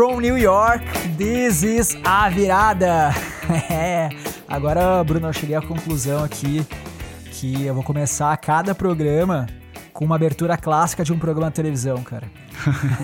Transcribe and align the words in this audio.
from 0.00 0.22
New 0.22 0.38
York, 0.38 0.82
this 1.18 1.62
is 1.62 1.94
a 2.02 2.30
virada. 2.30 3.10
É, 3.68 4.08
agora, 4.48 5.04
Bruno, 5.04 5.26
eu 5.26 5.32
cheguei 5.32 5.54
à 5.54 5.60
conclusão 5.60 6.24
aqui 6.24 6.64
que 7.32 7.66
eu 7.66 7.74
vou 7.74 7.82
começar 7.82 8.34
cada 8.38 8.74
programa 8.74 9.46
com 9.92 10.06
uma 10.06 10.14
abertura 10.14 10.56
clássica 10.56 11.04
de 11.04 11.12
um 11.12 11.18
programa 11.18 11.50
de 11.50 11.56
televisão, 11.56 12.02
cara. 12.02 12.30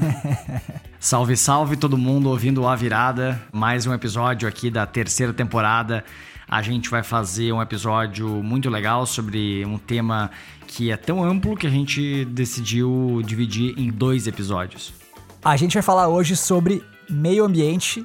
salve, 0.98 1.36
salve 1.36 1.76
todo 1.76 1.98
mundo 1.98 2.30
ouvindo 2.30 2.66
a 2.66 2.74
virada. 2.74 3.38
Mais 3.52 3.86
um 3.86 3.92
episódio 3.92 4.48
aqui 4.48 4.70
da 4.70 4.86
terceira 4.86 5.34
temporada. 5.34 6.02
A 6.48 6.62
gente 6.62 6.88
vai 6.88 7.02
fazer 7.02 7.52
um 7.52 7.60
episódio 7.60 8.26
muito 8.42 8.70
legal 8.70 9.04
sobre 9.04 9.66
um 9.66 9.76
tema 9.76 10.30
que 10.66 10.90
é 10.90 10.96
tão 10.96 11.22
amplo 11.22 11.56
que 11.56 11.66
a 11.66 11.70
gente 11.70 12.24
decidiu 12.24 13.20
dividir 13.22 13.74
em 13.76 13.90
dois 13.90 14.26
episódios. 14.26 15.05
A 15.46 15.54
gente 15.54 15.74
vai 15.74 15.82
falar 15.82 16.08
hoje 16.08 16.34
sobre 16.34 16.82
meio 17.08 17.44
ambiente 17.44 18.04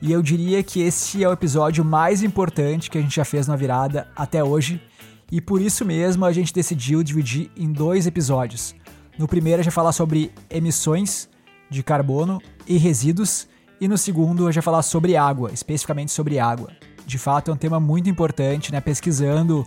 e 0.00 0.12
eu 0.12 0.22
diria 0.22 0.62
que 0.62 0.80
esse 0.80 1.24
é 1.24 1.28
o 1.28 1.32
episódio 1.32 1.84
mais 1.84 2.22
importante 2.22 2.88
que 2.88 2.96
a 2.96 3.00
gente 3.00 3.16
já 3.16 3.24
fez 3.24 3.48
na 3.48 3.56
virada 3.56 4.06
até 4.14 4.44
hoje 4.44 4.80
e 5.28 5.40
por 5.40 5.60
isso 5.60 5.84
mesmo 5.84 6.24
a 6.24 6.30
gente 6.30 6.54
decidiu 6.54 7.02
dividir 7.02 7.50
em 7.56 7.72
dois 7.72 8.06
episódios. 8.06 8.76
No 9.18 9.26
primeiro 9.26 9.58
a 9.58 9.64
gente 9.64 9.72
vai 9.72 9.74
falar 9.74 9.90
sobre 9.90 10.30
emissões 10.48 11.28
de 11.68 11.82
carbono 11.82 12.40
e 12.64 12.78
resíduos 12.78 13.48
e 13.80 13.88
no 13.88 13.98
segundo 13.98 14.44
a 14.44 14.52
gente 14.52 14.62
vai 14.62 14.62
falar 14.62 14.82
sobre 14.82 15.16
água, 15.16 15.50
especificamente 15.52 16.12
sobre 16.12 16.38
água 16.38 16.70
de 17.04 17.18
fato 17.18 17.50
é 17.50 17.54
um 17.54 17.56
tema 17.56 17.80
muito 17.80 18.08
importante, 18.08 18.70
né? 18.70 18.80
Pesquisando 18.80 19.66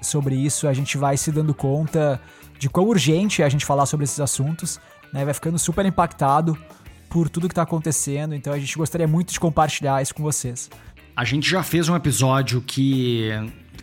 sobre 0.00 0.34
isso, 0.34 0.66
a 0.66 0.72
gente 0.72 0.96
vai 0.96 1.16
se 1.16 1.30
dando 1.30 1.54
conta 1.54 2.20
de 2.58 2.68
quão 2.68 2.86
urgente 2.86 3.42
é 3.42 3.44
a 3.44 3.48
gente 3.48 3.64
falar 3.64 3.86
sobre 3.86 4.04
esses 4.04 4.18
assuntos, 4.18 4.80
né? 5.12 5.24
Vai 5.24 5.34
ficando 5.34 5.58
super 5.58 5.84
impactado 5.86 6.56
por 7.08 7.28
tudo 7.28 7.48
que 7.48 7.52
está 7.52 7.62
acontecendo, 7.62 8.34
então 8.34 8.52
a 8.52 8.58
gente 8.58 8.76
gostaria 8.76 9.08
muito 9.08 9.32
de 9.32 9.40
compartilhar 9.40 10.02
isso 10.02 10.14
com 10.14 10.22
vocês. 10.22 10.70
A 11.16 11.24
gente 11.24 11.48
já 11.48 11.62
fez 11.62 11.88
um 11.88 11.96
episódio 11.96 12.60
que 12.60 13.30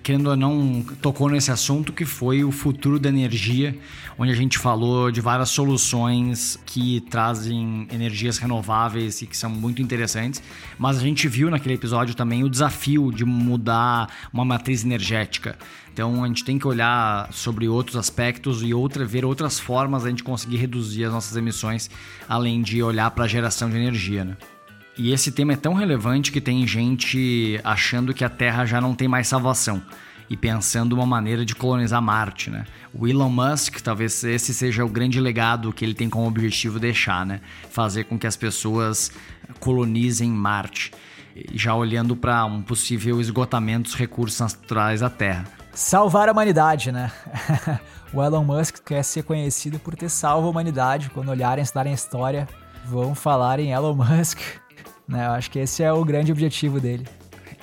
querendo 0.06 0.30
ou 0.30 0.36
não, 0.38 0.86
tocou 1.02 1.28
nesse 1.32 1.50
assunto 1.50 1.92
que 1.92 2.06
foi 2.06 2.44
o 2.44 2.52
futuro 2.52 3.00
da 3.00 3.10
energia, 3.10 3.76
onde 4.20 4.32
a 4.32 4.36
gente 4.36 4.60
falou 4.60 5.10
de 5.10 5.20
várias 5.20 5.50
soluções 5.50 6.60
que 6.64 7.02
trazem 7.10 7.88
energias 7.92 8.38
renováveis 8.38 9.24
e 9.24 9.26
que 9.26 9.36
são 9.36 9.50
muito 9.50 9.82
interessantes, 9.82 10.44
mas 10.78 11.00
a 11.00 11.02
gente 11.02 11.28
viu 11.28 11.50
naquele 11.50 11.74
episódio 11.74 12.14
também 12.14 12.44
o 12.44 12.50
desafio 12.50 13.12
de 13.12 13.26
mudar 13.26 14.08
uma 14.32 14.46
matriz 14.46 14.86
energética. 14.86 15.58
Então 15.92 16.24
a 16.24 16.28
gente 16.28 16.46
tem 16.46 16.60
que 16.60 16.68
olhar 16.68 17.34
sobre 17.34 17.68
outros 17.68 17.96
aspectos 17.96 18.62
e 18.62 18.76
outra, 18.76 19.06
ver 19.06 19.26
outras 19.26 19.60
formas 19.60 20.06
a 20.06 20.10
gente 20.10 20.24
conseguir 20.24 20.58
reduzir 20.58 21.06
as 21.06 21.14
nossas 21.14 21.36
emissões, 21.36 21.90
além 22.30 22.62
de 22.62 22.84
olhar 22.84 23.10
para 23.10 23.24
a 23.24 23.28
geração 23.28 23.72
de 23.72 23.78
energia. 23.78 24.24
Né? 24.24 24.38
E 24.98 25.12
esse 25.12 25.32
tema 25.32 25.54
é 25.54 25.58
tão 25.58 25.74
relevante 25.74 26.32
que 26.32 26.40
tem 26.40 26.66
gente 26.66 27.60
achando 27.64 28.14
que 28.14 28.24
a 28.24 28.30
Terra 28.30 28.66
já 28.66 28.80
não 28.80 28.96
tem 28.96 29.08
mais 29.08 29.28
salvação 29.28 29.82
e 30.30 30.36
pensando 30.36 30.94
uma 30.94 31.06
maneira 31.06 31.46
de 31.46 31.54
colonizar 31.54 32.02
Marte, 32.02 32.50
né? 32.50 32.66
O 32.94 33.08
Elon 33.08 33.30
Musk, 33.30 33.80
talvez 33.82 34.24
esse 34.24 34.54
seja 34.54 34.84
o 34.84 34.90
grande 34.90 35.20
legado 35.20 35.72
que 35.74 35.84
ele 35.84 35.94
tem 35.94 36.10
como 36.10 36.28
objetivo 36.28 36.80
deixar, 36.80 37.26
né? 37.26 37.42
Fazer 37.70 38.06
com 38.06 38.18
que 38.18 38.26
as 38.26 38.36
pessoas 38.36 39.12
colonizem 39.60 40.32
Marte, 40.32 40.92
já 41.54 41.76
olhando 41.76 42.16
para 42.16 42.46
um 42.46 42.62
possível 42.62 43.20
esgotamento 43.20 43.84
dos 43.84 43.96
recursos 43.96 44.40
naturais 44.40 45.02
da 45.02 45.10
Terra. 45.10 45.46
Salvar 45.74 46.30
a 46.30 46.32
humanidade, 46.32 46.92
né? 46.92 47.12
o 48.14 48.24
Elon 48.24 48.46
Musk 48.46 48.78
quer 48.86 49.04
ser 49.04 49.24
conhecido 49.24 49.78
por 49.78 49.94
ter 49.94 50.10
salvo 50.10 50.48
a 50.48 50.50
humanidade. 50.50 51.10
Quando 51.10 51.30
olharem, 51.30 51.62
estudarem 51.62 51.92
a 51.92 51.96
história, 51.96 52.48
vão 52.86 53.14
falar 53.14 53.60
em 53.60 53.72
Elon 53.72 53.94
Musk. 53.94 54.40
Né? 55.08 55.26
Eu 55.26 55.32
acho 55.32 55.52
que 55.52 55.60
esse 55.60 55.84
é 55.84 55.92
o 55.92 56.04
grande 56.04 56.32
objetivo 56.32 56.80
dele. 56.80 57.06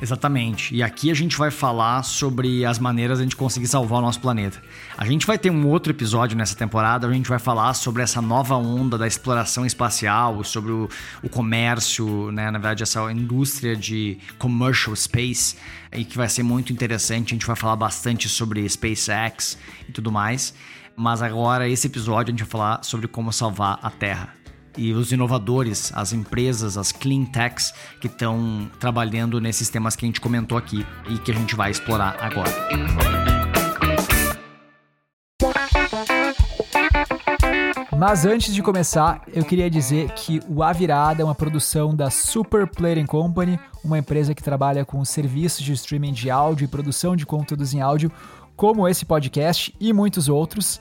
Exatamente. 0.02 0.74
E 0.74 0.82
aqui 0.82 1.12
a 1.12 1.14
gente 1.14 1.36
vai 1.36 1.48
falar 1.48 2.02
sobre 2.02 2.64
as 2.64 2.80
maneiras 2.80 3.18
de 3.18 3.22
a 3.22 3.24
gente 3.24 3.36
conseguir 3.36 3.68
salvar 3.68 4.00
o 4.00 4.02
nosso 4.02 4.18
planeta. 4.18 4.60
A 4.98 5.06
gente 5.06 5.24
vai 5.24 5.38
ter 5.38 5.48
um 5.48 5.68
outro 5.68 5.92
episódio 5.92 6.36
nessa 6.36 6.56
temporada, 6.56 7.06
a 7.06 7.12
gente 7.12 7.28
vai 7.28 7.38
falar 7.38 7.72
sobre 7.74 8.02
essa 8.02 8.20
nova 8.20 8.56
onda 8.56 8.98
da 8.98 9.06
exploração 9.06 9.64
espacial, 9.64 10.42
sobre 10.42 10.72
o, 10.72 10.88
o 11.22 11.28
comércio, 11.28 12.32
né? 12.32 12.46
na 12.46 12.58
verdade, 12.58 12.82
essa 12.82 13.00
indústria 13.12 13.76
de 13.76 14.18
commercial 14.40 14.96
space, 14.96 15.54
e 15.92 16.04
que 16.04 16.16
vai 16.16 16.28
ser 16.28 16.42
muito 16.42 16.72
interessante. 16.72 17.28
A 17.28 17.36
gente 17.36 17.46
vai 17.46 17.54
falar 17.54 17.76
bastante 17.76 18.28
sobre 18.28 18.68
SpaceX 18.68 19.56
e 19.88 19.92
tudo 19.92 20.10
mais. 20.10 20.52
Mas 20.96 21.22
agora, 21.22 21.68
esse 21.68 21.86
episódio, 21.86 22.32
a 22.32 22.36
gente 22.36 22.42
vai 22.42 22.50
falar 22.50 22.82
sobre 22.82 23.06
como 23.06 23.32
salvar 23.32 23.78
a 23.80 23.88
Terra 23.88 24.41
e 24.76 24.92
os 24.92 25.12
inovadores, 25.12 25.92
as 25.94 26.12
empresas, 26.12 26.76
as 26.76 26.92
clean 26.92 27.24
techs 27.24 27.72
que 28.00 28.06
estão 28.06 28.70
trabalhando 28.78 29.40
nesses 29.40 29.68
temas 29.68 29.96
que 29.96 30.04
a 30.04 30.08
gente 30.08 30.20
comentou 30.20 30.56
aqui 30.56 30.86
e 31.08 31.18
que 31.18 31.30
a 31.30 31.34
gente 31.34 31.54
vai 31.54 31.70
explorar 31.70 32.16
agora. 32.20 32.50
Mas 38.02 38.26
antes 38.26 38.52
de 38.52 38.60
começar, 38.64 39.22
eu 39.32 39.44
queria 39.44 39.70
dizer 39.70 40.10
que 40.10 40.40
o 40.48 40.60
A 40.64 40.72
Virada 40.72 41.22
é 41.22 41.24
uma 41.24 41.36
produção 41.36 41.94
da 41.94 42.10
Super 42.10 42.66
Player 42.66 43.06
Company, 43.06 43.60
uma 43.84 43.96
empresa 43.96 44.34
que 44.34 44.42
trabalha 44.42 44.84
com 44.84 45.04
serviços 45.04 45.64
de 45.64 45.72
streaming 45.72 46.12
de 46.12 46.28
áudio 46.28 46.64
e 46.64 46.68
produção 46.68 47.14
de 47.14 47.24
conteúdos 47.24 47.72
em 47.72 47.80
áudio, 47.80 48.10
como 48.56 48.88
esse 48.88 49.04
podcast 49.04 49.72
e 49.78 49.92
muitos 49.92 50.28
outros. 50.28 50.80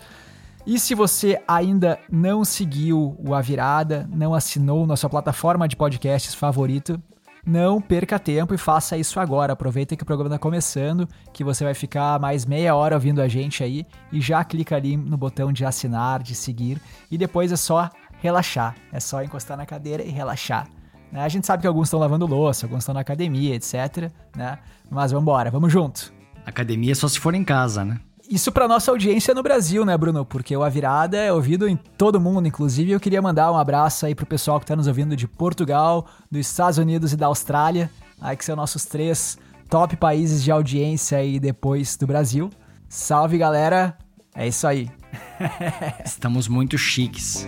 E 0.66 0.80
se 0.80 0.94
você 0.94 1.42
ainda 1.48 1.98
não 2.10 2.46
seguiu 2.46 3.18
o 3.20 3.34
A 3.34 3.42
Virada, 3.42 4.08
não 4.14 4.34
assinou 4.34 4.86
nossa 4.86 5.10
plataforma 5.10 5.68
de 5.68 5.76
podcasts 5.76 6.36
favorito, 6.36 7.02
não 7.46 7.82
perca 7.82 8.20
tempo 8.20 8.54
e 8.54 8.58
faça 8.58 8.96
isso 8.96 9.20
agora. 9.20 9.54
Aproveita 9.54 9.96
que 9.96 10.04
o 10.04 10.06
programa 10.06 10.36
está 10.36 10.40
começando, 10.40 11.08
que 11.34 11.44
você 11.44 11.64
vai 11.64 11.74
ficar 11.74 12.20
mais 12.20 12.46
meia 12.46 12.76
hora 12.76 12.96
ouvindo 12.96 13.22
a 13.22 13.28
gente 13.28 13.64
aí 13.64 13.86
e 14.12 14.22
já 14.22 14.44
clica 14.44 14.76
ali 14.76 14.96
no 14.96 15.18
botão 15.18 15.52
de 15.52 15.66
assinar, 15.66 16.22
de 16.22 16.36
seguir 16.36 16.80
e 17.10 17.18
depois 17.18 17.52
é 17.52 17.58
só 17.58 17.90
relaxar. 18.20 18.76
É 18.92 19.00
só 19.00 19.24
encostar 19.24 19.58
na 19.58 19.66
cadeira 19.66 20.04
e 20.04 20.10
relaxar. 20.10 20.68
Né? 21.12 21.22
A 21.22 21.28
gente 21.28 21.48
sabe 21.48 21.62
que 21.62 21.68
alguns 21.68 21.88
estão 21.88 22.00
lavando 22.00 22.28
louça, 22.28 22.68
alguns 22.68 22.80
estão 22.80 22.94
na 22.94 23.02
academia, 23.02 23.56
etc. 23.56 24.12
Né? 24.36 24.60
Mas 24.90 25.12
vamos 25.12 25.24
embora, 25.24 25.50
vamos 25.50 25.74
junto. 25.74 26.14
Academia 26.46 26.94
só 26.94 27.08
se 27.08 27.20
for 27.20 27.34
em 27.34 27.44
casa, 27.44 27.84
né? 27.84 28.00
Isso 28.32 28.50
para 28.50 28.66
nossa 28.66 28.90
audiência 28.90 29.34
no 29.34 29.44
Brasil, 29.44 29.84
né, 29.84 29.98
Bruno? 29.98 30.24
Porque 30.24 30.56
o 30.56 30.64
A 30.64 30.70
Virada 30.70 31.18
é 31.18 31.34
ouvido 31.34 31.68
em 31.68 31.76
todo 31.76 32.18
mundo, 32.18 32.48
inclusive 32.48 32.92
eu 32.92 33.00
queria 33.00 33.22
mandar 33.22 33.52
um 33.52 33.58
abraço 33.58 34.06
aí 34.06 34.16
pro 34.16 34.26
pessoal 34.26 34.58
que 34.58 34.66
tá 34.66 34.74
nos 34.74 34.88
ouvindo 34.88 35.18
de 35.18 35.28
Portugal, 35.28 36.08
dos 36.32 36.48
Estados 36.48 36.78
Unidos 36.78 37.12
e 37.12 37.18
da 37.18 37.26
Austrália, 37.26 37.92
aí 38.22 38.38
que 38.38 38.46
são 38.46 38.56
nossos 38.56 38.86
três 38.86 39.38
top 39.70 39.98
países 39.98 40.42
de 40.42 40.50
audiência 40.50 41.18
aí 41.18 41.42
depois 41.42 41.98
do 41.98 42.08
Brasil. 42.08 42.50
Salve, 42.88 43.38
galera! 43.38 43.98
É 44.34 44.48
isso 44.48 44.66
aí. 44.66 44.90
Estamos 46.06 46.48
muito 46.48 46.78
chiques. 46.78 47.46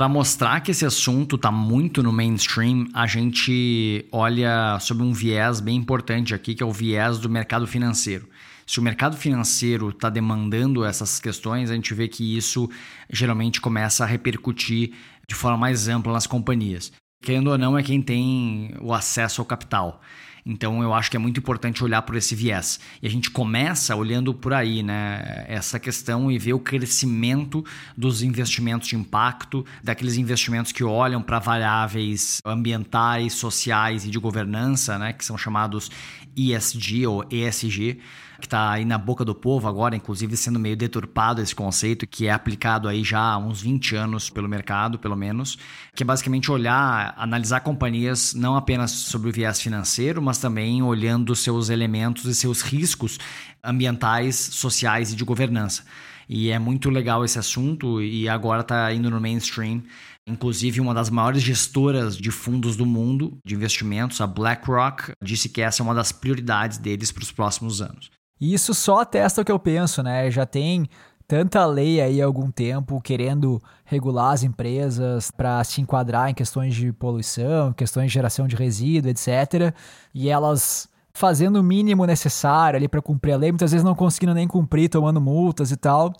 Para 0.00 0.08
mostrar 0.08 0.60
que 0.62 0.70
esse 0.70 0.86
assunto 0.86 1.36
está 1.36 1.52
muito 1.52 2.02
no 2.02 2.10
mainstream, 2.10 2.88
a 2.94 3.06
gente 3.06 4.06
olha 4.10 4.78
sobre 4.80 5.02
um 5.02 5.12
viés 5.12 5.60
bem 5.60 5.76
importante 5.76 6.34
aqui, 6.34 6.54
que 6.54 6.62
é 6.62 6.66
o 6.66 6.72
viés 6.72 7.18
do 7.18 7.28
mercado 7.28 7.66
financeiro. 7.66 8.26
Se 8.66 8.80
o 8.80 8.82
mercado 8.82 9.14
financeiro 9.14 9.90
está 9.90 10.08
demandando 10.08 10.86
essas 10.86 11.20
questões, 11.20 11.70
a 11.70 11.74
gente 11.74 11.92
vê 11.92 12.08
que 12.08 12.34
isso 12.34 12.66
geralmente 13.10 13.60
começa 13.60 14.02
a 14.02 14.06
repercutir 14.06 14.94
de 15.28 15.34
forma 15.34 15.58
mais 15.58 15.86
ampla 15.86 16.14
nas 16.14 16.26
companhias. 16.26 16.90
Querendo 17.22 17.48
ou 17.48 17.58
não, 17.58 17.76
é 17.76 17.82
quem 17.82 18.00
tem 18.00 18.74
o 18.80 18.94
acesso 18.94 19.42
ao 19.42 19.46
capital. 19.46 20.00
Então 20.44 20.82
eu 20.82 20.94
acho 20.94 21.10
que 21.10 21.16
é 21.16 21.20
muito 21.20 21.38
importante 21.38 21.82
olhar 21.84 22.02
por 22.02 22.16
esse 22.16 22.34
viés. 22.34 22.80
E 23.02 23.06
a 23.06 23.10
gente 23.10 23.30
começa 23.30 23.94
olhando 23.94 24.32
por 24.32 24.52
aí, 24.52 24.82
né? 24.82 25.44
Essa 25.48 25.78
questão 25.78 26.30
e 26.30 26.38
ver 26.38 26.52
o 26.52 26.58
crescimento 26.58 27.64
dos 27.96 28.22
investimentos 28.22 28.88
de 28.88 28.96
impacto, 28.96 29.64
daqueles 29.82 30.16
investimentos 30.16 30.72
que 30.72 30.84
olham 30.84 31.22
para 31.22 31.38
variáveis 31.38 32.40
ambientais, 32.44 33.34
sociais 33.34 34.04
e 34.04 34.10
de 34.10 34.18
governança, 34.18 34.98
né? 34.98 35.12
Que 35.12 35.24
são 35.24 35.36
chamados 35.36 35.90
ESG 36.36 37.06
ou 37.06 37.24
ESG 37.30 37.98
que 38.40 38.46
está 38.46 38.72
aí 38.72 38.84
na 38.84 38.98
boca 38.98 39.24
do 39.24 39.34
povo 39.34 39.68
agora, 39.68 39.94
inclusive 39.94 40.36
sendo 40.36 40.58
meio 40.58 40.76
deturpado 40.76 41.40
esse 41.40 41.54
conceito, 41.54 42.06
que 42.06 42.26
é 42.26 42.32
aplicado 42.32 42.88
aí 42.88 43.04
já 43.04 43.20
há 43.20 43.38
uns 43.38 43.62
20 43.62 43.94
anos 43.94 44.28
pelo 44.28 44.48
mercado, 44.48 44.98
pelo 44.98 45.14
menos, 45.14 45.56
que 45.94 46.02
é 46.02 46.06
basicamente 46.06 46.50
olhar, 46.50 47.14
analisar 47.16 47.60
companhias 47.60 48.34
não 48.34 48.56
apenas 48.56 48.90
sobre 48.90 49.28
o 49.28 49.32
viés 49.32 49.60
financeiro, 49.60 50.20
mas 50.20 50.38
também 50.38 50.82
olhando 50.82 51.36
seus 51.36 51.68
elementos 51.68 52.24
e 52.24 52.34
seus 52.34 52.62
riscos 52.62 53.18
ambientais, 53.62 54.34
sociais 54.34 55.12
e 55.12 55.16
de 55.16 55.24
governança. 55.24 55.84
E 56.32 56.50
é 56.50 56.58
muito 56.60 56.90
legal 56.90 57.24
esse 57.24 57.40
assunto 57.40 58.00
e 58.00 58.28
agora 58.28 58.60
está 58.60 58.92
indo 58.94 59.10
no 59.10 59.20
mainstream. 59.20 59.82
Inclusive, 60.24 60.80
uma 60.80 60.94
das 60.94 61.10
maiores 61.10 61.42
gestoras 61.42 62.16
de 62.16 62.30
fundos 62.30 62.76
do 62.76 62.86
mundo 62.86 63.36
de 63.44 63.56
investimentos, 63.56 64.20
a 64.20 64.28
BlackRock, 64.28 65.10
disse 65.20 65.48
que 65.48 65.60
essa 65.60 65.82
é 65.82 65.84
uma 65.84 65.92
das 65.92 66.12
prioridades 66.12 66.78
deles 66.78 67.10
para 67.10 67.24
os 67.24 67.32
próximos 67.32 67.82
anos. 67.82 68.12
E 68.40 68.54
isso 68.54 68.72
só 68.72 69.00
atesta 69.00 69.42
o 69.42 69.44
que 69.44 69.52
eu 69.52 69.58
penso, 69.58 70.02
né? 70.02 70.30
Já 70.30 70.46
tem 70.46 70.88
tanta 71.28 71.64
lei 71.64 72.00
aí 72.00 72.20
há 72.20 72.24
algum 72.24 72.50
tempo 72.50 73.00
querendo 73.00 73.62
regular 73.84 74.32
as 74.32 74.42
empresas 74.42 75.30
para 75.30 75.62
se 75.62 75.80
enquadrar 75.80 76.30
em 76.30 76.34
questões 76.34 76.74
de 76.74 76.92
poluição, 76.92 77.72
questões 77.72 78.06
de 78.06 78.14
geração 78.14 78.48
de 78.48 78.56
resíduo, 78.56 79.10
etc. 79.10 79.74
E 80.14 80.28
elas 80.28 80.88
fazendo 81.12 81.60
o 81.60 81.62
mínimo 81.62 82.06
necessário 82.06 82.78
ali 82.78 82.88
para 82.88 83.02
cumprir 83.02 83.32
a 83.32 83.36
lei, 83.36 83.52
muitas 83.52 83.72
vezes 83.72 83.84
não 83.84 83.94
conseguindo 83.94 84.34
nem 84.34 84.48
cumprir, 84.48 84.88
tomando 84.88 85.20
multas 85.20 85.70
e 85.70 85.76
tal. 85.76 86.12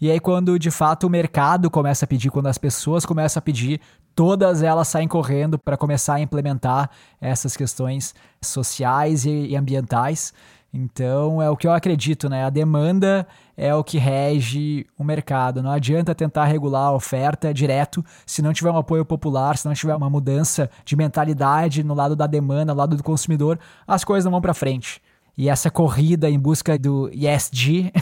E 0.00 0.10
aí, 0.10 0.18
quando 0.18 0.58
de 0.58 0.70
fato 0.70 1.06
o 1.06 1.10
mercado 1.10 1.70
começa 1.70 2.04
a 2.04 2.08
pedir, 2.08 2.30
quando 2.30 2.46
as 2.46 2.56
pessoas 2.56 3.04
começam 3.04 3.38
a 3.38 3.42
pedir, 3.42 3.80
todas 4.14 4.62
elas 4.62 4.88
saem 4.88 5.06
correndo 5.06 5.58
para 5.58 5.76
começar 5.76 6.14
a 6.14 6.20
implementar 6.20 6.90
essas 7.20 7.56
questões 7.56 8.14
sociais 8.42 9.24
e 9.26 9.54
ambientais. 9.54 10.32
Então 10.72 11.42
é 11.42 11.50
o 11.50 11.56
que 11.56 11.66
eu 11.66 11.72
acredito, 11.72 12.28
né? 12.28 12.44
A 12.44 12.50
demanda 12.50 13.26
é 13.56 13.74
o 13.74 13.82
que 13.82 13.98
rege 13.98 14.86
o 14.96 15.02
mercado. 15.02 15.62
Não 15.62 15.70
adianta 15.70 16.14
tentar 16.14 16.44
regular 16.44 16.88
a 16.88 16.92
oferta 16.92 17.52
direto 17.52 18.04
se 18.24 18.40
não 18.40 18.52
tiver 18.52 18.70
um 18.70 18.76
apoio 18.76 19.04
popular, 19.04 19.58
se 19.58 19.66
não 19.66 19.74
tiver 19.74 19.94
uma 19.94 20.08
mudança 20.08 20.70
de 20.84 20.94
mentalidade 20.94 21.82
no 21.82 21.94
lado 21.94 22.14
da 22.14 22.26
demanda, 22.26 22.72
no 22.72 22.78
lado 22.78 22.96
do 22.96 23.02
consumidor, 23.02 23.58
as 23.86 24.04
coisas 24.04 24.24
não 24.24 24.32
vão 24.32 24.40
para 24.40 24.54
frente. 24.54 25.02
E 25.36 25.48
essa 25.48 25.70
corrida 25.70 26.28
em 26.28 26.38
busca 26.38 26.78
do 26.78 27.10
ESG 27.12 27.92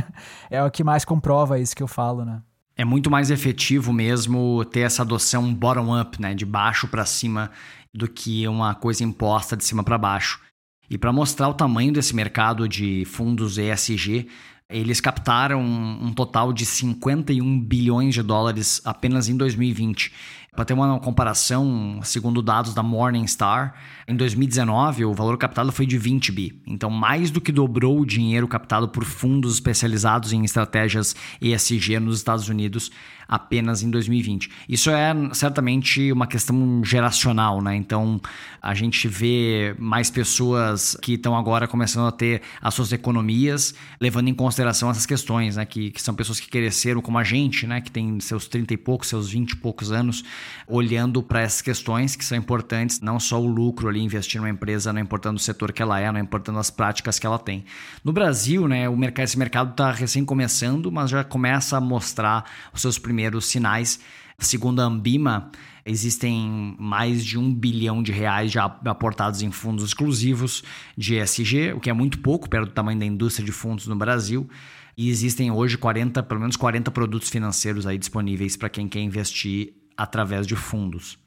é 0.50 0.62
o 0.62 0.70
que 0.70 0.84
mais 0.84 1.04
comprova 1.04 1.58
isso 1.58 1.74
que 1.74 1.82
eu 1.82 1.88
falo, 1.88 2.24
né? 2.24 2.42
É 2.76 2.84
muito 2.84 3.10
mais 3.10 3.30
efetivo 3.30 3.92
mesmo 3.92 4.64
ter 4.66 4.80
essa 4.80 5.02
adoção 5.02 5.52
bottom-up, 5.52 6.20
né, 6.20 6.32
de 6.32 6.46
baixo 6.46 6.86
para 6.86 7.04
cima, 7.04 7.50
do 7.92 8.06
que 8.06 8.46
uma 8.46 8.74
coisa 8.74 9.02
imposta 9.02 9.56
de 9.56 9.64
cima 9.64 9.82
para 9.82 9.98
baixo. 9.98 10.40
E 10.90 10.96
para 10.96 11.12
mostrar 11.12 11.48
o 11.48 11.54
tamanho 11.54 11.92
desse 11.92 12.14
mercado 12.14 12.68
de 12.68 13.04
fundos 13.04 13.58
ESG, 13.58 14.26
eles 14.70 15.00
captaram 15.00 15.62
um 15.62 16.12
total 16.12 16.52
de 16.52 16.66
51 16.66 17.60
bilhões 17.60 18.14
de 18.14 18.22
dólares 18.22 18.80
apenas 18.84 19.28
em 19.28 19.36
2020. 19.36 20.12
Para 20.54 20.64
ter 20.64 20.74
uma 20.74 20.98
comparação, 20.98 22.00
segundo 22.02 22.42
dados 22.42 22.74
da 22.74 22.82
Morningstar, 22.82 23.74
em 24.08 24.16
2019 24.16 25.04
o 25.04 25.14
valor 25.14 25.36
captado 25.38 25.70
foi 25.70 25.86
de 25.86 25.96
20 25.96 26.32
bi. 26.32 26.62
Então, 26.66 26.90
mais 26.90 27.30
do 27.30 27.40
que 27.40 27.52
dobrou 27.52 28.00
o 28.00 28.06
dinheiro 28.06 28.48
captado 28.48 28.88
por 28.88 29.04
fundos 29.04 29.54
especializados 29.54 30.32
em 30.32 30.44
estratégias 30.44 31.14
ESG 31.40 32.00
nos 32.00 32.16
Estados 32.16 32.48
Unidos 32.48 32.90
apenas 33.28 33.82
em 33.82 33.90
2020. 33.90 34.50
Isso 34.66 34.90
é 34.90 35.14
certamente 35.34 36.10
uma 36.10 36.26
questão 36.26 36.82
geracional, 36.82 37.60
né? 37.60 37.76
Então, 37.76 38.18
a 38.62 38.72
gente 38.72 39.06
vê 39.06 39.76
mais 39.78 40.10
pessoas 40.10 40.96
que 41.02 41.12
estão 41.12 41.36
agora 41.36 41.68
começando 41.68 42.06
a 42.08 42.12
ter 42.12 42.40
as 42.60 42.72
suas 42.72 42.90
economias, 42.90 43.74
levando 44.00 44.28
em 44.28 44.34
consideração 44.34 44.90
essas 44.90 45.04
questões, 45.04 45.56
né? 45.56 45.66
Que, 45.66 45.90
que 45.90 46.00
são 46.00 46.14
pessoas 46.14 46.40
que 46.40 46.48
cresceram 46.48 47.02
como 47.02 47.18
a 47.18 47.24
gente, 47.24 47.66
né? 47.66 47.82
Que 47.82 47.90
tem 47.90 48.18
seus 48.18 48.48
30 48.48 48.72
e 48.72 48.76
poucos, 48.78 49.08
seus 49.08 49.28
20 49.28 49.50
e 49.50 49.56
poucos 49.56 49.92
anos, 49.92 50.24
olhando 50.66 51.22
para 51.22 51.40
essas 51.40 51.62
questões 51.62 52.14
que 52.14 52.24
são 52.24 52.36
importantes, 52.36 53.00
não 53.00 53.18
só 53.18 53.40
o 53.40 53.46
lucro 53.46 53.88
ali, 53.88 54.00
investir 54.00 54.40
numa 54.40 54.50
empresa, 54.50 54.92
não 54.92 55.00
importando 55.00 55.36
o 55.36 55.40
setor 55.40 55.72
que 55.72 55.82
ela 55.82 55.98
é, 55.98 56.10
não 56.10 56.20
importando 56.20 56.58
as 56.58 56.70
práticas 56.70 57.18
que 57.18 57.26
ela 57.26 57.38
tem. 57.38 57.64
No 58.04 58.12
Brasil, 58.12 58.68
né? 58.68 58.88
O 58.88 58.96
mercado, 58.96 59.24
esse 59.24 59.38
mercado 59.38 59.70
está 59.70 59.90
recém 59.90 60.24
começando, 60.24 60.90
mas 60.92 61.10
já 61.10 61.24
começa 61.24 61.76
a 61.76 61.80
mostrar 61.80 62.44
os 62.72 62.80
seus 62.82 62.98
primeiros 62.98 63.46
sinais. 63.46 64.00
Segundo 64.38 64.80
a 64.80 64.84
Ambima, 64.84 65.50
existem 65.84 66.76
mais 66.78 67.24
de 67.24 67.36
um 67.38 67.52
bilhão 67.52 68.02
de 68.02 68.12
reais 68.12 68.52
já 68.52 68.64
aportados 68.64 69.42
em 69.42 69.50
fundos 69.50 69.84
exclusivos 69.84 70.62
de 70.96 71.16
ESG, 71.16 71.72
o 71.72 71.80
que 71.80 71.90
é 71.90 71.92
muito 71.92 72.18
pouco, 72.20 72.48
perto 72.48 72.68
do 72.68 72.72
tamanho 72.72 72.98
da 72.98 73.06
indústria 73.06 73.44
de 73.44 73.50
fundos 73.50 73.86
no 73.86 73.96
Brasil. 73.96 74.48
E 74.96 75.08
existem 75.08 75.50
hoje 75.50 75.78
40, 75.78 76.22
pelo 76.22 76.40
menos 76.40 76.56
40 76.56 76.90
produtos 76.90 77.30
financeiros 77.30 77.86
aí 77.86 77.96
disponíveis 77.96 78.56
para 78.56 78.68
quem 78.68 78.88
quer 78.88 79.00
investir 79.00 79.72
através 79.98 80.46
de 80.46 80.54
fundos. 80.56 81.18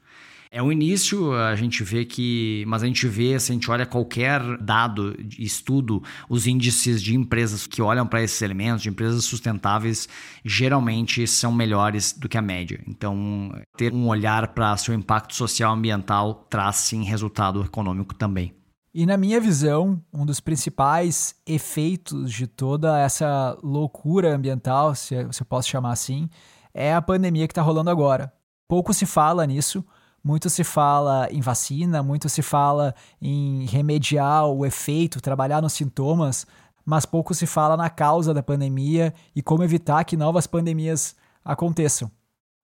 É 0.54 0.62
o 0.62 0.70
início, 0.70 1.32
a 1.32 1.56
gente 1.56 1.82
vê 1.82 2.04
que. 2.04 2.62
Mas 2.68 2.82
a 2.82 2.86
gente 2.86 3.08
vê, 3.08 3.40
se 3.40 3.50
a 3.50 3.54
gente 3.54 3.70
olha 3.70 3.86
qualquer 3.86 4.42
dado, 4.58 5.16
estudo, 5.38 6.02
os 6.28 6.46
índices 6.46 7.02
de 7.02 7.16
empresas 7.16 7.66
que 7.66 7.80
olham 7.80 8.06
para 8.06 8.22
esses 8.22 8.42
elementos, 8.42 8.82
de 8.82 8.90
empresas 8.90 9.24
sustentáveis, 9.24 10.06
geralmente 10.44 11.26
são 11.26 11.50
melhores 11.50 12.12
do 12.12 12.28
que 12.28 12.36
a 12.36 12.42
média. 12.42 12.84
Então, 12.86 13.50
ter 13.78 13.94
um 13.94 14.08
olhar 14.08 14.48
para 14.48 14.76
seu 14.76 14.92
impacto 14.92 15.34
social 15.34 15.72
ambiental 15.72 16.46
traz 16.50 16.76
sim 16.76 17.02
resultado 17.02 17.64
econômico 17.64 18.14
também. 18.14 18.52
E 18.92 19.06
na 19.06 19.16
minha 19.16 19.40
visão, 19.40 20.02
um 20.12 20.26
dos 20.26 20.38
principais 20.38 21.34
efeitos 21.46 22.30
de 22.30 22.46
toda 22.46 23.00
essa 23.00 23.56
loucura 23.62 24.36
ambiental, 24.36 24.94
se 24.94 25.14
eu 25.14 25.46
posso 25.48 25.70
chamar 25.70 25.92
assim, 25.92 26.28
é 26.74 26.92
a 26.92 27.00
pandemia 27.00 27.48
que 27.48 27.52
está 27.52 27.62
rolando 27.62 27.88
agora. 27.88 28.30
Pouco 28.68 28.94
se 28.94 29.06
fala 29.06 29.46
nisso, 29.46 29.84
muito 30.24 30.48
se 30.48 30.62
fala 30.62 31.28
em 31.30 31.40
vacina, 31.40 32.02
muito 32.02 32.28
se 32.28 32.42
fala 32.42 32.94
em 33.20 33.66
remediar 33.66 34.46
o 34.46 34.64
efeito, 34.64 35.20
trabalhar 35.20 35.60
nos 35.60 35.72
sintomas, 35.72 36.46
mas 36.84 37.04
pouco 37.04 37.34
se 37.34 37.46
fala 37.46 37.76
na 37.76 37.90
causa 37.90 38.32
da 38.32 38.42
pandemia 38.42 39.12
e 39.34 39.42
como 39.42 39.64
evitar 39.64 40.04
que 40.04 40.16
novas 40.16 40.46
pandemias 40.46 41.16
aconteçam. 41.44 42.10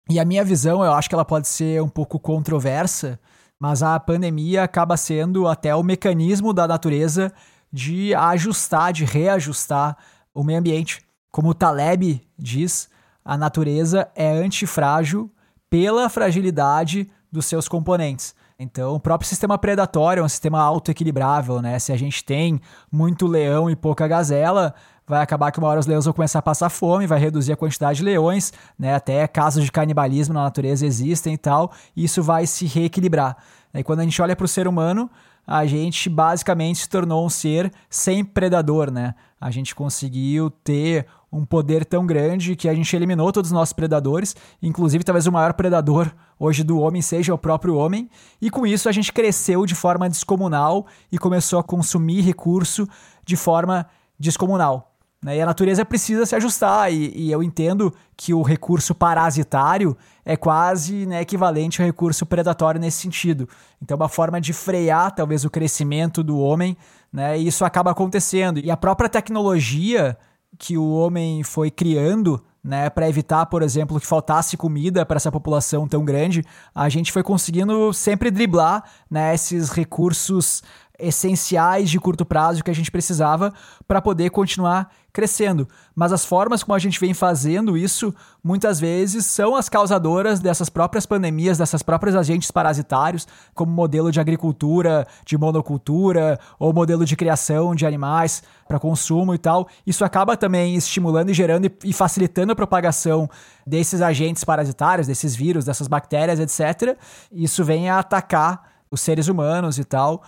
E 0.08 0.18
a 0.18 0.24
minha 0.24 0.44
visão, 0.44 0.84
eu 0.84 0.92
acho 0.92 1.08
que 1.08 1.14
ela 1.14 1.24
pode 1.24 1.48
ser 1.48 1.82
um 1.82 1.88
pouco 1.88 2.18
controversa, 2.18 3.20
mas 3.58 3.82
a 3.82 3.98
pandemia 3.98 4.62
acaba 4.62 4.96
sendo 4.96 5.46
até 5.46 5.74
o 5.74 5.82
mecanismo 5.82 6.52
da 6.52 6.66
natureza 6.66 7.32
de 7.72 8.14
ajustar, 8.14 8.92
de 8.92 9.04
reajustar 9.04 9.96
o 10.32 10.42
meio 10.42 10.58
ambiente. 10.58 11.04
Como 11.30 11.50
o 11.50 11.54
Taleb 11.54 12.22
diz, 12.38 12.88
a 13.24 13.36
natureza 13.36 14.08
é 14.14 14.30
antifrágil 14.30 15.30
pela 15.70 16.08
fragilidade 16.08 17.08
dos 17.30 17.46
seus 17.46 17.68
componentes. 17.68 18.34
Então, 18.58 18.94
o 18.94 19.00
próprio 19.00 19.28
sistema 19.28 19.56
predatório 19.56 20.20
é 20.20 20.24
um 20.24 20.28
sistema 20.28 20.60
autoequilibrável, 20.60 21.62
né? 21.62 21.78
Se 21.78 21.92
a 21.92 21.96
gente 21.96 22.24
tem 22.24 22.60
muito 22.90 23.26
leão 23.26 23.70
e 23.70 23.76
pouca 23.76 24.08
gazela, 24.08 24.74
vai 25.06 25.22
acabar 25.22 25.52
que 25.52 25.60
uma 25.60 25.68
hora 25.68 25.78
os 25.78 25.86
leões 25.86 26.04
vão 26.04 26.12
começar 26.12 26.40
a 26.40 26.42
passar 26.42 26.68
fome, 26.68 27.06
vai 27.06 27.20
reduzir 27.20 27.52
a 27.52 27.56
quantidade 27.56 27.98
de 27.98 28.04
leões, 28.04 28.52
né? 28.76 28.94
Até 28.94 29.28
casos 29.28 29.64
de 29.64 29.70
canibalismo 29.70 30.34
na 30.34 30.42
natureza 30.42 30.84
existem 30.84 31.34
e 31.34 31.38
tal, 31.38 31.70
e 31.94 32.02
isso 32.04 32.20
vai 32.20 32.46
se 32.46 32.66
reequilibrar. 32.66 33.36
E 33.72 33.84
quando 33.84 34.00
a 34.00 34.02
gente 34.02 34.20
olha 34.20 34.34
para 34.34 34.44
o 34.44 34.48
ser 34.48 34.66
humano, 34.66 35.08
a 35.46 35.64
gente 35.64 36.10
basicamente 36.10 36.80
se 36.80 36.88
tornou 36.88 37.25
um 37.25 37.30
ser 37.30 37.72
sem 37.88 38.25
predador, 38.25 38.90
né? 38.90 39.14
A 39.40 39.50
gente 39.50 39.75
conseguiu 39.75 40.50
ter 40.50 41.07
um 41.30 41.45
poder 41.45 41.85
tão 41.85 42.07
grande 42.07 42.57
que 42.57 42.68
a 42.68 42.75
gente 42.75 42.95
eliminou 42.97 43.30
todos 43.30 43.50
os 43.50 43.54
nossos 43.54 43.73
predadores, 43.73 44.35
inclusive 44.62 45.04
talvez 45.04 45.26
o 45.26 45.33
maior 45.33 45.52
predador 45.52 46.11
hoje 46.38 46.64
do 46.64 46.78
homem 46.78 47.02
seja 47.02 47.35
o 47.35 47.38
próprio 47.38 47.76
homem, 47.76 48.09
e 48.40 48.50
com 48.50 48.66
isso 48.66 48.88
a 48.88 48.92
gente 48.92 49.12
cresceu 49.12 49.66
de 49.66 49.75
forma 49.75 50.09
descomunal 50.09 50.87
e 51.12 51.18
começou 51.18 51.59
a 51.59 51.64
consumir 51.64 52.23
recurso 52.23 52.88
de 53.25 53.37
forma 53.37 53.87
descomunal. 54.18 54.88
Né? 55.22 55.38
E 55.38 55.40
a 55.40 55.46
natureza 55.46 55.84
precisa 55.84 56.25
se 56.25 56.37
ajustar, 56.37 56.92
e, 56.92 57.12
e, 57.14 57.32
eu 57.32 57.42
entendo 57.42 57.92
que 58.16 58.32
o 58.32 58.42
recurso 58.42 58.94
parasitário 58.94 59.96
é 60.25 60.37
quase 60.37 61.06
né, 61.06 61.20
equivalente 61.20 61.82
ao 61.82 61.87
recurso 61.87 62.25
predatório 62.25 62.80
nesse 62.80 62.98
sentido. 62.98 63.48
Então, 63.82 63.96
uma 63.96 64.08
forma 64.08 64.40
de 64.40 64.52
frear 64.52 65.12
talvez 65.12 65.44
o 65.44 65.50
crescimento 65.50 66.22
do 66.22 66.38
homem, 66.38 66.76
né, 67.12 67.38
e 67.38 67.48
isso 67.48 67.64
acaba 67.64 67.90
acontecendo. 67.90 68.60
E 68.60 68.70
a 68.70 68.76
própria 68.76 69.08
tecnologia 69.08 70.16
que 70.56 70.78
o 70.78 70.90
homem 70.94 71.42
foi 71.42 71.70
criando 71.70 72.42
né, 72.62 72.90
para 72.90 73.08
evitar, 73.08 73.46
por 73.46 73.62
exemplo, 73.62 73.98
que 73.98 74.06
faltasse 74.06 74.56
comida 74.56 75.04
para 75.06 75.16
essa 75.16 75.32
população 75.32 75.88
tão 75.88 76.04
grande, 76.04 76.44
a 76.75 76.88
gente 76.88 77.10
foi 77.10 77.22
conseguindo 77.22 77.92
sempre 77.92 78.30
driblar 78.30 78.84
né, 79.10 79.34
esses 79.34 79.70
recursos 79.70 80.62
essenciais 80.98 81.88
de 81.88 82.00
curto 82.00 82.26
prazo 82.26 82.62
que 82.62 82.70
a 82.70 82.75
gente 82.75 82.90
precisava 82.90 83.54
para 83.87 84.02
poder 84.02 84.30
continuar 84.30 84.90
crescendo. 85.18 85.68
Mas 85.96 86.12
as 86.12 86.25
formas 86.25 86.62
como 86.62 86.76
a 86.76 86.78
gente 86.78 87.00
vem 87.00 87.12
fazendo 87.12 87.76
isso, 87.76 88.14
muitas 88.42 88.78
vezes, 88.78 89.26
são 89.26 89.56
as 89.56 89.68
causadoras 89.68 90.38
dessas 90.38 90.68
próprias 90.68 91.04
pandemias, 91.04 91.58
dessas 91.58 91.82
próprias 91.82 92.14
agentes 92.14 92.52
parasitários, 92.52 93.26
como 93.52 93.72
modelo 93.72 94.12
de 94.12 94.20
agricultura, 94.20 95.04
de 95.26 95.37
monocultura, 95.37 96.38
ou 96.56 96.72
modelo 96.72 97.04
de 97.04 97.16
criação 97.16 97.75
de 97.75 97.84
animais 97.84 98.44
para 98.68 98.78
consumo 98.78 99.34
e 99.34 99.38
tal. 99.38 99.66
Isso 99.84 100.04
acaba 100.04 100.37
também 100.37 100.76
estimulando 100.76 101.30
e 101.30 101.34
gerando 101.34 101.68
e 101.82 101.92
facilitando 101.92 102.52
a 102.52 102.56
propagação 102.56 103.28
desses 103.66 104.00
agentes 104.00 104.44
parasitários, 104.44 105.08
desses 105.08 105.34
vírus, 105.34 105.64
dessas 105.64 105.88
bactérias, 105.88 106.38
etc. 106.38 106.96
Isso 107.32 107.64
vem 107.64 107.90
a 107.90 107.98
atacar 107.98 108.70
os 108.88 109.00
seres 109.00 109.26
humanos 109.26 109.78
e 109.78 109.84
tal 109.84 110.22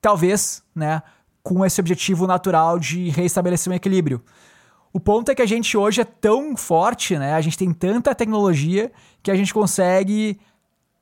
talvez, 0.00 0.62
né, 0.74 1.02
com 1.42 1.64
esse 1.64 1.80
objetivo 1.80 2.26
natural 2.26 2.78
de 2.78 3.08
reestabelecer 3.10 3.72
um 3.72 3.76
equilíbrio. 3.76 4.22
O 4.92 4.98
ponto 4.98 5.30
é 5.30 5.34
que 5.34 5.42
a 5.42 5.46
gente 5.46 5.76
hoje 5.76 6.00
é 6.00 6.04
tão 6.04 6.56
forte, 6.56 7.16
né? 7.16 7.34
A 7.34 7.40
gente 7.40 7.56
tem 7.56 7.72
tanta 7.72 8.14
tecnologia 8.14 8.90
que 9.22 9.30
a 9.30 9.36
gente 9.36 9.54
consegue 9.54 10.38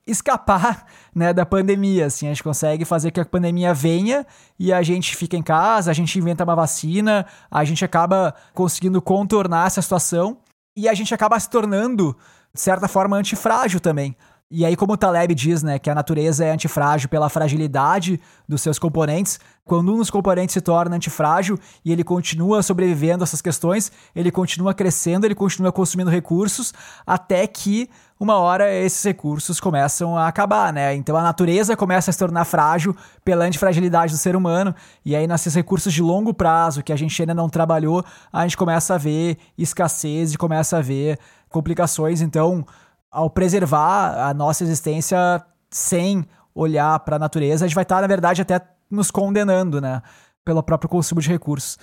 escapar 0.05 0.85
né, 1.13 1.33
da 1.33 1.45
pandemia. 1.45 2.05
Assim, 2.05 2.27
a 2.27 2.29
gente 2.29 2.43
consegue 2.43 2.85
fazer 2.85 3.11
que 3.11 3.19
a 3.19 3.25
pandemia 3.25 3.73
venha 3.73 4.25
e 4.59 4.71
a 4.71 4.81
gente 4.83 5.15
fica 5.15 5.35
em 5.35 5.41
casa, 5.41 5.89
a 5.89 5.93
gente 5.93 6.17
inventa 6.17 6.43
uma 6.43 6.55
vacina, 6.55 7.25
a 7.49 7.63
gente 7.63 7.83
acaba 7.83 8.33
conseguindo 8.53 9.01
contornar 9.01 9.67
essa 9.67 9.81
situação 9.81 10.37
e 10.75 10.87
a 10.87 10.93
gente 10.93 11.13
acaba 11.13 11.39
se 11.39 11.49
tornando, 11.49 12.15
de 12.53 12.61
certa 12.61 12.87
forma, 12.87 13.17
antifrágil 13.17 13.79
também. 13.79 14.15
E 14.51 14.65
aí, 14.65 14.75
como 14.75 14.93
o 14.93 14.97
Taleb 14.97 15.35
diz, 15.35 15.61
né, 15.61 15.77
que 15.77 15.91
a 15.91 15.95
natureza 15.95 16.43
é 16.43 16.49
antifrágil 16.49 17.07
pela 17.07 17.29
fragilidade 17.29 18.19
dos 18.47 18.61
seus 18.61 18.79
componentes, 18.79 19.39
quando 19.63 19.93
um 19.93 19.97
dos 19.97 20.09
componentes 20.09 20.53
se 20.53 20.61
torna 20.61 20.95
antifrágil 20.95 21.55
e 21.85 21.91
ele 21.91 22.03
continua 22.03 22.63
sobrevivendo 22.63 23.23
a 23.23 23.25
essas 23.25 23.43
questões, 23.43 23.91
ele 24.15 24.31
continua 24.31 24.73
crescendo, 24.73 25.27
ele 25.27 25.35
continua 25.35 25.71
consumindo 25.71 26.09
recursos, 26.09 26.73
até 27.05 27.45
que 27.45 27.87
uma 28.19 28.37
hora 28.39 28.73
esses 28.73 29.03
recursos 29.03 29.59
começam 29.59 30.17
a 30.17 30.27
acabar, 30.27 30.73
né? 30.73 30.95
Então 30.95 31.15
a 31.15 31.21
natureza 31.21 31.77
começa 31.77 32.09
a 32.09 32.13
se 32.13 32.17
tornar 32.17 32.43
frágil 32.43 32.95
pela 33.23 33.45
antifragilidade 33.45 34.13
do 34.13 34.17
ser 34.17 34.35
humano, 34.35 34.73
e 35.05 35.15
aí 35.15 35.27
nesses 35.27 35.53
recursos 35.53 35.93
de 35.93 36.01
longo 36.01 36.33
prazo 36.33 36.81
que 36.81 36.91
a 36.91 36.97
gente 36.97 37.21
ainda 37.21 37.35
não 37.35 37.47
trabalhou, 37.49 38.03
a 38.33 38.41
gente 38.41 38.57
começa 38.57 38.95
a 38.95 38.97
ver 38.97 39.37
escassez 39.55 40.33
e 40.33 40.39
começa 40.39 40.79
a 40.79 40.81
ver 40.81 41.19
complicações. 41.49 42.19
Então, 42.19 42.65
ao 43.11 43.29
preservar 43.29 44.29
a 44.29 44.33
nossa 44.33 44.63
existência 44.63 45.43
sem 45.69 46.25
olhar 46.53 46.99
para 46.99 47.15
a 47.15 47.19
natureza, 47.19 47.65
a 47.65 47.67
gente 47.67 47.75
vai 47.75 47.83
estar, 47.83 47.95
tá, 47.95 48.01
na 48.01 48.07
verdade, 48.07 48.41
até 48.41 48.61
nos 48.89 49.11
condenando, 49.11 49.79
né? 49.79 50.01
Pelo 50.43 50.63
próprio 50.63 50.89
consumo 50.89 51.21
de 51.21 51.29
recursos. 51.29 51.77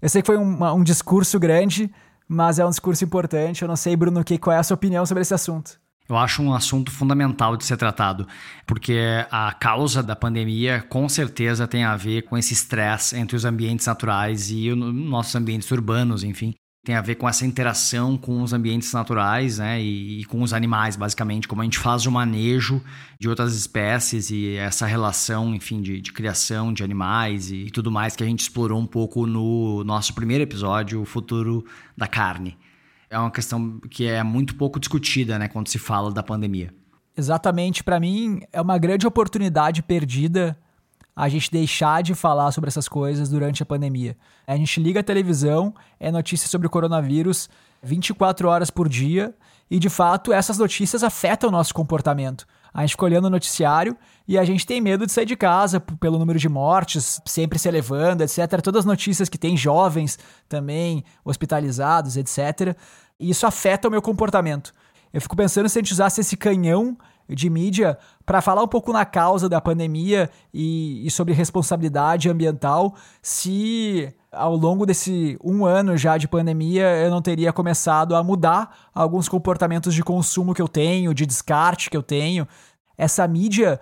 Eu 0.00 0.08
sei 0.08 0.22
que 0.22 0.26
foi 0.26 0.36
um, 0.36 0.64
um 0.74 0.82
discurso 0.82 1.38
grande, 1.38 1.92
mas 2.28 2.58
é 2.58 2.66
um 2.66 2.70
discurso 2.70 3.04
importante. 3.04 3.62
Eu 3.62 3.68
não 3.68 3.76
sei, 3.76 3.96
Bruno, 3.96 4.24
que, 4.24 4.38
qual 4.38 4.54
é 4.54 4.58
a 4.58 4.62
sua 4.62 4.74
opinião 4.74 5.04
sobre 5.04 5.22
esse 5.22 5.34
assunto. 5.34 5.78
Eu 6.08 6.16
acho 6.16 6.40
um 6.40 6.54
assunto 6.54 6.92
fundamental 6.92 7.56
de 7.56 7.64
ser 7.64 7.76
tratado, 7.76 8.28
porque 8.64 9.26
a 9.28 9.52
causa 9.52 10.04
da 10.04 10.14
pandemia 10.14 10.80
com 10.88 11.08
certeza 11.08 11.66
tem 11.66 11.82
a 11.82 11.96
ver 11.96 12.22
com 12.22 12.38
esse 12.38 12.54
estresse 12.54 13.16
entre 13.16 13.36
os 13.36 13.44
ambientes 13.44 13.86
naturais 13.86 14.48
e 14.50 14.70
os 14.70 14.76
nossos 14.76 15.34
ambientes 15.34 15.68
urbanos, 15.72 16.22
enfim 16.22 16.54
tem 16.86 16.94
a 16.94 17.00
ver 17.00 17.16
com 17.16 17.28
essa 17.28 17.44
interação 17.44 18.16
com 18.16 18.40
os 18.42 18.52
ambientes 18.52 18.92
naturais 18.92 19.58
né, 19.58 19.82
e, 19.82 20.20
e, 20.20 20.24
com 20.24 20.40
os 20.40 20.52
animais, 20.52 20.94
basicamente, 20.94 21.48
como 21.48 21.60
a 21.60 21.64
gente 21.64 21.80
faz 21.80 22.06
o 22.06 22.12
manejo 22.12 22.80
de 23.18 23.28
outras 23.28 23.56
espécies 23.56 24.30
e 24.30 24.54
essa 24.54 24.86
relação, 24.86 25.52
enfim, 25.52 25.82
de, 25.82 26.00
de 26.00 26.12
criação 26.12 26.72
de 26.72 26.84
animais 26.84 27.50
e, 27.50 27.64
e 27.64 27.70
tudo 27.72 27.90
mais 27.90 28.14
que 28.14 28.22
a 28.22 28.26
gente 28.26 28.38
explorou 28.38 28.78
um 28.78 28.86
pouco 28.86 29.26
no 29.26 29.82
nosso 29.82 30.14
primeiro 30.14 30.44
episódio, 30.44 31.02
o 31.02 31.04
futuro 31.04 31.66
da 31.96 32.06
carne. 32.06 32.56
É 33.10 33.18
uma 33.18 33.32
questão 33.32 33.80
que 33.90 34.06
é 34.06 34.22
muito 34.22 34.54
pouco 34.54 34.78
discutida 34.78 35.40
né, 35.40 35.48
quando 35.48 35.66
se 35.66 35.80
fala 35.80 36.12
da 36.12 36.22
pandemia. 36.22 36.72
Exatamente, 37.16 37.82
para 37.82 37.98
mim 37.98 38.42
é 38.52 38.60
uma 38.60 38.78
grande 38.78 39.08
oportunidade 39.08 39.82
perdida 39.82 40.56
a 41.16 41.30
gente 41.30 41.50
deixar 41.50 42.02
de 42.02 42.14
falar 42.14 42.52
sobre 42.52 42.68
essas 42.68 42.86
coisas 42.86 43.30
durante 43.30 43.62
a 43.62 43.66
pandemia. 43.66 44.14
A 44.46 44.54
gente 44.54 44.78
liga 44.78 45.00
a 45.00 45.02
televisão, 45.02 45.74
é 45.98 46.12
notícia 46.12 46.46
sobre 46.46 46.66
o 46.66 46.70
coronavírus 46.70 47.48
24 47.82 48.48
horas 48.48 48.70
por 48.70 48.88
dia, 48.88 49.34
e 49.70 49.78
de 49.78 49.88
fato 49.88 50.32
essas 50.32 50.58
notícias 50.58 51.02
afetam 51.02 51.48
o 51.48 51.52
nosso 51.52 51.72
comportamento. 51.72 52.46
A 52.72 52.82
gente 52.82 52.90
fica 52.90 53.06
olhando 53.06 53.24
o 53.24 53.30
noticiário 53.30 53.96
e 54.28 54.36
a 54.36 54.44
gente 54.44 54.66
tem 54.66 54.80
medo 54.82 55.06
de 55.06 55.12
sair 55.12 55.24
de 55.24 55.34
casa 55.34 55.80
pelo 55.80 56.18
número 56.18 56.38
de 56.38 56.48
mortes 56.48 57.20
sempre 57.24 57.58
se 57.58 57.66
elevando, 57.68 58.22
etc. 58.22 58.60
Todas 58.62 58.80
as 58.80 58.84
notícias 58.84 59.30
que 59.30 59.38
tem 59.38 59.56
jovens 59.56 60.18
também 60.46 61.02
hospitalizados, 61.24 62.18
etc. 62.18 62.76
E 63.18 63.30
isso 63.30 63.46
afeta 63.46 63.88
o 63.88 63.90
meu 63.90 64.02
comportamento. 64.02 64.74
Eu 65.10 65.22
fico 65.22 65.34
pensando 65.34 65.68
se 65.70 65.78
a 65.78 65.82
gente 65.82 65.92
usasse 65.92 66.20
esse 66.20 66.36
canhão 66.36 66.98
de 67.28 67.50
mídia 67.50 67.98
para 68.24 68.40
falar 68.40 68.62
um 68.62 68.68
pouco 68.68 68.92
na 68.92 69.04
causa 69.04 69.48
da 69.48 69.60
pandemia 69.60 70.30
e, 70.52 71.06
e, 71.06 71.10
sobre 71.10 71.34
responsabilidade 71.34 72.28
ambiental, 72.28 72.94
se 73.20 74.12
ao 74.30 74.54
longo 74.54 74.84
desse 74.84 75.38
um 75.42 75.64
ano 75.64 75.96
já 75.96 76.16
de 76.18 76.28
pandemia 76.28 76.84
eu 76.96 77.10
não 77.10 77.22
teria 77.22 77.52
começado 77.52 78.14
a 78.14 78.22
mudar 78.22 78.90
alguns 78.94 79.28
comportamentos 79.28 79.94
de 79.94 80.02
consumo 80.02 80.54
que 80.54 80.62
eu 80.62 80.68
tenho, 80.68 81.14
de 81.14 81.26
descarte 81.26 81.90
que 81.90 81.96
eu 81.96 82.02
tenho. 82.02 82.46
Essa 82.96 83.26
mídia, 83.26 83.80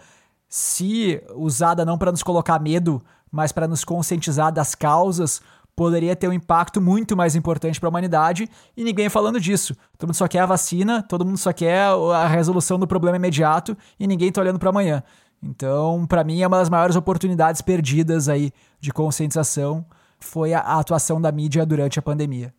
se 0.48 1.22
usada 1.34 1.84
não 1.84 1.98
para 1.98 2.10
nos 2.10 2.22
colocar 2.22 2.60
medo, 2.60 3.02
mas 3.30 3.50
para 3.50 3.66
nos 3.66 3.84
conscientizar 3.84 4.52
das 4.52 4.74
causas, 4.74 5.42
poderia 5.76 6.14
ter 6.14 6.28
um 6.28 6.32
impacto 6.32 6.80
muito 6.80 7.16
mais 7.16 7.34
importante 7.34 7.80
para 7.80 7.88
a 7.88 7.90
humanidade 7.90 8.48
e 8.76 8.84
ninguém 8.84 9.08
falando 9.08 9.40
disso. 9.40 9.74
Todo 9.98 10.08
mundo 10.08 10.16
só 10.16 10.28
quer 10.28 10.40
a 10.40 10.46
vacina, 10.46 11.02
todo 11.02 11.24
mundo 11.24 11.38
só 11.38 11.52
quer 11.52 11.88
a 12.14 12.26
resolução 12.26 12.78
do 12.78 12.86
problema 12.86 13.16
imediato 13.16 13.76
e 13.98 14.06
ninguém 14.06 14.28
está 14.28 14.40
olhando 14.40 14.58
para 14.58 14.70
amanhã. 14.70 15.02
Então, 15.42 16.06
para 16.06 16.24
mim, 16.24 16.40
é 16.40 16.46
uma 16.46 16.58
das 16.58 16.70
maiores 16.70 16.96
oportunidades 16.96 17.60
perdidas 17.60 18.28
aí 18.28 18.52
de 18.80 18.92
conscientização 18.92 19.84
foi 20.24 20.54
a, 20.54 20.60
atuação 20.60 21.20
da 21.20 21.30
mídia 21.30 21.64
durante 21.66 21.98
a 21.98 22.02
pandemia. 22.02 22.52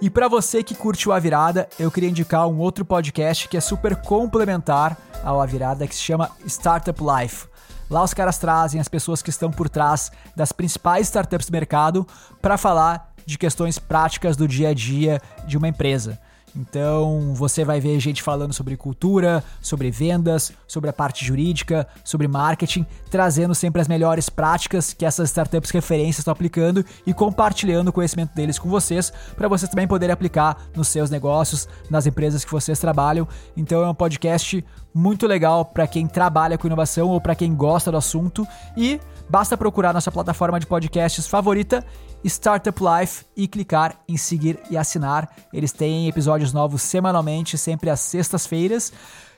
E 0.00 0.10
para 0.10 0.28
você 0.28 0.62
que 0.62 0.74
curte 0.74 1.08
o 1.08 1.12
A 1.12 1.18
Virada, 1.18 1.68
eu 1.78 1.90
queria 1.90 2.10
indicar 2.10 2.46
um 2.46 2.58
outro 2.58 2.84
podcast 2.84 3.48
que 3.48 3.56
é 3.56 3.60
super 3.60 3.96
complementar 3.96 4.98
ao 5.24 5.40
A 5.40 5.46
Virada, 5.46 5.86
que 5.86 5.94
se 5.94 6.02
chama 6.02 6.30
Startup 6.46 7.00
Life. 7.02 7.46
Lá 7.88 8.02
os 8.02 8.14
caras 8.14 8.38
trazem 8.38 8.80
as 8.80 8.88
pessoas 8.88 9.22
que 9.22 9.30
estão 9.30 9.50
por 9.50 9.68
trás 9.68 10.10
das 10.34 10.52
principais 10.52 11.06
startups 11.06 11.48
do 11.48 11.52
mercado 11.52 12.06
para 12.40 12.58
falar 12.58 13.12
de 13.24 13.36
questões 13.36 13.78
práticas 13.78 14.36
do 14.36 14.46
dia 14.46 14.70
a 14.70 14.74
dia 14.74 15.20
de 15.46 15.56
uma 15.56 15.68
empresa. 15.68 16.18
Então 16.56 17.34
você 17.34 17.64
vai 17.64 17.80
ver 17.80 18.00
gente 18.00 18.22
falando 18.22 18.54
sobre 18.54 18.76
cultura, 18.76 19.44
sobre 19.60 19.90
vendas, 19.90 20.52
sobre 20.66 20.88
a 20.88 20.92
parte 20.92 21.22
jurídica, 21.22 21.86
sobre 22.02 22.26
marketing, 22.26 22.86
trazendo 23.10 23.54
sempre 23.54 23.82
as 23.82 23.88
melhores 23.88 24.30
práticas 24.30 24.94
que 24.94 25.04
essas 25.04 25.28
startups 25.28 25.70
referências 25.70 26.20
estão 26.20 26.32
aplicando 26.32 26.84
e 27.06 27.12
compartilhando 27.12 27.88
o 27.88 27.92
conhecimento 27.92 28.34
deles 28.34 28.58
com 28.58 28.70
vocês, 28.70 29.12
para 29.36 29.48
vocês 29.48 29.70
também 29.70 29.86
poderem 29.86 30.14
aplicar 30.14 30.56
nos 30.74 30.88
seus 30.88 31.10
negócios, 31.10 31.68
nas 31.90 32.06
empresas 32.06 32.42
que 32.42 32.50
vocês 32.50 32.78
trabalham. 32.78 33.28
Então 33.54 33.84
é 33.84 33.88
um 33.90 33.94
podcast 33.94 34.64
muito 34.96 35.26
legal 35.26 35.62
para 35.62 35.86
quem 35.86 36.06
trabalha 36.06 36.56
com 36.56 36.66
inovação 36.66 37.10
ou 37.10 37.20
para 37.20 37.34
quem 37.34 37.54
gosta 37.54 37.90
do 37.90 37.98
assunto 37.98 38.48
e 38.74 38.98
basta 39.28 39.54
procurar 39.54 39.92
nossa 39.92 40.10
plataforma 40.10 40.58
de 40.58 40.66
podcasts 40.66 41.26
favorita 41.26 41.84
Startup 42.24 42.80
Life 42.82 43.26
e 43.36 43.46
clicar 43.46 44.00
em 44.08 44.16
seguir 44.16 44.58
e 44.70 44.76
assinar. 44.76 45.30
Eles 45.52 45.70
têm 45.70 46.08
episódios 46.08 46.52
novos 46.52 46.80
semanalmente, 46.80 47.58
sempre 47.58 47.90
às 47.90 48.00
sextas-feiras. 48.00 48.90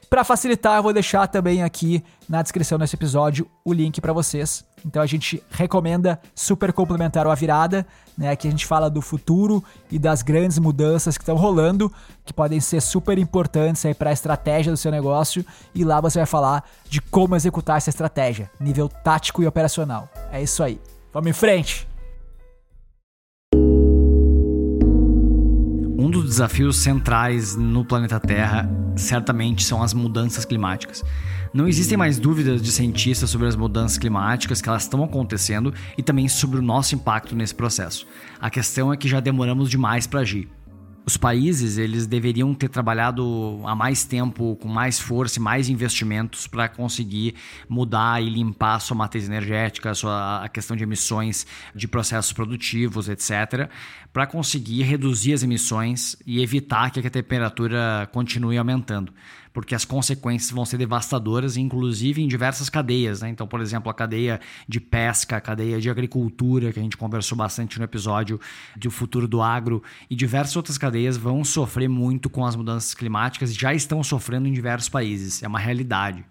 Para 0.09 0.25
facilitar, 0.25 0.77
eu 0.77 0.83
vou 0.83 0.93
deixar 0.93 1.27
também 1.27 1.63
aqui 1.63 2.03
na 2.27 2.41
descrição 2.41 2.79
desse 2.79 2.97
episódio 2.97 3.47
o 3.63 3.75
link 3.75 4.01
para 4.01 4.13
vocês. 4.13 4.65
Então 4.85 5.03
a 5.03 5.07
gente 5.07 5.43
recomenda 5.51 6.19
super 6.35 6.73
complementar 6.73 7.27
a 7.27 7.35
virada, 7.35 7.87
né? 8.17 8.31
Aqui 8.31 8.49
a 8.49 8.51
gente 8.51 8.65
fala 8.65 8.89
do 8.89 9.03
futuro 9.03 9.63
e 9.91 9.99
das 9.99 10.23
grandes 10.23 10.59
mudanças 10.59 11.19
que 11.19 11.23
estão 11.23 11.37
rolando, 11.37 11.93
que 12.25 12.33
podem 12.33 12.59
ser 12.59 12.81
super 12.81 13.19
importantes 13.19 13.85
aí 13.85 13.93
para 13.93 14.09
a 14.09 14.13
estratégia 14.13 14.73
do 14.73 14.79
seu 14.79 14.91
negócio. 14.91 15.45
E 15.75 15.85
lá 15.85 16.01
você 16.01 16.19
vai 16.21 16.27
falar 16.27 16.65
de 16.89 17.03
como 17.03 17.37
executar 17.37 17.77
essa 17.77 17.91
estratégia, 17.91 18.51
nível 18.59 18.89
tático 18.89 19.43
e 19.43 19.47
operacional. 19.47 20.09
É 20.33 20.43
isso 20.43 20.63
aí. 20.63 20.81
Vamos 21.13 21.29
em 21.29 21.35
frente! 21.35 21.98
Um 26.09 26.11
dos 26.11 26.25
desafios 26.25 26.79
centrais 26.79 27.55
no 27.55 27.85
planeta 27.85 28.19
Terra 28.19 28.67
certamente 28.97 29.63
são 29.63 29.83
as 29.83 29.93
mudanças 29.93 30.47
climáticas. 30.47 31.05
Não 31.53 31.69
existem 31.69 31.99
mais 31.99 32.19
dúvidas 32.19 32.63
de 32.63 32.73
cientistas 32.73 33.29
sobre 33.29 33.47
as 33.47 33.55
mudanças 33.55 33.99
climáticas 33.99 34.63
que 34.63 34.71
elas 34.71 34.85
estão 34.85 35.05
acontecendo 35.05 35.71
e 35.99 36.03
também 36.03 36.27
sobre 36.27 36.61
o 36.61 36.63
nosso 36.63 36.95
impacto 36.95 37.37
nesse 37.37 37.55
processo. 37.55 38.07
A 38.41 38.49
questão 38.49 38.91
é 38.91 38.97
que 38.97 39.07
já 39.07 39.21
demoramos 39.21 39.69
demais 39.69 40.07
para 40.07 40.21
agir 40.21 40.49
os 41.09 41.17
países 41.17 41.79
eles 41.79 42.07
deveriam 42.07 42.55
ter 42.55 42.69
trabalhado 42.69 43.63
há 43.65 43.75
mais 43.75 44.05
tempo, 44.05 44.57
com 44.57 44.69
mais 44.69 45.01
força 45.01 45.39
e 45.39 45.43
mais 45.43 45.71
investimentos 45.71 46.47
para 46.47 46.69
conseguir 46.69 47.35
mudar 47.67 48.23
e 48.23 48.29
limpar 48.29 48.75
a 48.75 48.79
sua 48.79 48.95
matriz 48.95 49.27
energética, 49.27 49.91
a, 49.91 49.95
sua, 49.95 50.45
a 50.45 50.49
questão 50.51 50.77
de 50.77 50.83
emissões 50.83 51.47
de 51.75 51.89
processos 51.89 52.35
produtivos, 52.35 53.09
etc., 53.09 53.71
para 54.13 54.27
conseguir 54.27 54.83
reduzir 54.83 55.33
as 55.33 55.43
emissões 55.43 56.15
e 56.27 56.43
evitar 56.43 56.91
que 56.91 57.01
a 57.01 57.11
temperatura 57.11 58.07
continue 58.13 58.59
aumentando 58.59 59.11
porque 59.59 59.75
as 59.75 59.85
consequências 59.85 60.53
vão 60.53 60.65
ser 60.65 60.79
devastadoras, 60.79 61.57
inclusive 61.57 62.23
em 62.23 62.29
diversas 62.29 62.71
cadeias. 62.71 63.23
Né? 63.23 63.31
Então, 63.31 63.45
por 63.45 63.61
exemplo, 63.61 63.91
a 63.91 63.95
cadeia 63.95 64.41
de 64.69 64.79
pesca, 64.79 65.37
a 65.37 65.41
cadeia 65.41 65.81
de 65.81 65.91
agricultura, 65.91 66.73
que 66.73 66.79
a 66.79 66.83
gente 66.83 66.97
conversou 66.97 67.37
bastante 67.37 67.77
no 67.77 67.85
episódio 67.85 68.41
do 68.77 68.89
futuro 68.89 69.27
do 69.27 69.43
agro, 69.43 69.83
e 70.09 70.15
diversas 70.15 70.55
outras 70.55 70.79
cadeias 70.79 71.17
vão 71.17 71.43
sofrer 71.43 71.89
muito 71.89 72.31
com 72.31 72.47
as 72.47 72.55
mudanças 72.55 72.95
climáticas 72.95 73.53
já 73.53 73.75
estão 73.75 74.01
sofrendo 74.01 74.47
em 74.47 74.53
diversos 74.53 74.89
países. 74.89 75.43
É 75.43 75.49
uma 75.49 75.59
realidade. 75.59 76.25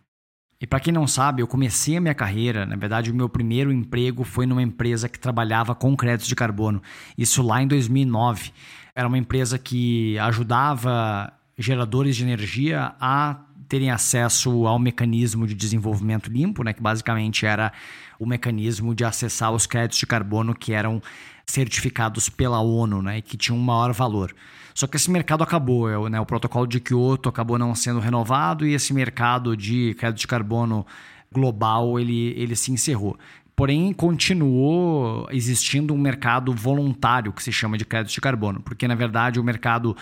E 0.62 0.66
para 0.66 0.80
quem 0.80 0.94
não 0.94 1.06
sabe, 1.06 1.42
eu 1.42 1.48
comecei 1.48 1.98
a 1.98 2.02
minha 2.02 2.16
carreira, 2.16 2.66
na 2.66 2.78
verdade, 2.78 3.12
o 3.12 3.14
meu 3.14 3.28
primeiro 3.28 3.74
emprego 3.74 4.24
foi 4.24 4.46
numa 4.46 4.64
empresa 4.64 5.10
que 5.10 5.20
trabalhava 5.20 5.76
com 5.76 5.98
créditos 5.98 6.30
de 6.30 6.36
carbono. 6.36 6.82
Isso 7.18 7.44
lá 7.44 7.62
em 7.62 7.68
2009. 7.68 8.54
Era 8.96 9.06
uma 9.06 9.18
empresa 9.18 9.60
que 9.60 10.18
ajudava 10.18 11.34
geradores 11.58 12.16
de 12.16 12.24
energia 12.24 12.94
a 13.00 13.38
terem 13.68 13.92
acesso 13.92 14.66
ao 14.66 14.80
mecanismo 14.80 15.46
de 15.46 15.54
desenvolvimento 15.54 16.30
limpo, 16.30 16.64
né, 16.64 16.72
que 16.72 16.82
basicamente 16.82 17.46
era 17.46 17.74
o 18.20 18.26
mecanismo 18.26 18.96
de 18.96 19.04
acessar 19.04 19.52
os 19.52 19.66
créditos 19.66 20.00
de 20.00 20.06
carbono 20.06 20.56
que 20.56 20.72
eram 20.72 21.02
certificados 21.46 22.30
pela 22.30 22.60
ONU 22.60 23.02
né, 23.02 23.18
e 23.18 23.22
que 23.22 23.38
tinham 23.38 23.58
um 23.58 23.62
maior 23.62 23.92
valor. 23.94 24.34
Só 24.74 24.86
que 24.86 24.96
esse 24.96 25.10
mercado 25.10 25.44
acabou, 25.44 25.90
é 25.90 26.10
né, 26.10 26.20
o 26.20 26.26
protocolo 26.26 26.68
de 26.68 26.80
Kyoto 26.80 27.30
acabou 27.30 27.58
não 27.58 27.74
sendo 27.74 28.00
renovado 28.00 28.66
e 28.66 28.74
esse 28.74 28.94
mercado 28.94 29.58
de 29.58 29.96
crédito 29.96 30.22
de 30.22 30.28
carbono 30.28 30.86
global 31.32 32.00
ele, 32.00 32.34
ele 32.38 32.56
se 32.56 32.72
encerrou. 32.72 33.18
Porém, 33.56 33.92
continuou 33.92 35.28
existindo 35.32 35.92
um 35.92 35.98
mercado 35.98 36.54
voluntário 36.54 37.34
que 37.34 37.42
se 37.42 37.52
chama 37.52 37.76
de 37.76 37.86
crédito 37.86 38.14
de 38.14 38.22
carbono, 38.22 38.62
porque 38.62 38.88
na 38.88 38.94
verdade 38.94 39.40
o 39.40 39.44
mercado 39.44 39.98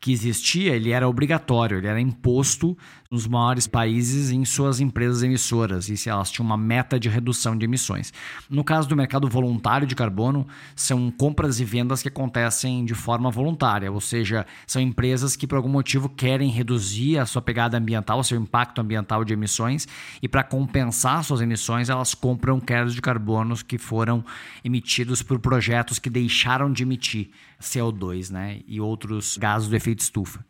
que 0.00 0.12
existia, 0.12 0.74
ele 0.74 0.90
era 0.90 1.08
obrigatório, 1.08 1.78
ele 1.78 1.86
era 1.86 2.00
imposto 2.00 2.76
nos 3.12 3.26
maiores 3.26 3.66
países 3.66 4.30
em 4.30 4.44
suas 4.44 4.78
empresas 4.78 5.24
emissoras 5.24 5.88
e 5.88 5.96
se 5.96 6.08
elas 6.08 6.30
tinham 6.30 6.46
uma 6.46 6.56
meta 6.56 6.98
de 6.98 7.08
redução 7.08 7.58
de 7.58 7.64
emissões. 7.64 8.12
No 8.48 8.62
caso 8.62 8.88
do 8.88 8.94
mercado 8.94 9.28
voluntário 9.28 9.84
de 9.84 9.96
carbono, 9.96 10.46
são 10.76 11.10
compras 11.10 11.58
e 11.58 11.64
vendas 11.64 12.02
que 12.02 12.08
acontecem 12.08 12.84
de 12.84 12.94
forma 12.94 13.28
voluntária, 13.28 13.90
ou 13.90 14.00
seja, 14.00 14.46
são 14.64 14.80
empresas 14.80 15.34
que 15.34 15.44
por 15.44 15.56
algum 15.56 15.68
motivo 15.68 16.08
querem 16.08 16.50
reduzir 16.50 17.18
a 17.18 17.26
sua 17.26 17.42
pegada 17.42 17.76
ambiental, 17.76 18.22
seu 18.22 18.40
impacto 18.40 18.80
ambiental 18.80 19.24
de 19.24 19.32
emissões 19.32 19.88
e 20.22 20.28
para 20.28 20.44
compensar 20.44 21.24
suas 21.24 21.40
emissões, 21.40 21.88
elas 21.88 22.14
compram 22.14 22.60
créditos 22.60 22.94
de 22.94 23.02
carbono 23.02 23.56
que 23.64 23.76
foram 23.76 24.24
emitidos 24.62 25.20
por 25.20 25.40
projetos 25.40 25.98
que 25.98 26.08
deixaram 26.08 26.72
de 26.72 26.84
emitir 26.84 27.30
CO2 27.60 28.30
né, 28.30 28.60
e 28.68 28.80
outros 28.80 29.36
gases 29.36 29.68
do 29.68 29.74
efeito 29.74 29.98
estufa. 29.98 30.48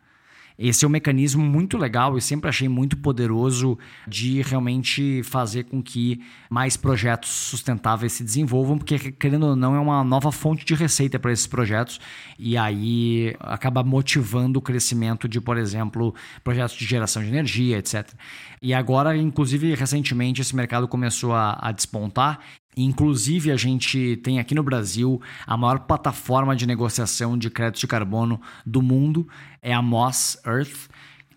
Esse 0.63 0.85
é 0.85 0.87
um 0.87 0.91
mecanismo 0.91 1.43
muito 1.43 1.75
legal 1.75 2.15
e 2.15 2.21
sempre 2.21 2.47
achei 2.47 2.69
muito 2.69 2.95
poderoso 2.95 3.79
de 4.07 4.43
realmente 4.43 5.23
fazer 5.23 5.63
com 5.63 5.81
que 5.81 6.21
mais 6.51 6.77
projetos 6.77 7.31
sustentáveis 7.31 8.13
se 8.13 8.23
desenvolvam, 8.23 8.77
porque, 8.77 9.11
querendo 9.11 9.47
ou 9.47 9.55
não, 9.55 9.75
é 9.75 9.79
uma 9.79 10.03
nova 10.03 10.31
fonte 10.31 10.63
de 10.63 10.75
receita 10.75 11.17
para 11.17 11.31
esses 11.31 11.47
projetos 11.47 11.99
e 12.37 12.55
aí 12.55 13.35
acaba 13.39 13.83
motivando 13.83 14.59
o 14.59 14.61
crescimento 14.61 15.27
de, 15.27 15.41
por 15.41 15.57
exemplo, 15.57 16.13
projetos 16.43 16.75
de 16.75 16.85
geração 16.85 17.23
de 17.23 17.29
energia, 17.29 17.79
etc. 17.79 18.07
E 18.61 18.71
agora, 18.71 19.17
inclusive, 19.17 19.73
recentemente, 19.73 20.41
esse 20.41 20.55
mercado 20.55 20.87
começou 20.87 21.33
a, 21.33 21.57
a 21.59 21.71
despontar 21.71 22.39
Inclusive, 22.75 23.51
a 23.51 23.57
gente 23.57 24.17
tem 24.23 24.39
aqui 24.39 24.55
no 24.55 24.63
Brasil 24.63 25.21
a 25.45 25.57
maior 25.57 25.79
plataforma 25.79 26.55
de 26.55 26.65
negociação 26.65 27.37
de 27.37 27.49
crédito 27.49 27.81
de 27.81 27.87
carbono 27.87 28.39
do 28.65 28.81
mundo, 28.81 29.27
é 29.61 29.73
a 29.73 29.81
Moss 29.81 30.37
Earth 30.45 30.89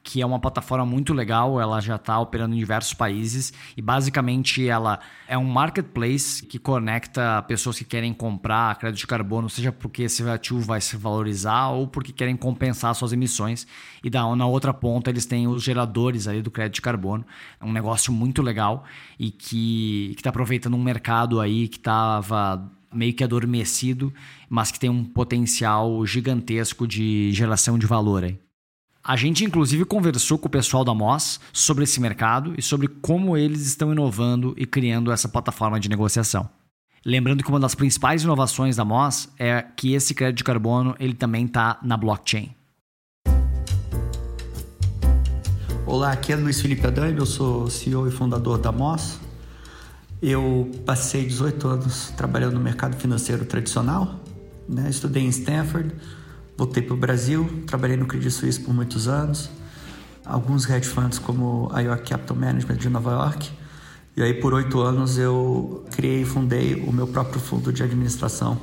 que 0.04 0.20
é 0.20 0.26
uma 0.26 0.38
plataforma 0.38 0.84
muito 0.84 1.14
legal, 1.14 1.58
ela 1.58 1.80
já 1.80 1.96
está 1.96 2.20
operando 2.20 2.54
em 2.54 2.58
diversos 2.58 2.92
países 2.92 3.54
e 3.74 3.80
basicamente 3.80 4.68
ela 4.68 5.00
é 5.26 5.36
um 5.38 5.46
marketplace 5.46 6.44
que 6.44 6.58
conecta 6.58 7.42
pessoas 7.48 7.78
que 7.78 7.86
querem 7.86 8.12
comprar 8.12 8.78
crédito 8.78 9.00
de 9.00 9.06
carbono, 9.06 9.48
seja 9.48 9.72
porque 9.72 10.02
esse 10.02 10.22
ativo 10.28 10.60
vai 10.60 10.78
se 10.82 10.94
valorizar 10.98 11.68
ou 11.68 11.88
porque 11.88 12.12
querem 12.12 12.36
compensar 12.36 12.94
suas 12.94 13.14
emissões. 13.14 13.66
E 14.04 14.10
da, 14.10 14.36
na 14.36 14.46
outra 14.46 14.74
ponta 14.74 15.08
eles 15.08 15.24
têm 15.24 15.48
os 15.48 15.62
geradores 15.62 16.28
ali 16.28 16.42
do 16.42 16.50
crédito 16.50 16.74
de 16.74 16.82
carbono. 16.82 17.24
É 17.58 17.64
um 17.64 17.72
negócio 17.72 18.12
muito 18.12 18.42
legal 18.42 18.84
e 19.18 19.30
que 19.30 20.12
está 20.14 20.28
aproveitando 20.28 20.74
um 20.74 20.82
mercado 20.82 21.40
aí 21.40 21.66
que 21.66 21.78
estava 21.78 22.70
meio 22.92 23.14
que 23.14 23.24
adormecido, 23.24 24.12
mas 24.50 24.70
que 24.70 24.78
tem 24.78 24.90
um 24.90 25.02
potencial 25.02 26.04
gigantesco 26.04 26.86
de 26.86 27.32
geração 27.32 27.78
de 27.78 27.86
valor 27.86 28.24
aí. 28.24 28.43
A 29.06 29.16
gente, 29.16 29.44
inclusive, 29.44 29.84
conversou 29.84 30.38
com 30.38 30.48
o 30.48 30.50
pessoal 30.50 30.82
da 30.82 30.94
Moss 30.94 31.38
sobre 31.52 31.84
esse 31.84 32.00
mercado 32.00 32.54
e 32.56 32.62
sobre 32.62 32.88
como 32.88 33.36
eles 33.36 33.66
estão 33.66 33.92
inovando 33.92 34.54
e 34.56 34.64
criando 34.64 35.12
essa 35.12 35.28
plataforma 35.28 35.78
de 35.78 35.90
negociação. 35.90 36.48
Lembrando 37.04 37.44
que 37.44 37.50
uma 37.50 37.60
das 37.60 37.74
principais 37.74 38.22
inovações 38.22 38.76
da 38.76 38.84
Moss 38.84 39.28
é 39.38 39.60
que 39.60 39.92
esse 39.92 40.14
crédito 40.14 40.38
de 40.38 40.44
carbono 40.44 40.96
ele 40.98 41.12
também 41.12 41.44
está 41.44 41.78
na 41.82 41.98
blockchain. 41.98 42.54
Olá, 45.84 46.12
aqui 46.12 46.32
é 46.32 46.36
Luiz 46.36 46.62
Felipe 46.62 46.86
Adame, 46.86 47.18
eu 47.18 47.26
sou 47.26 47.68
CEO 47.68 48.08
e 48.08 48.10
fundador 48.10 48.56
da 48.56 48.72
Moss. 48.72 49.20
Eu 50.22 50.72
passei 50.86 51.26
18 51.26 51.68
anos 51.68 52.10
trabalhando 52.16 52.54
no 52.54 52.60
mercado 52.60 52.96
financeiro 52.96 53.44
tradicional, 53.44 54.18
né? 54.66 54.88
estudei 54.88 55.24
em 55.24 55.28
Stanford, 55.28 55.94
Voltei 56.56 56.82
para 56.82 56.94
o 56.94 56.96
Brasil, 56.96 57.64
trabalhei 57.66 57.96
no 57.96 58.06
Credit 58.06 58.30
Suisse 58.30 58.60
por 58.60 58.72
muitos 58.72 59.08
anos, 59.08 59.50
alguns 60.24 60.68
hedge 60.70 60.88
funds 60.88 61.18
como 61.18 61.68
a 61.72 61.80
York 61.80 62.08
Capital 62.08 62.36
Management 62.36 62.76
de 62.76 62.88
Nova 62.88 63.10
York. 63.10 63.50
E 64.16 64.22
aí 64.22 64.34
por 64.34 64.54
oito 64.54 64.80
anos 64.80 65.18
eu 65.18 65.84
criei 65.90 66.22
e 66.22 66.24
fundei 66.24 66.74
o 66.76 66.92
meu 66.92 67.08
próprio 67.08 67.40
fundo 67.40 67.72
de 67.72 67.82
administração 67.82 68.60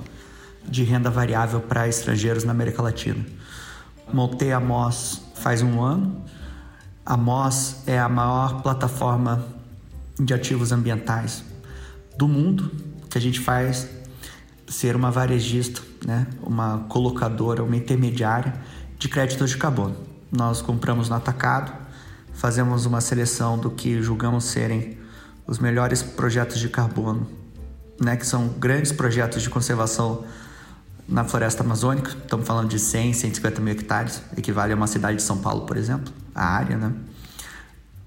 de 0.65 0.83
renda 0.83 1.09
variável 1.09 1.59
para 1.59 1.87
estrangeiros 1.87 2.45
na 2.45 2.51
América 2.51 2.81
Latina. 2.81 3.25
Montei 4.13 4.53
a 4.53 4.59
Moss 4.59 5.21
faz 5.35 5.61
um 5.61 5.81
ano. 5.81 6.23
A 7.05 7.17
Moss 7.17 7.83
é 7.87 7.99
a 7.99 8.07
maior 8.07 8.61
plataforma 8.61 9.43
de 10.17 10.33
ativos 10.33 10.71
ambientais 10.71 11.43
do 12.17 12.27
mundo 12.27 12.71
que 13.09 13.17
a 13.17 13.21
gente 13.21 13.39
faz 13.39 13.89
ser 14.71 14.95
uma 14.95 15.11
varejista, 15.11 15.81
né, 16.05 16.25
uma 16.41 16.85
colocadora, 16.87 17.61
uma 17.61 17.75
intermediária 17.75 18.53
de 18.97 19.09
créditos 19.09 19.49
de 19.49 19.57
carbono. 19.57 19.97
Nós 20.31 20.61
compramos 20.61 21.09
no 21.09 21.15
atacado, 21.15 21.73
fazemos 22.33 22.85
uma 22.85 23.01
seleção 23.01 23.57
do 23.57 23.69
que 23.69 24.01
julgamos 24.01 24.45
serem 24.45 24.97
os 25.45 25.59
melhores 25.59 26.01
projetos 26.01 26.57
de 26.57 26.69
carbono, 26.69 27.27
né, 27.99 28.15
que 28.15 28.25
são 28.25 28.47
grandes 28.47 28.93
projetos 28.93 29.41
de 29.41 29.49
conservação 29.49 30.23
na 31.05 31.25
floresta 31.25 31.63
amazônica. 31.63 32.11
Estamos 32.11 32.47
falando 32.47 32.69
de 32.69 32.79
100, 32.79 33.13
150 33.13 33.59
mil 33.59 33.73
hectares, 33.73 34.23
equivale 34.37 34.71
a 34.71 34.75
uma 34.75 34.87
cidade 34.87 35.17
de 35.17 35.23
São 35.23 35.37
Paulo, 35.37 35.65
por 35.65 35.75
exemplo, 35.75 36.13
a 36.33 36.45
área, 36.45 36.77
né? 36.77 36.93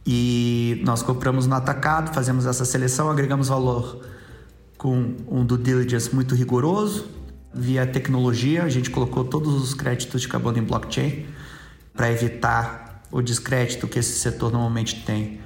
E 0.07 0.83
nós 0.85 1.03
compramos 1.03 1.47
no 1.47 1.55
atacado, 1.55 2.15
fazemos 2.15 2.47
essa 2.47 2.65
seleção, 2.65 3.11
agregamos 3.11 3.49
valor 3.49 4.14
com 4.85 5.15
um 5.27 5.47
due 5.47 5.57
diligence 5.57 6.15
muito 6.15 6.35
rigoroso. 6.35 7.07
Via 7.55 7.87
tecnologia, 7.87 8.65
a 8.65 8.69
gente 8.69 8.91
colocou 8.91 9.25
todos 9.25 9.55
os 9.55 9.73
créditos 9.73 10.21
de 10.21 10.29
carbono 10.29 10.59
em 10.59 10.63
blockchain 10.63 11.25
para 11.95 12.13
evitar 12.13 13.03
o 13.11 13.23
descrédito 13.23 13.89
que 13.89 13.99
esse 13.99 14.19
setor 14.19 14.53
normalmente 14.53 15.03
tem 15.03 15.41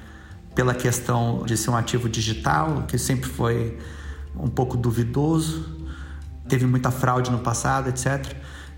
pela 0.56 0.74
questão 0.74 1.44
de 1.46 1.56
ser 1.56 1.70
um 1.70 1.76
ativo 1.76 2.08
digital, 2.08 2.82
que 2.88 2.98
sempre 2.98 3.30
foi 3.30 3.78
um 4.34 4.48
pouco 4.48 4.76
duvidoso, 4.76 5.86
teve 6.48 6.66
muita 6.66 6.90
fraude 6.90 7.30
no 7.30 7.38
passado, 7.38 7.90
etc. 7.90 8.34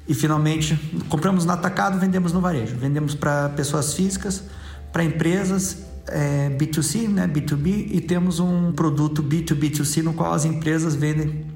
E 0.06 0.12
finalmente 0.12 0.76
compramos 1.08 1.46
no 1.46 1.52
atacado, 1.52 1.98
vendemos 1.98 2.34
no 2.34 2.40
varejo, 2.42 2.76
vendemos 2.76 3.14
para 3.14 3.48
pessoas 3.48 3.94
físicas, 3.94 4.44
para 4.92 5.02
empresas 5.04 5.86
é, 6.10 6.50
B2C, 6.50 7.08
né, 7.08 7.26
B2B, 7.26 7.88
e 7.90 8.00
temos 8.00 8.40
um 8.40 8.72
produto 8.72 9.22
B2B2C 9.22 10.02
no 10.02 10.12
qual 10.12 10.32
as 10.32 10.44
empresas 10.44 10.94
vendem 10.94 11.46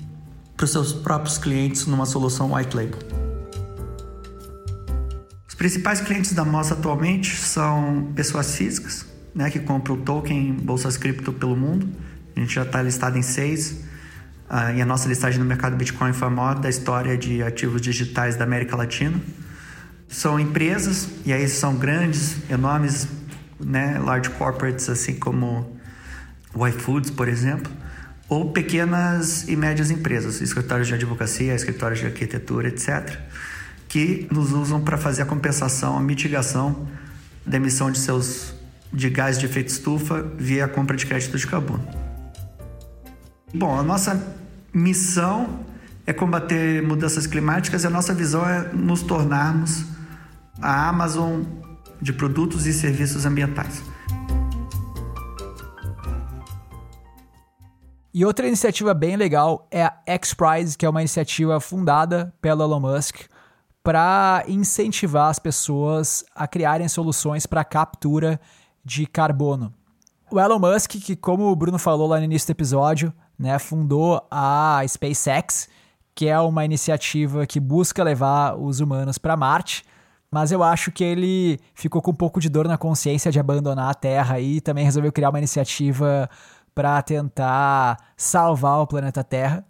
para 0.57 0.65
os 0.65 0.71
seus 0.71 0.93
próprios 0.93 1.37
clientes 1.37 1.87
numa 1.87 2.07
solução 2.07 2.55
white 2.55 2.75
label. 2.75 2.99
Os 5.49 5.55
principais 5.55 6.01
clientes 6.01 6.33
da 6.33 6.45
Moss 6.45 6.73
atualmente 6.73 7.37
são 7.37 8.13
pessoas 8.15 8.57
físicas, 8.57 9.07
né, 9.35 9.51
que 9.51 9.59
compram 9.59 9.97
token 9.97 10.49
em 10.49 10.53
bolsas 10.53 10.97
cripto 10.97 11.33
pelo 11.33 11.57
mundo. 11.57 11.89
A 12.37 12.41
gente 12.41 12.55
já 12.55 12.63
está 12.63 12.81
listado 12.83 13.19
em 13.19 13.23
seis. 13.23 13.85
Uh, 14.51 14.77
e 14.77 14.83
a 14.83 14.85
nossa 14.85 15.09
listagem 15.09 15.41
no 15.41 15.47
mercado 15.47 15.75
Bitcoin 15.75 16.13
foi 16.13 16.29
a 16.29 16.31
maior 16.31 16.59
da 16.59 16.69
história 16.69 17.17
de 17.17 17.43
ativos 17.43 17.81
digitais 17.81 18.37
da 18.37 18.45
América 18.45 18.77
Latina. 18.77 19.19
São 20.07 20.39
empresas, 20.39 21.09
e 21.25 21.33
aí 21.33 21.49
são 21.49 21.77
grandes, 21.77 22.37
enormes 22.51 23.09
né, 23.59 23.99
large 23.99 24.31
corporates 24.31 24.89
assim 24.89 25.15
como 25.15 25.79
o 26.55 26.67
iFoods, 26.67 27.11
por 27.11 27.29
exemplo, 27.29 27.71
ou 28.29 28.53
pequenas 28.53 29.47
e 29.49 29.57
médias 29.57 29.91
empresas, 29.91 30.41
escritórios 30.41 30.89
de 30.89 30.95
advocacia, 30.95 31.55
escritórios 31.55 32.01
de 32.01 32.07
arquitetura, 32.07 32.69
etc., 32.69 33.19
que 33.89 34.27
nos 34.31 34.53
usam 34.53 34.81
para 34.81 34.97
fazer 34.97 35.23
a 35.23 35.27
compensação, 35.27 35.97
a 35.97 36.01
mitigação 36.01 36.89
da 37.47 37.57
emissão 37.57 37.91
de 37.91 37.99
seus 37.99 38.55
de 38.93 39.11
gás 39.11 39.39
de 39.39 39.47
efeito 39.47 39.69
estufa 39.69 40.23
via 40.39 40.65
a 40.65 40.69
compra 40.69 40.97
de 40.97 41.05
crédito 41.05 41.37
de 41.37 41.47
carbono. 41.47 41.85
Bom, 43.53 43.79
a 43.79 43.83
nossa 43.83 44.21
missão 44.73 45.61
é 46.07 46.13
combater 46.13 46.83
mudanças 46.83 47.27
climáticas 47.27 47.83
e 47.83 47.87
a 47.87 47.91
nossa 47.91 48.15
visão 48.15 48.49
é 48.49 48.73
nos 48.73 49.03
tornarmos 49.03 49.85
a 50.61 50.89
Amazon 50.89 51.43
de 52.05 52.13
produtos 52.13 52.67
e 52.67 52.73
serviços 52.73 53.25
ambientais. 53.25 53.83
E 58.13 58.25
outra 58.27 58.47
iniciativa 58.47 58.93
bem 58.93 59.17
legal 59.17 59.67
é 59.71 59.85
a 59.85 59.97
X 60.07 60.35
Prize, 60.35 60.77
que 60.77 60.85
é 60.85 60.89
uma 60.89 61.01
iniciativa 61.01 61.59
fundada 61.61 62.33
pelo 62.43 62.63
Elon 62.63 62.79
Musk 62.79 63.23
para 63.83 64.45
incentivar 64.47 65.31
as 65.31 65.39
pessoas 65.39 66.25
a 66.35 66.47
criarem 66.47 66.87
soluções 66.89 67.47
para 67.47 67.65
captura 67.65 68.39
de 68.85 69.07
carbono. 69.07 69.73
O 70.31 70.39
Elon 70.39 70.59
Musk, 70.59 70.91
que 70.93 71.17
como 71.17 71.51
o 71.51 71.57
Bruno 71.57 71.79
falou 71.79 72.07
lá 72.07 72.19
no 72.19 72.25
início 72.25 72.49
do 72.49 72.53
episódio, 72.53 73.15
né, 73.39 73.59
fundou 73.59 74.25
a 74.31 74.83
SpaceX, 74.87 75.71
que 76.15 76.29
é 76.29 76.39
uma 76.39 76.67
iniciativa 76.67 77.47
que 77.47 77.59
busca 77.59 78.05
levar 78.05 78.57
os 78.57 78.79
humanos 78.81 79.17
para 79.17 79.39
Marte, 79.39 79.85
mas 80.35 80.51
eu 80.51 80.65
acho 80.65 80.91
que 80.91 81.05
ele 81.05 81.61
ficou 81.77 82.03
com 82.03 82.11
um 82.11 82.15
pouco 82.15 82.41
de 82.41 82.49
dor 82.49 82.67
na 82.67 82.77
consciência 82.77 83.31
de 83.31 83.39
abandonar 83.39 83.89
a 83.89 83.95
Terra 83.95 84.41
e 84.41 84.61
também 84.61 84.85
resolveu 84.85 85.13
criar 85.13 85.31
uma 85.31 85.39
iniciativa 85.39 86.29
para 86.75 87.01
tentar 87.03 87.97
salvar 88.17 88.81
o 88.81 88.87
planeta 88.89 89.23
Terra. 89.23 89.65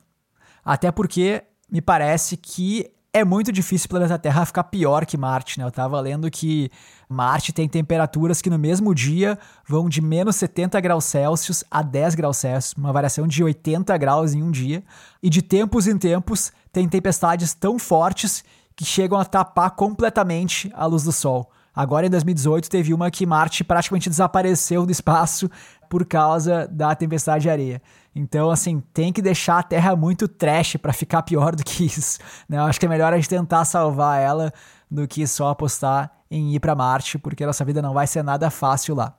Até 0.64 0.90
porque 0.90 1.44
me 1.70 1.82
parece 1.82 2.38
que 2.38 2.90
é 3.12 3.22
muito 3.26 3.52
difícil 3.52 3.84
o 3.84 3.90
planeta 3.90 4.18
Terra 4.18 4.46
ficar 4.46 4.64
pior 4.64 5.04
que 5.04 5.18
Marte, 5.18 5.58
né? 5.58 5.66
Eu 5.66 5.70
tava 5.70 6.00
lendo 6.00 6.30
que 6.30 6.70
Marte 7.10 7.52
tem 7.52 7.68
temperaturas 7.68 8.40
que 8.40 8.48
no 8.48 8.58
mesmo 8.58 8.94
dia 8.94 9.38
vão 9.68 9.86
de 9.86 10.00
menos 10.00 10.34
70 10.36 10.80
graus 10.80 11.04
Celsius 11.04 11.62
a 11.70 11.82
10 11.82 12.14
graus 12.14 12.38
Celsius, 12.38 12.72
uma 12.72 12.90
variação 12.90 13.26
de 13.26 13.44
80 13.44 13.94
graus 13.98 14.32
em 14.32 14.42
um 14.42 14.50
dia. 14.50 14.82
E 15.22 15.28
de 15.28 15.42
tempos 15.42 15.86
em 15.86 15.98
tempos 15.98 16.50
tem 16.72 16.88
tempestades 16.88 17.52
tão 17.52 17.78
fortes 17.78 18.42
que 18.76 18.84
chegam 18.84 19.18
a 19.18 19.24
tapar 19.24 19.70
completamente 19.72 20.70
a 20.74 20.86
luz 20.86 21.04
do 21.04 21.12
Sol. 21.12 21.50
Agora 21.74 22.06
em 22.06 22.10
2018 22.10 22.70
teve 22.70 22.94
uma 22.94 23.10
que 23.10 23.26
Marte 23.26 23.64
praticamente 23.64 24.08
desapareceu 24.08 24.86
do 24.86 24.92
espaço 24.92 25.50
por 25.88 26.04
causa 26.04 26.68
da 26.68 26.94
tempestade 26.94 27.42
de 27.42 27.50
areia. 27.50 27.82
Então, 28.14 28.50
assim, 28.50 28.80
tem 28.92 29.12
que 29.12 29.20
deixar 29.20 29.58
a 29.58 29.62
Terra 29.62 29.96
muito 29.96 30.28
trash 30.28 30.76
para 30.76 30.92
ficar 30.92 31.22
pior 31.22 31.56
do 31.56 31.64
que 31.64 31.84
isso. 31.84 32.20
Né? 32.48 32.58
Eu 32.58 32.62
acho 32.62 32.78
que 32.78 32.86
é 32.86 32.88
melhor 32.88 33.12
a 33.12 33.16
gente 33.16 33.28
tentar 33.28 33.64
salvar 33.64 34.20
ela 34.20 34.52
do 34.88 35.08
que 35.08 35.26
só 35.26 35.48
apostar 35.48 36.12
em 36.30 36.54
ir 36.54 36.60
para 36.60 36.76
Marte, 36.76 37.18
porque 37.18 37.42
a 37.42 37.46
nossa 37.48 37.64
vida 37.64 37.82
não 37.82 37.92
vai 37.92 38.06
ser 38.06 38.22
nada 38.22 38.50
fácil 38.50 38.94
lá. 38.94 39.16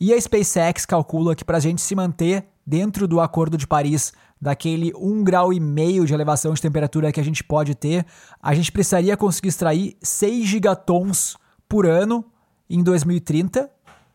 E 0.00 0.12
a 0.12 0.20
SpaceX 0.20 0.84
calcula 0.86 1.36
que 1.36 1.44
para 1.44 1.58
a 1.58 1.60
gente 1.60 1.80
se 1.80 1.94
manter 1.94 2.46
dentro 2.66 3.08
do 3.08 3.20
Acordo 3.20 3.56
de 3.56 3.66
Paris, 3.66 4.12
daquele 4.40 4.92
1,5 4.92 5.22
grau 5.22 5.52
e 5.52 5.60
meio 5.60 6.04
de 6.04 6.14
elevação 6.14 6.52
de 6.52 6.60
temperatura 6.60 7.12
que 7.12 7.20
a 7.20 7.24
gente 7.24 7.44
pode 7.44 7.74
ter, 7.74 8.04
a 8.42 8.54
gente 8.54 8.72
precisaria 8.72 9.16
conseguir 9.16 9.48
extrair 9.48 9.96
6 10.02 10.46
gigatons 10.46 11.36
por 11.68 11.86
ano 11.86 12.24
em 12.68 12.82
2030 12.82 13.70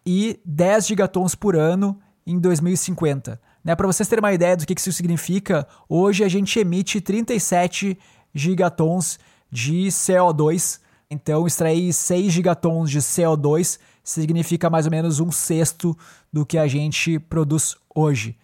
e 0.05 0.39
10 0.45 0.88
gigatons 0.88 1.36
por 1.36 1.55
ano 1.55 1.99
em 2.25 2.39
2050. 2.39 3.39
Né, 3.63 3.75
Para 3.75 3.88
vocês 3.88 4.07
terem 4.07 4.23
uma 4.23 4.33
ideia 4.33 4.55
do 4.55 4.65
que 4.65 4.73
isso 4.77 4.91
significa, 4.91 5.67
hoje 5.88 6.23
a 6.23 6.29
gente 6.29 6.60
emite 6.60 7.01
37 7.01 7.97
gigatons 8.33 9.19
de 9.51 9.88
CO2. 9.88 10.79
Então, 11.10 11.47
extrair 11.47 11.93
6 11.93 12.33
gigatons 12.33 12.89
de 12.89 12.99
CO2 12.99 13.79
significa 14.08 14.70
mais 14.70 14.86
ou 14.86 14.91
menos 14.91 15.20
um 15.20 15.32
sexto 15.32 15.96
do 16.32 16.46
que 16.46 16.58
a 16.58 16.65
gente 16.65 17.20
produz 17.20 17.76
hoje. 17.93 18.38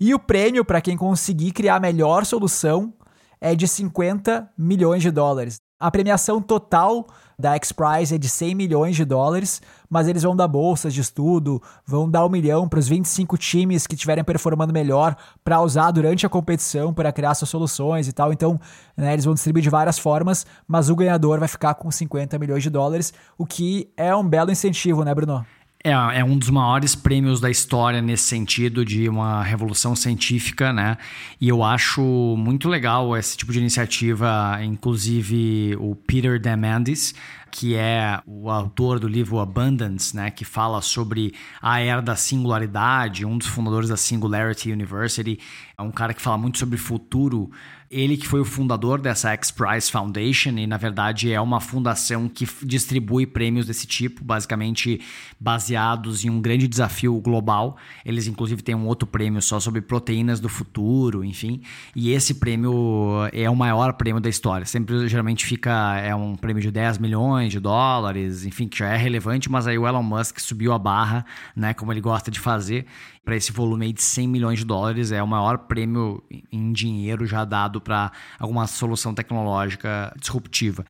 E 0.00 0.14
o 0.14 0.18
prêmio 0.18 0.64
para 0.64 0.80
quem 0.80 0.96
conseguir 0.96 1.52
criar 1.52 1.76
a 1.76 1.80
melhor 1.80 2.24
solução 2.24 2.94
é 3.38 3.54
de 3.54 3.68
50 3.68 4.50
milhões 4.56 5.02
de 5.02 5.10
dólares. 5.10 5.56
A 5.78 5.90
premiação 5.90 6.40
total 6.40 7.06
da 7.38 7.54
X-Prize 7.54 8.14
é 8.14 8.18
de 8.18 8.28
100 8.28 8.54
milhões 8.54 8.96
de 8.96 9.04
dólares, 9.04 9.60
mas 9.88 10.08
eles 10.08 10.22
vão 10.22 10.34
dar 10.34 10.48
bolsas 10.48 10.94
de 10.94 11.00
estudo, 11.00 11.62
vão 11.86 12.10
dar 12.10 12.24
um 12.24 12.28
milhão 12.28 12.68
para 12.68 12.78
os 12.78 12.88
25 12.88 13.36
times 13.36 13.86
que 13.86 13.94
estiverem 13.94 14.24
performando 14.24 14.72
melhor 14.72 15.16
para 15.44 15.60
usar 15.60 15.90
durante 15.90 16.24
a 16.24 16.28
competição 16.28 16.94
para 16.94 17.12
criar 17.12 17.34
suas 17.34 17.50
soluções 17.50 18.08
e 18.08 18.12
tal. 18.12 18.32
Então, 18.32 18.60
né, 18.96 19.12
eles 19.12 19.24
vão 19.24 19.34
distribuir 19.34 19.62
de 19.62 19.70
várias 19.70 19.98
formas, 19.98 20.46
mas 20.66 20.88
o 20.88 20.96
ganhador 20.96 21.38
vai 21.38 21.48
ficar 21.48 21.74
com 21.74 21.90
50 21.90 22.38
milhões 22.38 22.62
de 22.62 22.70
dólares, 22.70 23.12
o 23.36 23.46
que 23.46 23.92
é 23.96 24.14
um 24.14 24.26
belo 24.26 24.50
incentivo, 24.50 25.04
né, 25.04 25.14
Bruno? 25.14 25.44
É, 25.84 25.90
é 25.90 26.24
um 26.24 26.38
dos 26.38 26.48
maiores 26.48 26.94
prêmios 26.94 27.40
da 27.40 27.50
história 27.50 28.00
nesse 28.00 28.22
sentido 28.22 28.84
de 28.84 29.08
uma 29.08 29.42
revolução 29.42 29.96
científica, 29.96 30.72
né? 30.72 30.96
E 31.40 31.48
eu 31.48 31.64
acho 31.64 32.00
muito 32.38 32.68
legal 32.68 33.16
esse 33.16 33.36
tipo 33.36 33.52
de 33.52 33.58
iniciativa, 33.58 34.60
inclusive 34.62 35.76
o 35.80 35.96
Peter 35.96 36.38
Diamandis, 36.38 37.14
que 37.50 37.74
é 37.74 38.20
o 38.24 38.48
autor 38.48 39.00
do 39.00 39.08
livro 39.08 39.38
Abundance, 39.38 40.16
né, 40.16 40.30
que 40.30 40.42
fala 40.44 40.80
sobre 40.80 41.34
a 41.60 41.80
era 41.80 42.00
da 42.00 42.16
singularidade, 42.16 43.26
um 43.26 43.36
dos 43.36 43.46
fundadores 43.46 43.90
da 43.90 43.96
Singularity 43.96 44.72
University, 44.72 45.38
é 45.76 45.82
um 45.82 45.90
cara 45.90 46.14
que 46.14 46.22
fala 46.22 46.38
muito 46.38 46.58
sobre 46.58 46.78
futuro 46.78 47.50
ele 47.92 48.16
que 48.16 48.26
foi 48.26 48.40
o 48.40 48.44
fundador 48.44 48.98
dessa 49.00 49.30
X 49.32 49.50
Prize 49.50 49.92
Foundation 49.92 50.50
e 50.56 50.66
na 50.66 50.78
verdade 50.78 51.30
é 51.30 51.40
uma 51.40 51.60
fundação 51.60 52.26
que 52.26 52.48
distribui 52.62 53.26
prêmios 53.26 53.66
desse 53.66 53.86
tipo, 53.86 54.24
basicamente 54.24 55.00
baseados 55.38 56.24
em 56.24 56.30
um 56.30 56.40
grande 56.40 56.66
desafio 56.66 57.20
global. 57.20 57.76
Eles 58.04 58.26
inclusive 58.26 58.62
têm 58.62 58.74
um 58.74 58.86
outro 58.86 59.06
prêmio 59.06 59.42
só 59.42 59.60
sobre 59.60 59.82
proteínas 59.82 60.40
do 60.40 60.48
futuro, 60.48 61.22
enfim. 61.22 61.60
E 61.94 62.10
esse 62.12 62.34
prêmio 62.34 63.28
é 63.32 63.48
o 63.50 63.54
maior 63.54 63.92
prêmio 63.92 64.20
da 64.20 64.30
história. 64.30 64.64
Sempre 64.64 65.06
geralmente 65.06 65.44
fica 65.44 65.98
é 65.98 66.14
um 66.14 66.34
prêmio 66.34 66.62
de 66.62 66.70
10 66.70 66.96
milhões 66.98 67.52
de 67.52 67.60
dólares, 67.60 68.46
enfim, 68.46 68.66
que 68.66 68.78
já 68.78 68.88
é 68.88 68.96
relevante, 68.96 69.50
mas 69.50 69.66
aí 69.66 69.76
o 69.76 69.86
Elon 69.86 70.02
Musk 70.02 70.38
subiu 70.38 70.72
a 70.72 70.78
barra, 70.78 71.26
né, 71.54 71.74
como 71.74 71.92
ele 71.92 72.00
gosta 72.00 72.30
de 72.30 72.40
fazer, 72.40 72.86
para 73.24 73.36
esse 73.36 73.52
volume 73.52 73.86
aí 73.86 73.92
de 73.92 74.02
100 74.02 74.28
milhões 74.28 74.58
de 74.58 74.64
dólares, 74.64 75.12
é 75.12 75.22
o 75.22 75.26
maior 75.26 75.58
prêmio 75.58 76.22
em 76.50 76.72
dinheiro 76.72 77.24
já 77.26 77.44
dado 77.44 77.80
para 77.80 78.10
alguma 78.38 78.66
solução 78.66 79.14
tecnológica 79.14 80.12
disruptiva. 80.18 80.84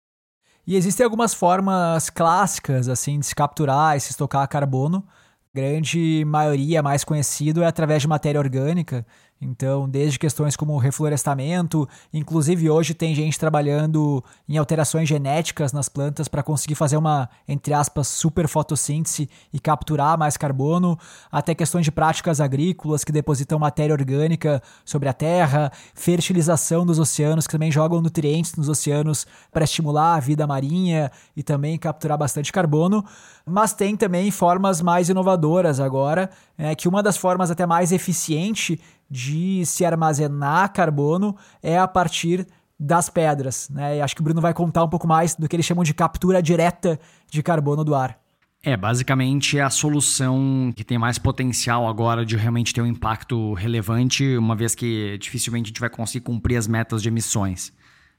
E 0.67 0.77
existem 0.77 1.05
algumas 1.05 1.35
formas 1.35 2.09
clássicas 2.09 2.89
assim 2.89 3.19
de 3.19 3.27
se 3.27 3.35
capturar 3.35 3.97
e 3.97 4.01
se 4.01 4.11
estocar 4.11 4.49
carbono. 4.49 5.07
Grande 5.55 6.25
maioria 6.27 6.83
mais 6.83 7.05
conhecido 7.05 7.63
é 7.63 7.67
através 7.67 8.01
de 8.01 8.09
matéria 8.09 8.41
orgânica, 8.41 9.05
então, 9.45 9.89
desde 9.89 10.21
questões 10.21 10.55
como 10.55 10.79
reflorestamento, 10.79 11.89
inclusive 12.15 12.71
hoje 12.71 12.95
tem 12.95 13.13
gente 13.13 13.37
trabalhando 13.37 14.23
em 14.49 14.57
alterações 14.57 15.09
genéticas 15.09 15.73
nas 15.73 15.89
plantas 15.89 16.29
para 16.29 16.45
conseguir 16.45 16.77
fazer 16.77 16.97
uma, 16.97 17.29
entre 17.49 17.75
aspas, 17.75 18.07
super 18.07 18.47
fotossíntese 18.47 19.29
e 19.53 19.59
capturar 19.59 20.17
mais 20.17 20.37
carbono, 20.37 20.97
até 21.31 21.57
questões 21.57 21.85
de 21.85 21.91
práticas 21.91 22.41
agrícolas 22.41 23.03
que 23.03 23.11
depositam 23.11 23.59
matéria 23.59 23.93
orgânica 23.93 24.63
sobre 24.85 25.09
a 25.09 25.13
terra, 25.13 25.73
fertilização 25.93 26.87
dos 26.87 27.01
oceanos, 27.01 27.47
que 27.49 27.53
também 27.53 27.73
jogam 27.73 28.01
nutrientes 28.01 28.55
nos 28.55 28.69
oceanos 28.69 29.27
para 29.51 29.65
estimular 29.65 30.15
a 30.15 30.21
vida 30.21 30.47
marinha 30.47 31.11
e 31.37 31.43
também 31.43 31.77
capturar 31.77 32.17
bastante 32.17 32.53
carbono. 32.53 33.05
Mas 33.45 33.73
tem 33.73 33.97
também 33.97 34.31
formas 34.31 34.81
mais 34.81 35.09
inovadoras 35.09 35.81
agora, 35.81 36.31
é, 36.57 36.77
que 36.77 36.87
uma 36.87 37.03
das 37.03 37.17
formas 37.17 37.51
até 37.51 37.67
mais 37.67 37.91
eficiente 37.91 38.81
de 39.13 39.67
se 39.67 39.85
armazenar 39.85 40.73
carbono 40.73 41.37
é 41.63 41.79
a 41.79 41.87
partir 41.87 42.47
das 42.81 43.11
pedras. 43.11 43.69
Né? 43.69 43.99
E 43.99 44.01
acho 44.01 44.15
que 44.15 44.23
o 44.23 44.25
Bruno 44.25 44.41
vai 44.41 44.55
contar 44.55 44.83
um 44.83 44.89
pouco 44.89 45.07
mais 45.07 45.35
do 45.35 45.47
que 45.47 45.55
eles 45.55 45.67
chamam 45.67 45.85
de 45.85 45.93
captura 45.93 46.43
direta 46.43 46.99
de 47.31 47.43
carbono 47.43 47.85
do 47.85 47.95
ar. 47.95 48.19
É, 48.65 48.75
basicamente 48.75 49.59
é 49.59 49.63
a 49.63 49.69
solução 49.69 50.73
que 50.75 50.83
tem 50.83 50.97
mais 50.97 51.19
potencial 51.19 51.87
agora 51.87 52.25
de 52.25 52.37
realmente 52.37 52.73
ter 52.73 52.81
um 52.81 52.87
impacto 52.87 53.53
relevante, 53.53 54.37
uma 54.39 54.57
vez 54.57 54.75
que 54.75 55.19
dificilmente 55.19 55.67
a 55.67 55.69
gente 55.69 55.81
vai 55.81 55.91
conseguir 55.91 56.25
cumprir 56.25 56.57
as 56.57 56.67
metas 56.67 57.03
de 57.03 57.09
emissões. 57.09 57.73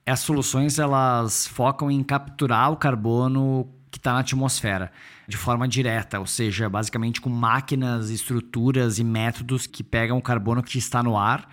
As 0.05 0.19
soluções 0.19 0.77
elas 0.77 1.47
focam 1.47 1.89
em 1.89 2.03
capturar 2.03 2.71
o 2.71 2.77
carbono 2.77 3.67
que 3.93 3.99
está 3.99 4.11
na 4.11 4.19
atmosfera 4.19 4.91
de 5.27 5.37
forma 5.37 5.67
direta, 5.67 6.19
ou 6.19 6.25
seja, 6.25 6.67
basicamente 6.67 7.21
com 7.21 7.29
máquinas, 7.29 8.09
estruturas 8.09 8.97
e 8.97 9.03
métodos 9.03 9.67
que 9.67 9.83
pegam 9.83 10.17
o 10.17 10.21
carbono 10.21 10.63
que 10.63 10.79
está 10.79 11.03
no 11.03 11.15
ar 11.15 11.47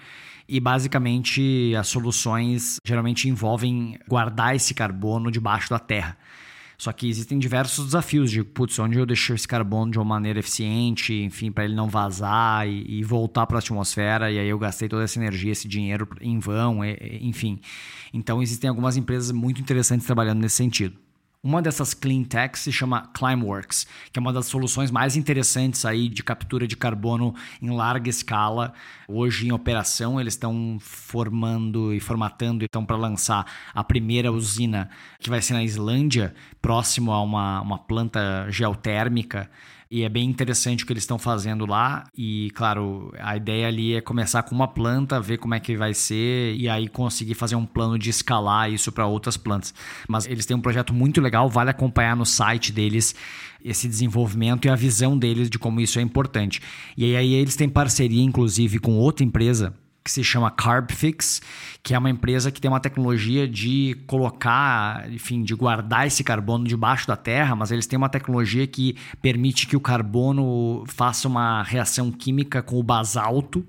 e 0.49 0.59
basicamente 0.59 1.75
as 1.79 1.87
soluções 1.87 2.79
geralmente 2.85 3.29
envolvem 3.29 3.99
guardar 4.09 4.57
esse 4.57 4.73
carbono 4.73 5.31
debaixo 5.31 5.69
da 5.69 5.79
terra. 5.79 6.17
Só 6.79 6.93
que 6.93 7.11
existem 7.11 7.39
diversos 7.39 7.85
desafios 7.85 8.31
de, 8.31 8.43
putz, 8.43 8.79
onde 8.79 8.99
eu 8.99 9.05
deixo 9.05 9.35
esse 9.35 9.47
carbono 9.47 9.93
de 9.93 9.99
uma 9.99 10.05
maneira 10.05 10.39
eficiente, 10.39 11.13
enfim, 11.13 11.53
para 11.53 11.67
ele 11.67 11.75
não 11.75 11.91
vazar 11.91 12.67
e, 12.67 13.01
e 13.01 13.05
voltar 13.05 13.47
para 13.47 13.59
a 13.59 13.61
atmosfera, 13.61 14.33
e 14.33 14.39
aí 14.39 14.49
eu 14.49 14.59
gastei 14.59 14.89
toda 14.89 15.05
essa 15.05 15.19
energia, 15.19 15.53
esse 15.53 15.69
dinheiro 15.69 16.09
em 16.23 16.39
vão, 16.39 16.83
e, 16.83 17.19
enfim. 17.21 17.61
Então 18.15 18.43
existem 18.43 18.71
algumas 18.71 18.97
empresas 18.97 19.31
muito 19.31 19.61
interessantes 19.61 20.07
trabalhando 20.07 20.41
nesse 20.41 20.57
sentido. 20.57 20.97
Uma 21.43 21.63
dessas 21.63 21.95
clean 21.95 22.23
techs 22.23 22.61
se 22.61 22.71
chama 22.71 23.11
Climeworks, 23.15 23.87
que 24.13 24.19
é 24.19 24.21
uma 24.21 24.31
das 24.31 24.45
soluções 24.45 24.91
mais 24.91 25.17
interessantes 25.17 25.87
aí 25.87 26.07
de 26.07 26.23
captura 26.23 26.67
de 26.67 26.77
carbono 26.77 27.35
em 27.63 27.71
larga 27.71 28.11
escala. 28.11 28.75
Hoje 29.09 29.49
em 29.49 29.53
operação, 29.53 30.21
eles 30.21 30.35
estão 30.35 30.77
formando 30.79 31.95
e 31.95 32.01
formatando, 32.01 32.63
estão 32.63 32.85
para 32.85 32.99
lançar 32.99 33.47
a 33.73 33.83
primeira 33.83 34.31
usina 34.31 34.91
que 35.19 35.31
vai 35.31 35.41
ser 35.41 35.55
na 35.55 35.65
Islândia, 35.65 36.35
próximo 36.61 37.11
a 37.11 37.23
uma, 37.23 37.63
uma 37.63 37.79
planta 37.79 38.47
geotérmica 38.51 39.51
E 39.93 40.05
é 40.05 40.09
bem 40.09 40.31
interessante 40.31 40.85
o 40.85 40.87
que 40.87 40.93
eles 40.93 41.03
estão 41.03 41.19
fazendo 41.19 41.67
lá. 41.67 42.05
E, 42.17 42.53
claro, 42.55 43.13
a 43.19 43.37
ideia 43.37 43.67
ali 43.67 43.95
é 43.97 44.01
começar 44.01 44.45
com 44.45 44.55
uma 44.55 44.69
planta, 44.69 45.21
ver 45.21 45.39
como 45.39 45.53
é 45.53 45.59
que 45.59 45.77
vai 45.77 45.95
ser 45.95 46.55
e 46.55 46.69
aí 46.69 46.87
conseguir 46.87 47.35
fazer 47.35 47.57
um 47.57 47.67
plano 47.67 47.99
de 47.99 48.09
escalar 48.09 48.71
isso 48.71 48.93
para 48.93 49.05
outras 49.05 49.37
plantas. 49.37 49.75
Mas 50.09 50.29
eles 50.29 50.47
têm 50.47 50.57
um 50.57 50.61
projeto 50.61 50.95
muito 50.95 51.21
legal, 51.21 51.49
vale 51.49 51.71
acompanhar 51.71 52.15
no 52.15 52.25
site 52.25 52.73
deles 52.73 53.17
esse 53.65 53.89
desenvolvimento 53.89 54.67
e 54.67 54.69
a 54.71 54.77
visão 54.77 55.19
deles 55.19 55.51
de 55.51 55.59
como 55.59 55.81
isso 55.81 55.99
é 55.99 56.03
importante. 56.03 56.63
E 56.97 57.17
aí 57.17 57.35
eles 57.35 57.57
têm 57.57 57.69
parceria, 57.69 58.23
inclusive, 58.23 58.79
com 58.79 58.97
outra 58.97 59.25
empresa 59.25 59.75
que 60.05 60.11
se 60.11 60.25
chama 60.25 60.51
Carbfix, 60.51 61.43
que 61.83 61.95
é 61.95 61.99
uma 61.99 62.11
empresa 62.11 62.51
que 62.51 62.61
tem 62.61 62.71
uma 62.71 62.81
tecnologia 62.81 63.47
de 63.47 63.97
colocar, 64.07 65.11
enfim, 65.11 65.43
de 65.43 65.55
guardar 65.55 66.07
esse 66.07 66.25
carbono 66.25 66.65
debaixo 66.65 67.07
da 67.07 67.17
terra, 67.17 67.55
mas 67.55 67.71
eles 67.71 67.87
têm 67.87 67.97
uma 67.97 68.09
tecnologia 68.09 68.67
que 68.67 68.97
permite 69.21 69.67
que 69.67 69.77
o 69.77 69.81
carbono 69.81 70.85
faça 70.87 71.29
uma 71.29 71.63
reação 71.63 72.11
química 72.11 72.63
com 72.63 72.79
o 72.79 72.83
basalto 72.83 73.67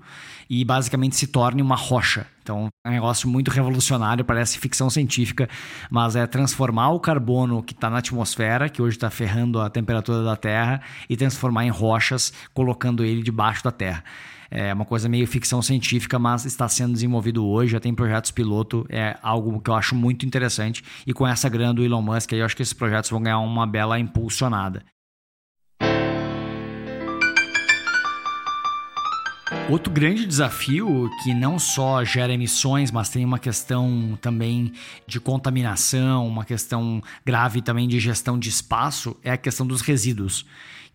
e 0.48 0.64
basicamente 0.64 1.16
se 1.16 1.26
torne 1.26 1.62
uma 1.62 1.76
rocha. 1.76 2.26
Então, 2.42 2.68
é 2.84 2.88
um 2.88 2.92
negócio 2.92 3.28
muito 3.28 3.50
revolucionário, 3.50 4.24
parece 4.24 4.58
ficção 4.58 4.90
científica, 4.90 5.48
mas 5.90 6.16
é 6.16 6.26
transformar 6.26 6.90
o 6.90 6.98
carbono 6.98 7.62
que 7.62 7.72
está 7.72 7.88
na 7.88 7.98
atmosfera, 7.98 8.68
que 8.68 8.82
hoje 8.82 8.96
está 8.96 9.08
ferrando 9.10 9.60
a 9.60 9.70
temperatura 9.70 10.24
da 10.24 10.36
Terra, 10.36 10.82
e 11.08 11.16
transformar 11.16 11.64
em 11.64 11.70
rochas, 11.70 12.32
colocando 12.52 13.04
ele 13.04 13.22
debaixo 13.22 13.62
da 13.62 13.70
Terra. 13.70 14.02
É 14.54 14.74
uma 14.74 14.84
coisa 14.84 15.08
meio 15.08 15.26
ficção 15.26 15.62
científica, 15.62 16.18
mas 16.18 16.44
está 16.44 16.68
sendo 16.68 16.92
desenvolvido 16.92 17.42
hoje, 17.46 17.72
já 17.72 17.80
tem 17.80 17.94
projetos 17.94 18.30
piloto, 18.30 18.84
é 18.90 19.16
algo 19.22 19.58
que 19.58 19.70
eu 19.70 19.74
acho 19.74 19.94
muito 19.94 20.26
interessante. 20.26 20.84
E 21.06 21.12
com 21.14 21.26
essa 21.26 21.48
grana 21.48 21.72
do 21.72 21.82
Elon 21.82 22.02
Musk, 22.02 22.32
eu 22.32 22.44
acho 22.44 22.54
que 22.54 22.60
esses 22.60 22.74
projetos 22.74 23.08
vão 23.08 23.22
ganhar 23.22 23.38
uma 23.38 23.66
bela 23.66 23.98
impulsionada. 23.98 24.84
Outro 29.70 29.90
grande 29.90 30.26
desafio 30.26 31.08
que 31.22 31.32
não 31.32 31.58
só 31.58 32.04
gera 32.04 32.34
emissões, 32.34 32.90
mas 32.90 33.08
tem 33.08 33.24
uma 33.24 33.38
questão 33.38 34.18
também 34.20 34.70
de 35.06 35.18
contaminação, 35.18 36.28
uma 36.28 36.44
questão 36.44 37.02
grave 37.24 37.62
também 37.62 37.88
de 37.88 37.98
gestão 37.98 38.38
de 38.38 38.50
espaço, 38.50 39.16
é 39.22 39.30
a 39.30 39.38
questão 39.38 39.66
dos 39.66 39.80
resíduos 39.80 40.44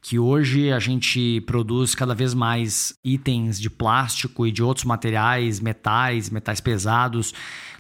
que 0.08 0.18
hoje 0.18 0.72
a 0.72 0.80
gente 0.80 1.42
produz 1.42 1.94
cada 1.94 2.16
vez 2.16 2.34
mais 2.34 2.98
itens 3.04 3.60
de 3.60 3.70
plástico 3.70 4.48
e 4.48 4.54
de 4.54 4.64
outros 4.64 4.86
materiais, 4.86 5.60
metais, 5.60 6.30
metais 6.30 6.62
pesados, 6.62 7.34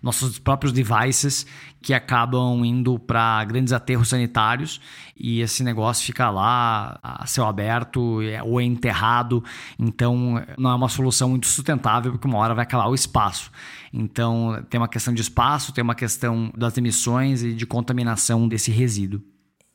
nossos 0.03 0.37
próprios 0.37 0.73
devices 0.73 1.47
que 1.81 1.93
acabam 1.93 2.65
indo 2.65 2.99
para 2.99 3.45
grandes 3.45 3.71
aterros 3.71 4.09
sanitários 4.09 4.81
e 5.15 5.39
esse 5.39 5.63
negócio 5.63 6.05
fica 6.05 6.29
lá 6.29 6.99
a 7.01 7.25
céu 7.25 7.45
aberto 7.45 8.21
é, 8.21 8.43
ou 8.43 8.59
é 8.59 8.65
enterrado. 8.65 9.41
Então 9.79 10.43
não 10.57 10.71
é 10.71 10.75
uma 10.75 10.89
solução 10.89 11.29
muito 11.29 11.47
sustentável 11.47 12.11
porque 12.11 12.27
uma 12.27 12.39
hora 12.39 12.53
vai 12.53 12.63
acabar 12.63 12.89
o 12.89 12.93
espaço. 12.93 13.49
Então 13.93 14.65
tem 14.69 14.77
uma 14.77 14.89
questão 14.89 15.13
de 15.13 15.21
espaço, 15.21 15.71
tem 15.71 15.81
uma 15.81 15.95
questão 15.95 16.51
das 16.57 16.77
emissões 16.77 17.41
e 17.41 17.53
de 17.53 17.65
contaminação 17.65 18.49
desse 18.49 18.69
resíduo. 18.69 19.23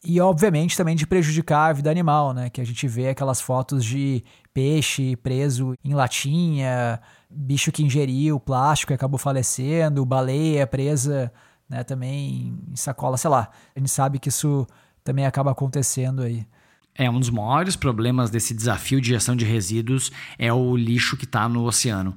E, 0.04 0.20
obviamente, 0.20 0.76
também 0.76 0.96
de 0.96 1.06
prejudicar 1.06 1.70
a 1.70 1.72
vida 1.72 1.90
animal, 1.90 2.34
né? 2.34 2.50
Que 2.50 2.60
a 2.60 2.64
gente 2.64 2.88
vê 2.88 3.10
aquelas 3.10 3.40
fotos 3.40 3.84
de 3.84 4.24
peixe 4.52 5.14
preso 5.16 5.74
em 5.84 5.94
latinha, 5.94 7.00
bicho 7.30 7.70
que 7.70 7.84
ingeriu 7.84 8.40
plástico 8.40 8.92
e 8.92 8.94
acabou 8.94 9.18
falecendo, 9.18 10.04
baleia 10.04 10.66
presa 10.66 11.32
né, 11.68 11.82
também 11.84 12.58
em 12.70 12.76
sacola, 12.76 13.16
sei 13.16 13.30
lá. 13.30 13.48
A 13.74 13.78
gente 13.78 13.90
sabe 13.90 14.18
que 14.18 14.28
isso 14.28 14.66
também 15.02 15.24
acaba 15.24 15.52
acontecendo 15.52 16.22
aí. 16.22 16.46
É, 16.94 17.08
um 17.08 17.18
dos 17.18 17.30
maiores 17.30 17.76
problemas 17.76 18.28
desse 18.28 18.52
desafio 18.52 19.00
de 19.00 19.08
gestão 19.08 19.34
de 19.34 19.46
resíduos 19.46 20.12
é 20.38 20.52
o 20.52 20.76
lixo 20.76 21.16
que 21.16 21.24
está 21.24 21.48
no 21.48 21.64
oceano. 21.64 22.16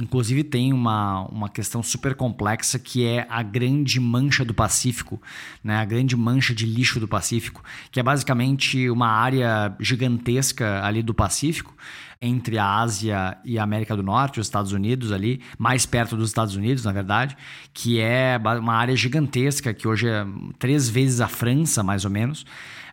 Inclusive 0.00 0.42
tem 0.44 0.72
uma, 0.72 1.26
uma 1.26 1.48
questão 1.48 1.82
super 1.82 2.14
complexa 2.14 2.78
que 2.78 3.04
é 3.04 3.26
a 3.28 3.42
grande 3.42 4.00
mancha 4.00 4.44
do 4.44 4.54
Pacífico, 4.54 5.20
né? 5.62 5.76
a 5.76 5.84
grande 5.84 6.16
mancha 6.16 6.54
de 6.54 6.64
lixo 6.64 6.98
do 6.98 7.06
Pacífico, 7.06 7.62
que 7.90 8.00
é 8.00 8.02
basicamente 8.02 8.88
uma 8.88 9.08
área 9.08 9.74
gigantesca 9.78 10.82
ali 10.84 11.02
do 11.02 11.12
Pacífico, 11.12 11.74
entre 12.22 12.58
a 12.58 12.78
Ásia 12.80 13.38
e 13.44 13.58
a 13.58 13.62
América 13.62 13.96
do 13.96 14.02
Norte, 14.02 14.40
os 14.40 14.46
Estados 14.46 14.72
Unidos 14.72 15.10
ali, 15.10 15.40
mais 15.58 15.86
perto 15.86 16.16
dos 16.16 16.28
Estados 16.28 16.54
Unidos, 16.54 16.84
na 16.84 16.92
verdade, 16.92 17.36
que 17.72 17.98
é 17.98 18.38
uma 18.58 18.74
área 18.74 18.94
gigantesca, 18.94 19.72
que 19.72 19.88
hoje 19.88 20.08
é 20.08 20.26
três 20.58 20.88
vezes 20.88 21.20
a 21.20 21.28
França, 21.28 21.82
mais 21.82 22.04
ou 22.04 22.10
menos, 22.10 22.44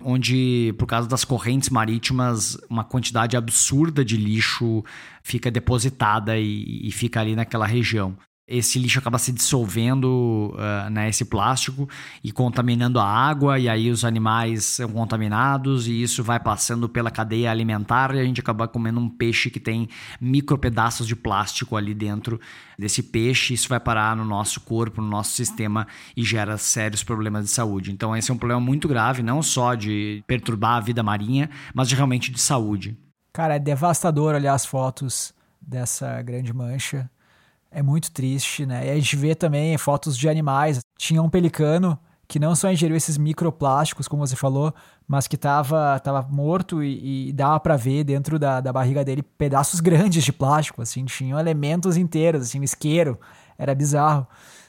onde, 0.02 0.74
por 0.78 0.86
causa 0.86 1.08
das 1.08 1.26
correntes 1.26 1.70
marítimas, 1.70 2.58
uma 2.70 2.84
quantidade 2.84 3.36
absurda 3.38 4.04
de 4.04 4.18
lixo 4.18 4.84
fica 5.24 5.52
depositada 5.52 6.38
e, 6.38 6.88
e 6.88 6.92
fica 6.92 7.20
ali 7.20 7.36
naquela 7.36 7.66
região 7.66 8.18
esse 8.48 8.80
lixo 8.80 9.00
acaba 9.00 9.18
se 9.18 9.34
dissolvendo 9.34 10.54
uh, 10.56 10.90
né, 10.90 11.10
esse 11.10 11.26
plástico 11.26 11.90
e 12.24 12.32
contaminando 12.32 12.98
a 12.98 13.06
água, 13.06 13.60
e 13.60 13.68
aí 13.68 13.92
os 13.92 14.06
animais 14.06 14.64
são 14.64 14.90
contaminados, 14.90 15.86
e 15.86 16.02
isso 16.02 16.24
vai 16.24 16.40
passando 16.40 16.88
pela 16.88 17.12
cadeia 17.12 17.52
alimentar, 17.52 18.16
e 18.16 18.20
a 18.20 18.24
gente 18.24 18.40
acaba 18.40 18.66
comendo 18.66 19.02
um 19.02 19.10
peixe 19.10 19.50
que 19.50 19.60
tem 19.60 19.90
micro 20.22 20.58
pedaços 20.58 21.06
de 21.06 21.16
plástico 21.16 21.76
ali 21.76 21.94
dentro 21.94 22.40
desse 22.80 23.04
peixe, 23.04 23.54
isso 23.54 23.68
vai 23.68 23.82
parar 23.82 24.16
no 24.16 24.24
nosso 24.24 24.62
corpo, 24.62 25.02
no 25.02 25.10
nosso 25.10 25.32
sistema 25.32 25.86
e 26.16 26.24
gera 26.24 26.58
sérios 26.58 27.04
problemas 27.04 27.46
de 27.46 27.52
saúde. 27.52 27.92
Então, 27.92 28.16
esse 28.16 28.32
é 28.32 28.34
um 28.34 28.38
problema 28.38 28.62
muito 28.62 28.88
grave, 28.88 29.22
não 29.22 29.44
só 29.44 29.76
de 29.76 30.24
perturbar 30.26 30.78
a 30.78 30.80
vida 30.80 31.04
marinha, 31.04 31.50
mas 31.74 31.90
de, 31.90 31.96
realmente 31.96 32.32
de 32.32 32.40
saúde. 32.40 32.98
Cara, 33.34 33.56
é 33.56 33.60
devastador 33.60 34.36
olhar 34.36 34.54
as 34.54 34.66
fotos 34.66 35.34
dessa 35.62 36.22
grande 36.22 36.54
mancha 36.54 37.10
é 37.72 37.82
muito 37.82 38.12
triste, 38.12 38.66
né? 38.66 38.88
E 38.88 38.90
a 38.92 38.96
gente 38.96 39.16
vê 39.16 39.36
também 39.36 39.78
fotos 39.78 40.18
de 40.18 40.28
animais. 40.28 40.80
Tinha 40.98 41.22
um 41.22 41.30
pelicano 41.30 42.00
que 42.28 42.40
não 42.40 42.56
só 42.56 42.70
ingeriu 42.70 42.98
esses 42.98 43.18
microplásticos, 43.18 44.08
como 44.08 44.26
você 44.26 44.36
falou, 44.36 44.74
mas 45.08 45.28
que 45.28 45.36
estava 45.36 45.98
tava 46.00 46.22
morto 46.24 46.84
e, 46.84 47.30
e 47.30 47.34
dava 47.34 47.60
para 47.60 47.78
ver 47.78 48.04
dentro 48.04 48.38
da, 48.38 48.60
da 48.60 48.74
barriga 48.74 49.04
dele 49.04 49.24
pedaços 49.24 49.80
grandes 49.80 50.24
de 50.24 50.34
plástico, 50.34 50.82
assim, 50.82 51.06
tinham 51.06 51.40
elementos 51.40 51.96
inteiros, 51.96 52.42
assim, 52.42 52.60
um 52.60 52.64
isqueiro, 52.64 53.18
era 53.58 53.74
bizarro, 53.74 54.28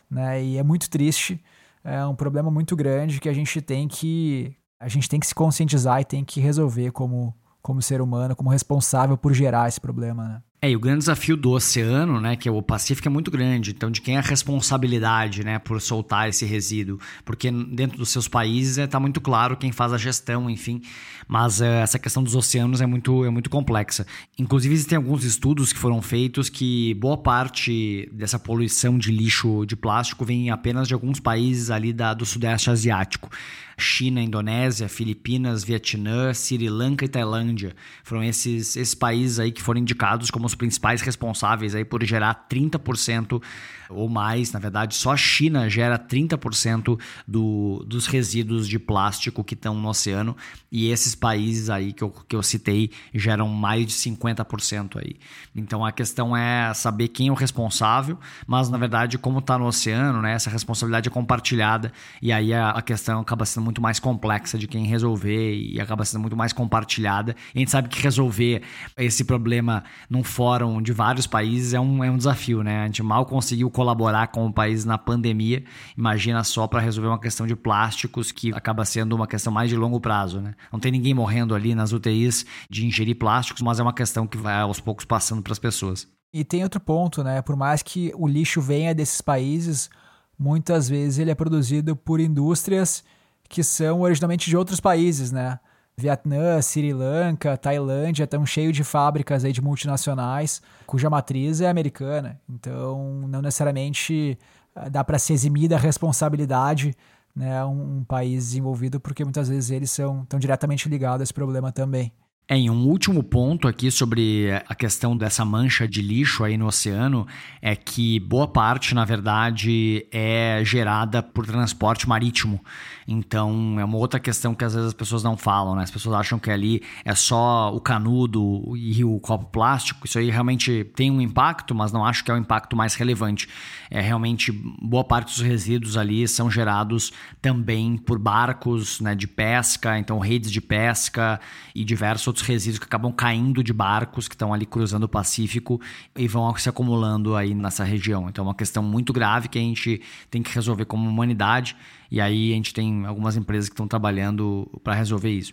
né? 0.08 0.42
E 0.42 0.56
é 0.56 0.62
muito 0.62 0.88
triste, 0.88 1.42
é 1.82 2.04
um 2.06 2.14
problema 2.14 2.50
muito 2.50 2.76
grande 2.76 3.20
que 3.20 3.28
a 3.28 3.32
gente 3.32 3.60
tem 3.60 3.88
que 3.88 4.54
a 4.80 4.86
gente 4.86 5.08
tem 5.08 5.18
que 5.18 5.26
se 5.26 5.34
conscientizar 5.34 6.00
e 6.00 6.04
tem 6.04 6.24
que 6.24 6.40
resolver 6.40 6.92
como 6.92 7.34
como 7.60 7.82
ser 7.82 8.00
humano, 8.00 8.36
como 8.36 8.50
responsável 8.50 9.16
por 9.16 9.34
gerar 9.34 9.68
esse 9.68 9.80
problema, 9.80 10.24
né? 10.24 10.42
É, 10.60 10.68
e 10.70 10.74
o 10.74 10.80
grande 10.80 10.98
desafio 10.98 11.36
do 11.36 11.52
oceano, 11.52 12.20
né, 12.20 12.34
que 12.34 12.48
é 12.48 12.52
o 12.52 12.60
Pacífico, 12.60 13.06
é 13.06 13.10
muito 13.10 13.30
grande. 13.30 13.70
Então, 13.70 13.92
de 13.92 14.00
quem 14.00 14.16
é 14.16 14.18
a 14.18 14.22
responsabilidade, 14.22 15.44
né, 15.44 15.56
por 15.60 15.80
soltar 15.80 16.28
esse 16.28 16.44
resíduo? 16.44 16.98
Porque 17.24 17.48
dentro 17.48 17.96
dos 17.96 18.08
seus 18.08 18.26
países 18.26 18.76
está 18.76 18.98
é, 18.98 19.00
muito 19.00 19.20
claro 19.20 19.56
quem 19.56 19.70
faz 19.70 19.92
a 19.92 19.98
gestão, 19.98 20.50
enfim. 20.50 20.82
Mas 21.28 21.60
é, 21.60 21.82
essa 21.82 21.96
questão 21.96 22.24
dos 22.24 22.34
oceanos 22.34 22.80
é 22.80 22.86
muito, 22.86 23.24
é 23.24 23.30
muito 23.30 23.48
complexa. 23.48 24.04
Inclusive, 24.36 24.74
existem 24.74 24.96
alguns 24.96 25.22
estudos 25.22 25.72
que 25.72 25.78
foram 25.78 26.02
feitos 26.02 26.48
que 26.48 26.92
boa 26.94 27.16
parte 27.16 28.10
dessa 28.12 28.38
poluição 28.38 28.98
de 28.98 29.12
lixo 29.12 29.64
de 29.64 29.76
plástico 29.76 30.24
vem 30.24 30.50
apenas 30.50 30.88
de 30.88 30.94
alguns 30.94 31.20
países 31.20 31.70
ali 31.70 31.92
da, 31.92 32.12
do 32.12 32.26
Sudeste 32.26 32.68
Asiático. 32.68 33.30
China, 33.78 34.20
Indonésia, 34.20 34.88
Filipinas, 34.88 35.64
Vietnã, 35.64 36.32
Sri 36.34 36.68
Lanka 36.68 37.04
e 37.04 37.08
Tailândia. 37.08 37.74
Foram 38.02 38.24
esses, 38.24 38.76
esses 38.76 38.94
países 38.94 39.38
aí 39.38 39.52
que 39.52 39.62
foram 39.62 39.80
indicados 39.80 40.30
como 40.30 40.46
os 40.46 40.54
principais 40.54 41.00
responsáveis 41.00 41.74
aí 41.74 41.84
por 41.84 42.04
gerar 42.04 42.46
30% 42.50 43.40
ou 43.88 44.08
mais, 44.08 44.52
na 44.52 44.58
verdade, 44.58 44.94
só 44.94 45.12
a 45.12 45.16
China 45.16 45.68
gera 45.68 45.98
30% 45.98 46.98
do, 47.26 47.84
dos 47.86 48.06
resíduos 48.06 48.68
de 48.68 48.78
plástico 48.78 49.44
que 49.44 49.54
estão 49.54 49.74
no 49.74 49.88
oceano 49.88 50.36
e 50.70 50.90
esses 50.90 51.14
países 51.14 51.70
aí 51.70 51.92
que 51.92 52.02
eu, 52.02 52.10
que 52.10 52.36
eu 52.36 52.42
citei 52.42 52.90
geram 53.14 53.48
mais 53.48 53.86
de 53.86 53.92
50% 53.92 54.96
aí. 54.96 55.16
Então 55.54 55.84
a 55.84 55.92
questão 55.92 56.36
é 56.36 56.72
saber 56.74 57.08
quem 57.08 57.28
é 57.28 57.30
o 57.30 57.34
responsável, 57.34 58.18
mas 58.46 58.68
na 58.68 58.78
verdade, 58.78 59.18
como 59.18 59.38
está 59.38 59.58
no 59.58 59.66
oceano, 59.66 60.20
né, 60.20 60.32
essa 60.32 60.50
responsabilidade 60.50 61.08
é 61.08 61.12
compartilhada 61.12 61.92
e 62.20 62.32
aí 62.32 62.52
a, 62.52 62.70
a 62.70 62.82
questão 62.82 63.20
acaba 63.20 63.44
sendo 63.44 63.64
muito 63.64 63.80
mais 63.80 63.98
complexa 63.98 64.58
de 64.58 64.66
quem 64.66 64.86
resolver 64.86 65.54
e 65.54 65.80
acaba 65.80 66.04
sendo 66.04 66.20
muito 66.20 66.36
mais 66.36 66.52
compartilhada. 66.52 67.34
E 67.54 67.58
a 67.58 67.60
gente 67.60 67.70
sabe 67.70 67.88
que 67.88 68.00
resolver 68.00 68.62
esse 68.96 69.24
problema 69.24 69.84
num 70.08 70.22
fórum 70.22 70.80
de 70.82 70.92
vários 70.92 71.26
países 71.26 71.74
é 71.74 71.80
um, 71.80 72.04
é 72.04 72.10
um 72.10 72.16
desafio, 72.16 72.62
né? 72.62 72.82
A 72.82 72.86
gente 72.86 73.02
mal 73.02 73.24
conseguiu 73.24 73.70
colaborar 73.78 74.26
com 74.26 74.44
o 74.44 74.52
país 74.52 74.84
na 74.84 74.98
pandemia. 74.98 75.62
Imagina 75.96 76.42
só 76.42 76.66
para 76.66 76.80
resolver 76.80 77.06
uma 77.06 77.20
questão 77.20 77.46
de 77.46 77.54
plásticos 77.54 78.32
que 78.32 78.52
acaba 78.52 78.84
sendo 78.84 79.14
uma 79.14 79.24
questão 79.24 79.52
mais 79.52 79.70
de 79.70 79.76
longo 79.76 80.00
prazo, 80.00 80.40
né? 80.40 80.56
Não 80.72 80.80
tem 80.80 80.90
ninguém 80.90 81.14
morrendo 81.14 81.54
ali 81.54 81.76
nas 81.76 81.92
UTIs 81.92 82.44
de 82.68 82.84
ingerir 82.84 83.16
plásticos, 83.16 83.62
mas 83.62 83.78
é 83.78 83.82
uma 83.84 83.92
questão 83.92 84.26
que 84.26 84.36
vai 84.36 84.60
aos 84.60 84.80
poucos 84.80 85.04
passando 85.04 85.42
para 85.42 85.52
as 85.52 85.60
pessoas. 85.60 86.08
E 86.34 86.42
tem 86.42 86.64
outro 86.64 86.80
ponto, 86.80 87.22
né? 87.22 87.40
Por 87.40 87.54
mais 87.54 87.80
que 87.80 88.12
o 88.16 88.26
lixo 88.26 88.60
venha 88.60 88.92
desses 88.92 89.20
países, 89.20 89.88
muitas 90.36 90.88
vezes 90.88 91.20
ele 91.20 91.30
é 91.30 91.34
produzido 91.36 91.94
por 91.94 92.18
indústrias 92.18 93.04
que 93.48 93.62
são 93.62 94.00
originalmente 94.00 94.50
de 94.50 94.56
outros 94.56 94.80
países, 94.80 95.30
né? 95.30 95.60
Vietnã, 95.98 96.62
Sri 96.62 96.92
Lanka, 96.92 97.56
Tailândia 97.56 98.22
estão 98.22 98.46
cheios 98.46 98.72
de 98.76 98.84
fábricas 98.84 99.44
aí 99.44 99.52
de 99.52 99.60
multinacionais 99.60 100.62
cuja 100.86 101.10
matriz 101.10 101.60
é 101.60 101.68
americana. 101.68 102.40
Então, 102.48 103.26
não 103.26 103.42
necessariamente 103.42 104.38
eh, 104.76 104.90
dá 104.90 105.02
para 105.02 105.18
se 105.18 105.32
eximir 105.32 105.68
da 105.68 105.76
responsabilidade 105.76 106.94
né, 107.34 107.64
um, 107.64 107.98
um 107.98 108.04
país 108.04 108.44
desenvolvido, 108.46 109.00
porque 109.00 109.24
muitas 109.24 109.48
vezes 109.48 109.70
eles 109.72 109.90
são 109.90 110.24
tão 110.26 110.38
diretamente 110.38 110.88
ligados 110.88 111.20
a 111.20 111.24
esse 111.24 111.34
problema 111.34 111.72
também. 111.72 112.12
Em 112.50 112.70
um 112.70 112.86
último 112.86 113.22
ponto 113.22 113.68
aqui 113.68 113.90
sobre 113.90 114.48
a 114.66 114.74
questão 114.74 115.14
dessa 115.14 115.44
mancha 115.44 115.86
de 115.86 116.00
lixo 116.00 116.42
aí 116.42 116.56
no 116.56 116.66
oceano 116.66 117.26
é 117.60 117.76
que 117.76 118.18
boa 118.20 118.48
parte, 118.48 118.94
na 118.94 119.04
verdade, 119.04 120.06
é 120.10 120.62
gerada 120.64 121.22
por 121.22 121.44
transporte 121.44 122.08
marítimo. 122.08 122.64
Então, 123.06 123.78
é 123.78 123.84
uma 123.84 123.98
outra 123.98 124.18
questão 124.18 124.54
que 124.54 124.64
às 124.64 124.72
vezes 124.72 124.88
as 124.88 124.94
pessoas 124.94 125.22
não 125.22 125.36
falam, 125.36 125.74
né? 125.74 125.82
As 125.82 125.90
pessoas 125.90 126.14
acham 126.14 126.38
que 126.38 126.50
ali 126.50 126.82
é 127.04 127.14
só 127.14 127.70
o 127.74 127.82
canudo 127.82 128.74
e 128.74 129.04
o 129.04 129.20
copo 129.20 129.44
plástico. 129.46 130.06
Isso 130.06 130.18
aí 130.18 130.30
realmente 130.30 130.84
tem 130.96 131.10
um 131.10 131.20
impacto, 131.20 131.74
mas 131.74 131.92
não 131.92 132.02
acho 132.02 132.24
que 132.24 132.30
é 132.30 132.34
o 132.34 132.38
impacto 132.38 132.74
mais 132.74 132.94
relevante. 132.94 133.46
É 133.90 134.00
realmente 134.00 134.52
boa 134.52 135.04
parte 135.04 135.34
dos 135.34 135.42
resíduos 135.42 135.98
ali 135.98 136.26
são 136.26 136.50
gerados 136.50 137.12
também 137.42 137.98
por 137.98 138.18
barcos, 138.18 139.00
né, 139.00 139.14
de 139.14 139.26
pesca, 139.26 139.98
então 139.98 140.18
redes 140.18 140.50
de 140.50 140.62
pesca 140.62 141.38
e 141.74 141.84
diversos 141.84 142.26
outros 142.26 142.37
resíduos 142.42 142.78
que 142.78 142.84
acabam 142.84 143.12
caindo 143.12 143.62
de 143.62 143.72
barcos 143.72 144.28
que 144.28 144.34
estão 144.34 144.52
ali 144.52 144.66
cruzando 144.66 145.04
o 145.04 145.08
Pacífico 145.08 145.80
e 146.16 146.26
vão 146.28 146.54
se 146.56 146.68
acumulando 146.68 147.36
aí 147.36 147.54
nessa 147.54 147.84
região. 147.84 148.28
Então, 148.28 148.44
é 148.44 148.48
uma 148.48 148.54
questão 148.54 148.82
muito 148.82 149.12
grave 149.12 149.48
que 149.48 149.58
a 149.58 149.62
gente 149.62 150.00
tem 150.30 150.42
que 150.42 150.54
resolver 150.54 150.84
como 150.84 151.08
humanidade 151.08 151.76
e 152.10 152.20
aí 152.20 152.52
a 152.52 152.54
gente 152.54 152.72
tem 152.72 153.04
algumas 153.06 153.36
empresas 153.36 153.68
que 153.68 153.74
estão 153.74 153.88
trabalhando 153.88 154.68
para 154.82 154.94
resolver 154.94 155.30
isso. 155.30 155.52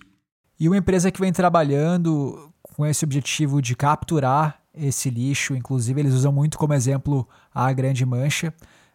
E 0.59 0.67
uma 0.67 0.77
empresa 0.77 1.11
que 1.11 1.19
vem 1.19 1.33
trabalhando 1.33 2.51
com 2.61 2.85
esse 2.85 3.03
objetivo 3.03 3.61
de 3.61 3.75
capturar 3.75 4.61
esse 4.73 5.09
lixo, 5.09 5.55
inclusive 5.55 5.99
eles 5.99 6.13
usam 6.13 6.31
muito 6.31 6.57
como 6.57 6.73
exemplo 6.73 7.27
a 7.53 7.71
Grande 7.71 8.05
Mancha, 8.05 8.53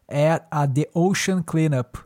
é 0.08 0.42
a 0.50 0.66
The 0.66 0.88
Ocean 0.94 1.42
Cleanup, 1.42 1.98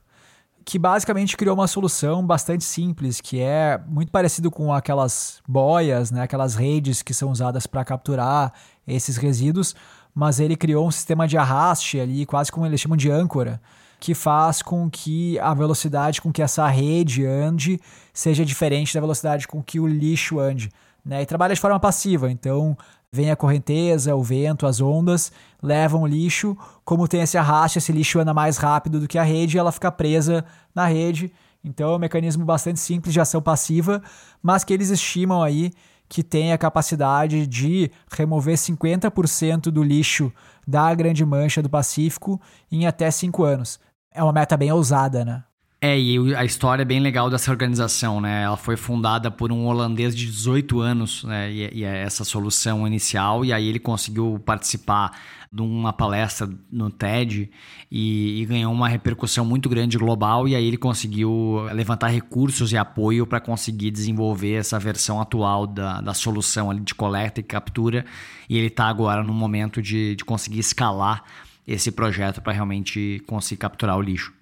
que 0.64 0.78
basicamente 0.78 1.36
criou 1.36 1.54
uma 1.54 1.68
solução 1.68 2.24
bastante 2.24 2.64
simples, 2.64 3.20
que 3.20 3.40
é 3.40 3.78
muito 3.86 4.10
parecido 4.10 4.50
com 4.50 4.72
aquelas 4.72 5.42
boias, 5.46 6.10
né, 6.10 6.22
aquelas 6.22 6.54
redes 6.54 7.02
que 7.02 7.12
são 7.12 7.30
usadas 7.30 7.66
para 7.66 7.84
capturar 7.84 8.52
esses 8.86 9.16
resíduos, 9.16 9.74
mas 10.14 10.40
ele 10.40 10.56
criou 10.56 10.86
um 10.86 10.90
sistema 10.90 11.28
de 11.28 11.36
arraste 11.36 12.00
ali, 12.00 12.24
quase 12.24 12.50
como 12.50 12.64
eles 12.64 12.80
chamam 12.80 12.96
de 12.96 13.10
âncora, 13.10 13.60
que 14.00 14.14
faz 14.14 14.62
com 14.62 14.88
que 14.88 15.38
a 15.38 15.52
velocidade 15.52 16.22
com 16.22 16.32
que 16.32 16.42
essa 16.42 16.66
rede 16.66 17.26
ande 17.26 17.80
seja 18.12 18.44
diferente 18.44 18.94
da 18.94 19.00
velocidade 19.00 19.46
com 19.46 19.62
que 19.62 19.78
o 19.78 19.86
lixo 19.86 20.38
ande. 20.38 20.70
Né? 21.04 21.22
E 21.22 21.26
trabalha 21.26 21.54
de 21.54 21.60
forma 21.60 21.78
passiva, 21.78 22.30
então 22.30 22.76
vem 23.14 23.30
a 23.30 23.36
correnteza, 23.36 24.16
o 24.16 24.22
vento, 24.22 24.66
as 24.66 24.80
ondas, 24.80 25.30
levam 25.62 26.02
o 26.02 26.06
lixo. 26.06 26.56
Como 26.84 27.06
tem 27.06 27.20
esse 27.20 27.38
arraste, 27.38 27.78
esse 27.78 27.92
lixo 27.92 28.18
anda 28.18 28.34
mais 28.34 28.56
rápido 28.56 28.98
do 28.98 29.06
que 29.06 29.18
a 29.18 29.22
rede 29.22 29.56
e 29.56 29.60
ela 29.60 29.70
fica 29.70 29.92
presa 29.92 30.44
na 30.74 30.86
rede. 30.86 31.32
Então 31.62 31.92
é 31.92 31.96
um 31.96 31.98
mecanismo 31.98 32.44
bastante 32.44 32.80
simples 32.80 33.12
de 33.12 33.20
ação 33.20 33.40
passiva, 33.40 34.02
mas 34.42 34.64
que 34.64 34.74
eles 34.74 34.90
estimam 34.90 35.42
aí 35.42 35.72
que 36.08 36.22
tem 36.22 36.52
a 36.52 36.58
capacidade 36.58 37.46
de 37.46 37.90
remover 38.10 38.56
50% 38.56 39.70
do 39.70 39.82
lixo 39.82 40.32
da 40.66 40.92
Grande 40.94 41.24
Mancha 41.24 41.62
do 41.62 41.70
Pacífico 41.70 42.40
em 42.70 42.86
até 42.86 43.10
5 43.10 43.42
anos 43.44 43.80
é 44.14 44.22
uma 44.22 44.32
meta 44.32 44.56
bem 44.56 44.70
ousada, 44.70 45.24
né? 45.24 45.42
É, 45.80 45.98
e 45.98 46.34
a 46.34 46.44
história 46.44 46.80
é 46.80 46.84
bem 46.84 46.98
legal 46.98 47.28
dessa 47.28 47.50
organização, 47.50 48.18
né? 48.18 48.44
Ela 48.44 48.56
foi 48.56 48.74
fundada 48.74 49.30
por 49.30 49.52
um 49.52 49.66
holandês 49.66 50.16
de 50.16 50.24
18 50.24 50.80
anos, 50.80 51.24
né? 51.24 51.52
E, 51.52 51.80
e 51.80 51.84
é 51.84 52.02
essa 52.02 52.24
solução 52.24 52.86
inicial, 52.86 53.44
e 53.44 53.52
aí 53.52 53.68
ele 53.68 53.78
conseguiu 53.78 54.40
participar 54.46 55.12
de 55.54 55.62
uma 55.62 55.92
palestra 55.92 56.50
no 56.70 56.90
TED 56.90 57.48
e, 57.88 58.42
e, 58.42 58.44
ganhou 58.44 58.72
uma 58.72 58.88
repercussão 58.88 59.44
muito 59.44 59.68
grande 59.68 59.96
global 59.96 60.48
e 60.48 60.56
aí 60.56 60.66
ele 60.66 60.76
conseguiu 60.76 61.66
levantar 61.72 62.08
recursos 62.08 62.72
e 62.72 62.76
apoio 62.76 63.24
para 63.24 63.38
conseguir 63.38 63.92
desenvolver 63.92 64.54
essa 64.54 64.80
versão 64.80 65.20
atual 65.20 65.64
da, 65.64 66.00
da 66.00 66.12
solução 66.12 66.72
ali 66.72 66.80
de 66.80 66.92
coleta 66.92 67.38
e 67.38 67.42
captura 67.44 68.04
e 68.48 68.58
ele 68.58 68.66
está 68.66 68.86
agora 68.86 69.22
no 69.22 69.32
momento 69.32 69.80
de, 69.80 70.16
de 70.16 70.24
conseguir 70.24 70.58
escalar 70.58 71.22
esse 71.64 71.92
projeto 71.92 72.42
para 72.42 72.52
realmente 72.52 73.22
conseguir 73.24 73.60
capturar 73.60 73.96
o 73.96 74.02
lixo. 74.02 74.32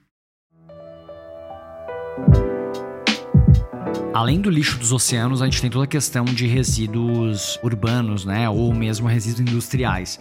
Além 4.15 4.41
do 4.41 4.51
lixo 4.51 4.79
dos 4.79 4.93
oceanos, 4.93 5.41
a 5.41 5.47
gente 5.47 5.61
tem 5.61 5.71
toda 5.71 5.85
a 5.85 5.89
questão 5.89 6.25
de 6.25 6.47
resíduos 6.47 7.59
urbanos, 7.63 8.27
né? 8.27 8.49
Ou 8.49 8.75
mesmo 8.75 9.09
resíduos 9.09 9.41
industriais. 9.41 10.21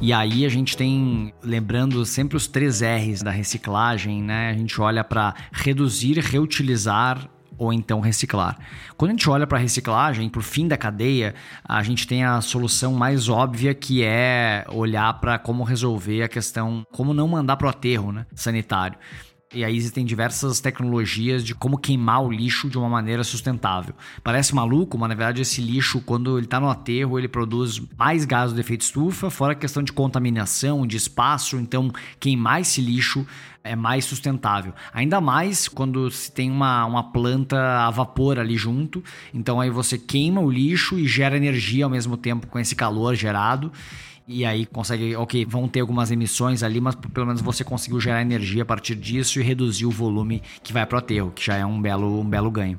E 0.00 0.12
aí 0.12 0.46
a 0.46 0.48
gente 0.48 0.76
tem, 0.76 1.34
lembrando 1.42 2.04
sempre 2.06 2.36
os 2.36 2.46
três 2.46 2.80
R's 2.80 3.22
da 3.22 3.30
reciclagem, 3.30 4.22
né? 4.22 4.50
A 4.50 4.54
gente 4.54 4.80
olha 4.80 5.04
para 5.04 5.34
reduzir, 5.52 6.18
reutilizar 6.18 7.28
ou 7.58 7.72
então 7.72 8.00
reciclar. 8.00 8.58
Quando 8.96 9.10
a 9.10 9.14
gente 9.14 9.28
olha 9.28 9.46
para 9.46 9.58
a 9.58 9.60
reciclagem, 9.60 10.28
para 10.28 10.40
o 10.40 10.42
fim 10.42 10.66
da 10.66 10.76
cadeia, 10.76 11.34
a 11.64 11.82
gente 11.82 12.06
tem 12.06 12.24
a 12.24 12.40
solução 12.40 12.94
mais 12.94 13.28
óbvia 13.28 13.74
que 13.74 14.02
é 14.02 14.64
olhar 14.70 15.12
para 15.20 15.38
como 15.38 15.62
resolver 15.62 16.22
a 16.22 16.28
questão, 16.28 16.86
como 16.92 17.12
não 17.12 17.28
mandar 17.28 17.56
para 17.56 17.66
o 17.66 17.70
aterro 17.70 18.12
né, 18.12 18.26
sanitário. 18.34 18.98
E 19.54 19.64
aí 19.64 19.76
existem 19.76 20.04
diversas 20.04 20.58
tecnologias 20.58 21.44
de 21.44 21.54
como 21.54 21.78
queimar 21.78 22.20
o 22.24 22.32
lixo 22.32 22.68
de 22.68 22.76
uma 22.76 22.88
maneira 22.88 23.22
sustentável. 23.22 23.94
Parece 24.22 24.52
maluco, 24.52 24.98
mas 24.98 25.08
na 25.08 25.14
verdade 25.14 25.40
esse 25.40 25.60
lixo, 25.60 26.00
quando 26.00 26.36
ele 26.36 26.46
está 26.46 26.58
no 26.58 26.68
aterro, 26.68 27.16
ele 27.16 27.28
produz 27.28 27.80
mais 27.96 28.24
gases 28.24 28.54
do 28.54 28.60
efeito 28.60 28.80
estufa, 28.80 29.30
fora 29.30 29.52
a 29.52 29.56
questão 29.56 29.84
de 29.84 29.92
contaminação, 29.92 30.84
de 30.84 30.96
espaço. 30.96 31.56
Então, 31.58 31.92
queimar 32.18 32.60
esse 32.60 32.80
lixo 32.80 33.24
é 33.62 33.76
mais 33.76 34.04
sustentável. 34.04 34.72
Ainda 34.92 35.20
mais 35.20 35.68
quando 35.68 36.10
se 36.10 36.30
tem 36.30 36.50
uma, 36.50 36.84
uma 36.84 37.12
planta 37.12 37.86
a 37.86 37.90
vapor 37.90 38.40
ali 38.40 38.56
junto. 38.56 39.02
Então 39.32 39.60
aí 39.60 39.70
você 39.70 39.96
queima 39.96 40.40
o 40.40 40.50
lixo 40.50 40.98
e 40.98 41.06
gera 41.06 41.36
energia 41.36 41.84
ao 41.84 41.90
mesmo 41.90 42.16
tempo 42.16 42.46
com 42.46 42.58
esse 42.58 42.74
calor 42.74 43.14
gerado. 43.14 43.70
E 44.28 44.44
aí 44.44 44.66
consegue, 44.66 45.14
ok, 45.14 45.44
vão 45.44 45.68
ter 45.68 45.80
algumas 45.80 46.10
emissões 46.10 46.64
ali, 46.64 46.80
mas 46.80 46.96
pelo 46.96 47.26
menos 47.26 47.40
você 47.40 47.62
conseguiu 47.62 48.00
gerar 48.00 48.20
energia 48.20 48.64
a 48.64 48.66
partir 48.66 48.96
disso 48.96 49.38
e 49.38 49.42
reduzir 49.42 49.86
o 49.86 49.90
volume 49.90 50.42
que 50.64 50.72
vai 50.72 50.84
para 50.84 50.96
o 50.96 50.98
aterro, 50.98 51.30
que 51.30 51.44
já 51.44 51.54
é 51.54 51.64
um 51.64 51.80
belo, 51.80 52.20
um 52.20 52.28
belo 52.28 52.50
ganho. 52.50 52.76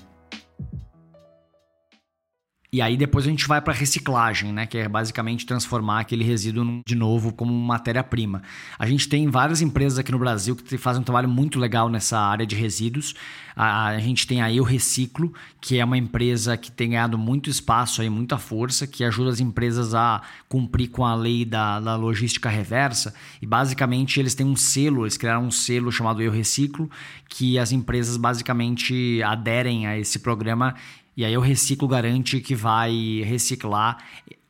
E 2.69 2.81
aí 2.81 2.97
depois 2.97 3.25
a 3.25 3.29
gente 3.29 3.47
vai 3.47 3.61
para 3.61 3.73
reciclagem, 3.73 4.51
né, 4.51 4.65
que 4.65 4.77
é 4.77 4.89
basicamente 4.89 5.45
transformar 5.45 6.01
aquele 6.01 6.25
resíduo 6.25 6.81
de 6.85 6.95
novo 6.95 7.31
como 7.31 7.53
matéria-prima. 7.53 8.41
A 8.77 8.85
gente 8.85 9.07
tem 9.07 9.29
várias 9.29 9.61
empresas 9.61 9.97
aqui 9.97 10.11
no 10.11 10.19
Brasil 10.19 10.53
que 10.53 10.77
fazem 10.77 11.01
um 11.01 11.05
trabalho 11.05 11.29
muito 11.29 11.57
legal 11.59 11.87
nessa 11.87 12.19
área 12.19 12.45
de 12.45 12.57
resíduos. 12.57 13.15
A, 13.55 13.87
a 13.87 13.99
gente 13.99 14.27
tem 14.27 14.41
aí 14.41 14.59
o 14.59 14.63
Reciclo, 14.63 15.33
que 15.61 15.79
é 15.79 15.85
uma 15.85 15.97
empresa 15.97 16.57
que 16.57 16.69
tem 16.69 16.89
ganhado 16.89 17.17
muito 17.17 17.49
espaço 17.49 18.01
aí, 18.01 18.09
muita 18.09 18.37
força, 18.37 18.85
que 18.85 19.03
ajuda 19.03 19.29
as 19.29 19.39
empresas 19.39 19.95
a 19.95 20.21
cumprir 20.49 20.89
com 20.89 21.05
a 21.05 21.15
lei 21.15 21.45
da, 21.45 21.79
da 21.79 21.95
logística 21.95 22.49
reversa. 22.49 23.15
E 23.41 23.47
basicamente 23.47 24.19
eles 24.19 24.35
têm 24.35 24.45
um 24.45 24.57
selo, 24.57 25.03
eles 25.03 25.15
criaram 25.15 25.45
um 25.45 25.51
selo 25.51 25.89
chamado 25.89 26.21
Eu 26.21 26.31
Reciclo, 26.31 26.91
que 27.29 27.57
as 27.57 27.71
empresas 27.71 28.17
basicamente 28.17 29.23
aderem 29.23 29.87
a 29.87 29.97
esse 29.97 30.19
programa 30.19 30.75
e 31.17 31.25
aí 31.25 31.35
o 31.35 31.41
Reciclo 31.41 31.87
garante 31.87 32.39
que 32.39 32.53
vai 32.53 33.23
reciclar 33.25 33.97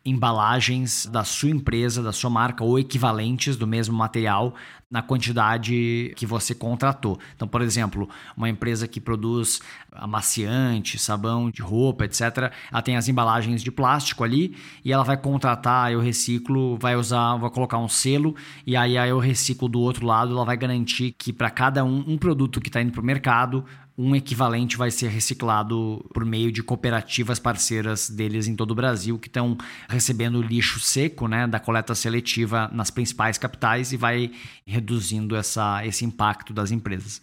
embalagens 0.08 1.06
da 1.06 1.24
sua 1.24 1.50
empresa, 1.50 2.02
da 2.02 2.14
sua 2.14 2.30
marca 2.30 2.64
ou 2.64 2.80
equivalentes 2.80 3.58
do 3.58 3.68
mesmo 3.68 3.96
material 3.96 4.54
na 4.90 5.02
quantidade 5.02 6.14
que 6.16 6.26
você 6.26 6.56
contratou. 6.56 7.20
Então, 7.36 7.46
por 7.46 7.62
exemplo, 7.62 8.10
uma 8.36 8.50
empresa 8.50 8.88
que 8.88 9.02
produz 9.02 9.60
amaciante, 9.92 10.98
sabão 10.98 11.52
de 11.52 11.62
roupa, 11.62 12.06
etc., 12.06 12.52
ela 12.72 12.82
tem 12.82 12.96
as 12.96 13.10
embalagens 13.10 13.62
de 13.62 13.70
plástico 13.70 14.24
ali 14.24 14.56
e 14.84 14.94
ela 14.94 15.04
vai 15.04 15.18
contratar 15.18 15.92
eu 15.92 16.00
reciclo, 16.00 16.78
vai 16.78 16.96
usar, 16.96 17.36
vai 17.36 17.50
colocar 17.50 17.78
um 17.78 17.90
selo 17.90 18.34
e 18.66 18.78
aí 18.78 18.96
eu 18.96 19.20
reciclo 19.20 19.68
do 19.68 19.82
outro 19.82 20.06
lado, 20.06 20.32
ela 20.32 20.46
vai 20.46 20.56
garantir 20.56 21.14
que 21.18 21.34
para 21.34 21.50
cada 21.50 21.84
um, 21.84 22.04
um 22.08 22.18
produto 22.18 22.62
que 22.62 22.70
está 22.70 22.82
indo 22.82 22.94
para 22.94 23.02
o 23.02 23.06
mercado 23.06 23.66
um 23.98 24.16
equivalente 24.16 24.78
vai 24.78 24.92
ser 24.92 25.08
reciclado 25.08 26.06
por 26.14 26.24
meio 26.24 26.52
de 26.52 26.62
cooperativas 26.62 27.40
parceiras 27.40 28.10
deles 28.10 28.48
em 28.48 28.56
todo 28.56 28.72
o 28.72 28.76
Brasil, 28.76 29.18
que 29.18 29.28
estão 29.28 29.58
recebendo 29.90 30.40
lixo 30.40 30.80
seco 30.80 31.28
né, 31.28 31.48
da 31.48 31.60
coleta 31.60 31.96
seletiva 31.96 32.70
nas 32.72 32.92
principais 32.92 33.40
capitais 33.40 33.92
e 33.92 33.98
vai 33.98 34.32
reduzindo 34.66 35.36
essa, 35.36 35.84
esse 35.84 36.06
impacto 36.06 36.54
das 36.54 36.70
empresas. 36.70 37.22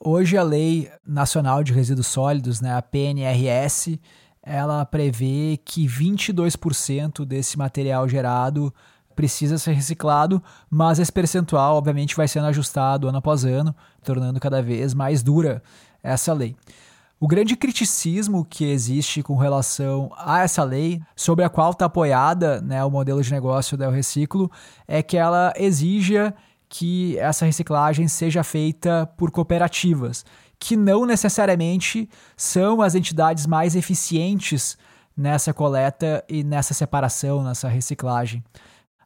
Hoje 0.00 0.36
a 0.36 0.42
Lei 0.42 0.90
Nacional 1.06 1.62
de 1.62 1.72
Resíduos 1.74 2.06
Sólidos, 2.06 2.60
né, 2.60 2.74
a 2.74 2.80
PNRS, 2.80 3.98
ela 4.42 4.84
prevê 4.86 5.58
que 5.62 5.86
22% 5.86 7.24
desse 7.26 7.58
material 7.58 8.08
gerado 8.08 8.72
precisa 9.14 9.58
ser 9.58 9.72
reciclado, 9.72 10.42
mas 10.68 10.98
esse 10.98 11.12
percentual, 11.12 11.76
obviamente, 11.76 12.16
vai 12.16 12.26
sendo 12.26 12.46
ajustado 12.46 13.08
ano 13.08 13.18
após 13.18 13.44
ano, 13.44 13.74
tornando 14.02 14.40
cada 14.40 14.60
vez 14.60 14.92
mais 14.92 15.22
dura 15.22 15.62
essa 16.04 16.32
lei. 16.32 16.54
O 17.18 17.26
grande 17.26 17.56
criticismo 17.56 18.44
que 18.44 18.64
existe 18.66 19.22
com 19.22 19.36
relação 19.36 20.12
a 20.16 20.42
essa 20.42 20.62
lei, 20.62 21.00
sobre 21.16 21.44
a 21.44 21.48
qual 21.48 21.70
está 21.70 21.86
apoiada 21.86 22.60
né, 22.60 22.84
o 22.84 22.90
modelo 22.90 23.22
de 23.22 23.32
negócio 23.32 23.78
da 23.78 23.88
Reciclo, 23.88 24.50
é 24.86 25.02
que 25.02 25.16
ela 25.16 25.52
exija 25.56 26.34
que 26.68 27.16
essa 27.18 27.46
reciclagem 27.46 28.08
seja 28.08 28.42
feita 28.42 29.08
por 29.16 29.30
cooperativas, 29.30 30.24
que 30.58 30.76
não 30.76 31.06
necessariamente 31.06 32.08
são 32.36 32.82
as 32.82 32.94
entidades 32.94 33.46
mais 33.46 33.74
eficientes 33.74 34.76
nessa 35.16 35.54
coleta 35.54 36.22
e 36.28 36.42
nessa 36.42 36.74
separação, 36.74 37.42
nessa 37.42 37.68
reciclagem. 37.68 38.44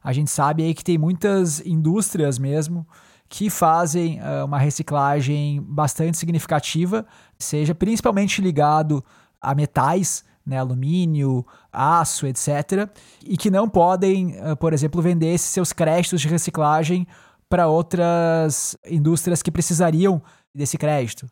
A 0.03 0.11
gente 0.11 0.31
sabe 0.31 0.63
aí 0.63 0.73
que 0.73 0.83
tem 0.83 0.97
muitas 0.97 1.59
indústrias 1.65 2.39
mesmo 2.39 2.87
que 3.29 3.49
fazem 3.49 4.19
uh, 4.19 4.43
uma 4.45 4.57
reciclagem 4.57 5.61
bastante 5.61 6.17
significativa, 6.17 7.05
seja 7.37 7.75
principalmente 7.75 8.41
ligado 8.41 9.05
a 9.39 9.53
metais, 9.53 10.25
né, 10.43 10.57
alumínio, 10.57 11.45
aço, 11.71 12.25
etc., 12.25 12.89
e 13.23 13.37
que 13.37 13.51
não 13.51 13.69
podem, 13.69 14.35
uh, 14.41 14.57
por 14.57 14.73
exemplo, 14.73 14.99
vender 14.99 15.35
esses 15.35 15.49
seus 15.49 15.71
créditos 15.71 16.19
de 16.19 16.27
reciclagem 16.27 17.07
para 17.47 17.67
outras 17.67 18.75
indústrias 18.89 19.43
que 19.43 19.51
precisariam 19.51 20.21
desse 20.53 20.77
crédito. 20.77 21.29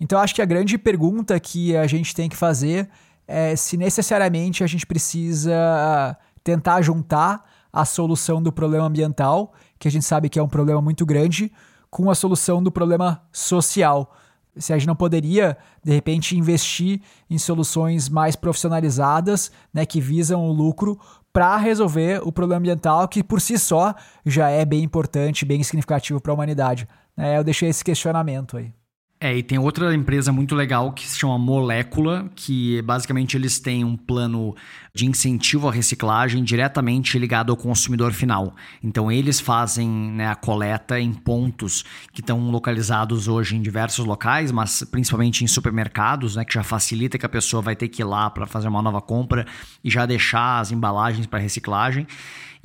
Então, 0.00 0.18
acho 0.18 0.34
que 0.34 0.42
a 0.42 0.46
grande 0.46 0.78
pergunta 0.78 1.38
que 1.38 1.76
a 1.76 1.86
gente 1.86 2.14
tem 2.14 2.28
que 2.28 2.36
fazer 2.36 2.88
é 3.28 3.56
se 3.56 3.76
necessariamente 3.76 4.64
a 4.64 4.66
gente 4.66 4.86
precisa 4.86 6.16
tentar 6.42 6.80
juntar 6.80 7.44
a 7.72 7.84
solução 7.84 8.42
do 8.42 8.50
problema 8.50 8.86
ambiental, 8.86 9.52
que 9.78 9.88
a 9.88 9.90
gente 9.90 10.04
sabe 10.04 10.28
que 10.28 10.38
é 10.38 10.42
um 10.42 10.48
problema 10.48 10.80
muito 10.80 11.04
grande, 11.04 11.52
com 11.90 12.10
a 12.10 12.14
solução 12.14 12.62
do 12.62 12.70
problema 12.70 13.22
social. 13.32 14.14
Se 14.56 14.72
a 14.72 14.78
gente 14.78 14.86
não 14.86 14.96
poderia, 14.96 15.56
de 15.84 15.92
repente, 15.92 16.36
investir 16.36 17.00
em 17.28 17.38
soluções 17.38 18.08
mais 18.08 18.36
profissionalizadas, 18.36 19.50
né, 19.72 19.84
que 19.84 20.00
visam 20.00 20.46
o 20.46 20.52
lucro, 20.52 20.98
para 21.32 21.56
resolver 21.58 22.26
o 22.26 22.32
problema 22.32 22.60
ambiental, 22.60 23.06
que 23.06 23.22
por 23.22 23.40
si 23.40 23.58
só 23.58 23.94
já 24.24 24.48
é 24.48 24.64
bem 24.64 24.82
importante, 24.82 25.44
bem 25.44 25.62
significativo 25.62 26.20
para 26.20 26.32
a 26.32 26.34
humanidade. 26.34 26.88
É, 27.16 27.36
eu 27.36 27.44
deixei 27.44 27.68
esse 27.68 27.84
questionamento 27.84 28.56
aí. 28.56 28.72
É, 29.18 29.34
e 29.34 29.42
tem 29.42 29.58
outra 29.58 29.94
empresa 29.94 30.30
muito 30.30 30.54
legal 30.54 30.92
que 30.92 31.08
se 31.08 31.18
chama 31.18 31.38
Molécula, 31.38 32.30
que 32.36 32.82
basicamente 32.82 33.34
eles 33.34 33.58
têm 33.58 33.82
um 33.82 33.96
plano 33.96 34.54
de 34.92 35.06
incentivo 35.06 35.66
à 35.66 35.72
reciclagem 35.72 36.44
diretamente 36.44 37.18
ligado 37.18 37.50
ao 37.50 37.56
consumidor 37.56 38.12
final. 38.12 38.54
Então 38.82 39.10
eles 39.10 39.40
fazem 39.40 39.88
né, 39.88 40.28
a 40.28 40.34
coleta 40.34 41.00
em 41.00 41.14
pontos 41.14 41.82
que 42.12 42.20
estão 42.20 42.50
localizados 42.50 43.26
hoje 43.26 43.56
em 43.56 43.62
diversos 43.62 44.04
locais, 44.04 44.52
mas 44.52 44.84
principalmente 44.90 45.42
em 45.42 45.46
supermercados, 45.46 46.36
né, 46.36 46.44
que 46.44 46.52
já 46.52 46.62
facilita 46.62 47.16
que 47.16 47.24
a 47.24 47.28
pessoa 47.28 47.62
vai 47.62 47.74
ter 47.74 47.88
que 47.88 48.02
ir 48.02 48.04
lá 48.04 48.28
para 48.28 48.46
fazer 48.46 48.68
uma 48.68 48.82
nova 48.82 49.00
compra 49.00 49.46
e 49.82 49.88
já 49.88 50.04
deixar 50.04 50.60
as 50.60 50.70
embalagens 50.72 51.26
para 51.26 51.38
reciclagem. 51.38 52.06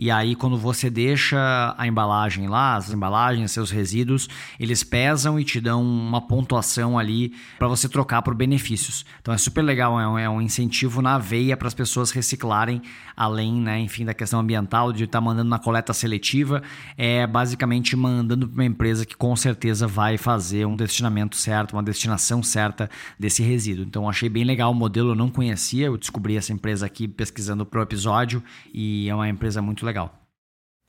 E 0.02 0.10
aí, 0.10 0.36
quando 0.36 0.58
você 0.58 0.90
deixa 0.90 1.76
a 1.78 1.86
embalagem 1.86 2.48
lá, 2.48 2.76
as 2.76 2.92
embalagens, 2.92 3.52
seus 3.52 3.70
resíduos, 3.70 4.28
eles 4.60 4.84
pesam 4.84 5.40
e 5.40 5.44
te 5.44 5.62
dão 5.62 5.80
uma 5.84 6.20
pontuação 6.20 6.98
ali 6.98 7.36
para 7.60 7.68
você 7.68 7.88
trocar 7.88 8.24
por 8.24 8.34
benefícios. 8.34 9.06
Então 9.22 9.32
é 9.32 9.38
super 9.38 9.62
legal, 9.62 10.00
é 10.00 10.08
um, 10.08 10.18
é 10.18 10.28
um 10.28 10.42
incentivo 10.42 11.04
na 11.04 11.20
veia 11.20 11.56
para 11.56 11.68
as 11.68 11.76
pessoas 11.76 12.10
reciclarem, 12.10 12.82
além, 13.16 13.54
né, 13.54 13.80
enfim, 13.80 14.04
da 14.04 14.12
questão 14.16 14.40
ambiental, 14.40 14.92
de 14.92 15.04
estar 15.04 15.20
tá 15.20 15.24
mandando 15.24 15.52
na 15.52 15.60
coleta 15.60 15.94
seletiva, 15.94 16.64
é 16.98 17.28
basicamente 17.28 17.96
mandando 17.96 18.48
para 18.48 18.56
uma 18.56 18.66
empresa 18.66 19.06
que 19.06 19.16
com 19.16 19.36
certeza 19.36 19.86
vai 19.86 20.18
fazer 20.18 20.66
um 20.66 20.76
destinamento 20.76 21.36
certo, 21.36 21.74
uma 21.74 21.84
destinação 21.84 22.42
certa 22.42 22.90
desse 23.20 23.44
resíduo. 23.44 23.86
Então 23.86 24.10
achei 24.10 24.30
bem 24.30 24.46
legal 24.46 24.72
o 24.72 24.74
modelo, 24.74 25.12
eu 25.12 25.16
não 25.16 25.30
conhecia, 25.30 25.86
eu 25.86 25.96
descobri 25.96 26.38
essa 26.38 26.52
empresa 26.52 26.88
aqui 26.88 27.08
pesquisando 27.08 27.68
pro 27.68 27.84
episódio 27.84 28.42
e 28.74 29.08
é 29.08 29.14
uma 29.14 29.30
empresa 29.30 29.62
muito 29.62 29.86
legal 29.86 29.91
legal. 29.92 30.10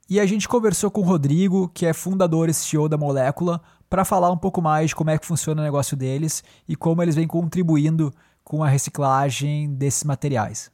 E 0.09 0.21
a 0.21 0.27
gente 0.27 0.49
conversou 0.49 0.91
com 0.91 1.01
o 1.01 1.05
Rodrigo, 1.05 1.69
que 1.69 1.87
é 1.87 1.93
fundador 1.93 2.49
e 2.49 2.55
CEO 2.55 2.89
da 2.89 2.97
Molécula, 2.97 3.61
para 3.91 4.05
falar 4.05 4.31
um 4.31 4.37
pouco 4.37 4.63
mais 4.63 4.91
de 4.91 4.97
como 4.97 5.11
é 5.11 5.19
que 5.19 5.27
funciona 5.27 5.61
o 5.61 5.65
negócio 5.65 5.97
deles 5.97 6.43
e 6.69 6.77
como 6.77 7.03
eles 7.03 7.15
vêm 7.15 7.27
contribuindo 7.27 8.13
com 8.45 8.63
a 8.63 8.69
reciclagem 8.69 9.75
desses 9.75 10.05
materiais. 10.05 10.71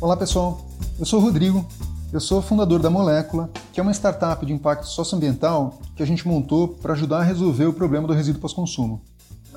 Olá 0.00 0.16
pessoal, 0.16 0.66
eu 0.98 1.06
sou 1.06 1.20
o 1.20 1.22
Rodrigo, 1.22 1.66
eu 2.12 2.20
sou 2.20 2.42
fundador 2.42 2.80
da 2.80 2.90
Molécula, 2.90 3.50
que 3.72 3.80
é 3.80 3.82
uma 3.82 3.92
startup 3.92 4.44
de 4.44 4.52
impacto 4.52 4.86
socioambiental 4.86 5.80
que 5.94 6.02
a 6.02 6.06
gente 6.06 6.26
montou 6.26 6.68
para 6.68 6.92
ajudar 6.92 7.20
a 7.20 7.22
resolver 7.22 7.66
o 7.66 7.72
problema 7.72 8.06
do 8.06 8.14
resíduo 8.14 8.40
pós-consumo. 8.40 9.02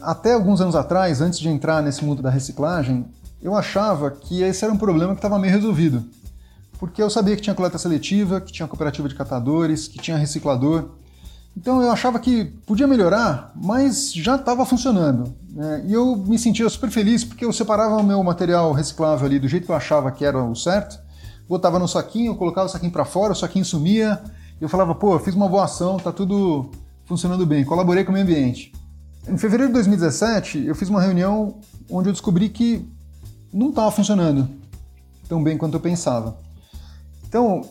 Até 0.01 0.33
alguns 0.33 0.61
anos 0.61 0.75
atrás, 0.75 1.21
antes 1.21 1.39
de 1.39 1.49
entrar 1.49 1.83
nesse 1.83 2.05
mundo 2.05 2.21
da 2.21 2.29
reciclagem, 2.29 3.05
eu 3.41 3.55
achava 3.55 4.11
que 4.11 4.41
esse 4.41 4.63
era 4.63 4.73
um 4.73 4.77
problema 4.77 5.13
que 5.13 5.19
estava 5.19 5.39
meio 5.39 5.53
resolvido. 5.53 6.03
Porque 6.77 7.01
eu 7.01 7.09
sabia 7.09 7.35
que 7.35 7.41
tinha 7.41 7.55
coleta 7.55 7.77
seletiva, 7.77 8.39
que 8.39 8.51
tinha 8.51 8.67
cooperativa 8.67 9.07
de 9.07 9.15
catadores, 9.15 9.87
que 9.87 9.97
tinha 9.99 10.17
reciclador. 10.17 10.91
Então 11.55 11.81
eu 11.81 11.91
achava 11.91 12.19
que 12.19 12.45
podia 12.65 12.87
melhorar, 12.87 13.51
mas 13.55 14.13
já 14.13 14.35
estava 14.35 14.65
funcionando. 14.65 15.33
Né? 15.51 15.83
E 15.87 15.93
eu 15.93 16.15
me 16.15 16.39
sentia 16.39 16.69
super 16.69 16.89
feliz 16.89 17.23
porque 17.23 17.43
eu 17.43 17.51
separava 17.51 17.97
o 17.97 18.03
meu 18.03 18.23
material 18.23 18.71
reciclável 18.71 19.25
ali 19.25 19.39
do 19.39 19.47
jeito 19.47 19.65
que 19.65 19.71
eu 19.71 19.75
achava 19.75 20.11
que 20.11 20.23
era 20.23 20.41
o 20.41 20.55
certo, 20.55 20.99
botava 21.49 21.79
no 21.79 21.87
saquinho, 21.87 22.35
colocava 22.35 22.67
o 22.67 22.69
saquinho 22.69 22.91
para 22.91 23.03
fora, 23.03 23.33
o 23.33 23.35
saquinho 23.35 23.65
sumia, 23.65 24.21
e 24.59 24.63
eu 24.63 24.69
falava, 24.69 24.93
pô, 24.93 25.17
fiz 25.19 25.33
uma 25.33 25.49
boa 25.49 25.65
ação, 25.65 25.97
tá 25.97 26.11
tudo 26.11 26.69
funcionando 27.05 27.45
bem, 27.45 27.65
colaborei 27.65 28.03
com 28.03 28.11
o 28.11 28.13
meio 28.13 28.23
ambiente. 28.23 28.71
Em 29.27 29.37
fevereiro 29.37 29.67
de 29.67 29.73
2017, 29.73 30.65
eu 30.65 30.75
fiz 30.75 30.87
uma 30.87 31.01
reunião 31.01 31.57
onde 31.89 32.07
eu 32.07 32.13
descobri 32.13 32.49
que 32.49 32.87
não 33.51 33.69
estava 33.69 33.91
funcionando 33.91 34.47
tão 35.27 35.43
bem 35.43 35.57
quanto 35.57 35.75
eu 35.75 35.79
pensava. 35.79 36.37
Então, 37.27 37.61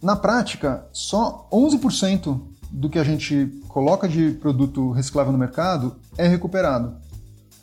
na 0.00 0.14
prática, 0.14 0.86
só 0.92 1.48
11% 1.52 2.40
do 2.70 2.88
que 2.88 2.98
a 2.98 3.04
gente 3.04 3.60
coloca 3.66 4.08
de 4.08 4.30
produto 4.40 4.92
reciclável 4.92 5.32
no 5.32 5.38
mercado 5.38 5.96
é 6.16 6.28
recuperado. 6.28 6.94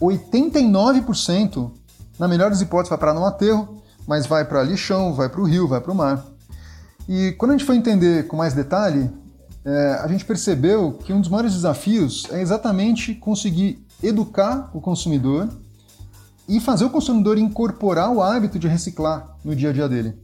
89%, 0.02 1.72
na 2.20 2.28
melhor 2.28 2.50
das 2.50 2.60
hipóteses, 2.60 2.90
vai 2.90 2.98
parar 2.98 3.14
no 3.14 3.26
aterro, 3.26 3.82
mas 4.06 4.26
vai 4.26 4.44
para 4.44 4.62
lixão, 4.62 5.14
vai 5.14 5.30
para 5.30 5.40
o 5.40 5.46
rio, 5.46 5.68
vai 5.68 5.80
para 5.80 5.92
o 5.92 5.96
mar. 5.96 6.26
E 7.08 7.34
quando 7.38 7.52
a 7.52 7.54
gente 7.58 7.66
foi 7.66 7.78
entender 7.78 8.28
com 8.28 8.36
mais 8.36 8.54
detalhe, 8.54 9.10
é, 9.64 10.00
a 10.04 10.08
gente 10.08 10.26
percebeu 10.26 10.94
que 10.94 11.14
um 11.14 11.22
dos 11.22 11.30
maiores 11.30 11.54
desafios 11.54 12.28
é 12.32 12.42
exatamente 12.42 13.16
conseguir 13.16 13.86
educar 14.04 14.70
o 14.74 14.82
consumidor 14.82 15.50
e 16.48 16.60
fazer 16.60 16.86
o 16.86 16.90
consumidor 16.90 17.38
incorporar 17.38 18.12
o 18.12 18.22
hábito 18.22 18.60
de 18.60 18.68
reciclar 18.68 19.36
no 19.44 19.56
dia 19.56 19.70
a 19.70 19.74
dia 19.74 19.90
dele. 19.90 20.18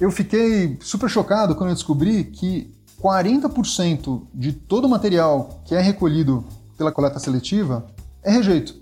Eu 0.00 0.10
fiquei 0.10 0.76
super 0.80 1.08
chocado 1.08 1.54
quando 1.54 1.70
eu 1.70 1.74
descobri 1.74 2.24
que 2.24 2.74
40% 3.00 4.22
de 4.34 4.52
todo 4.52 4.86
o 4.86 4.88
material 4.88 5.60
que 5.64 5.74
é 5.74 5.80
recolhido 5.80 6.44
pela 6.76 6.90
coleta 6.90 7.18
seletiva 7.18 7.86
é 8.22 8.30
rejeito. 8.30 8.74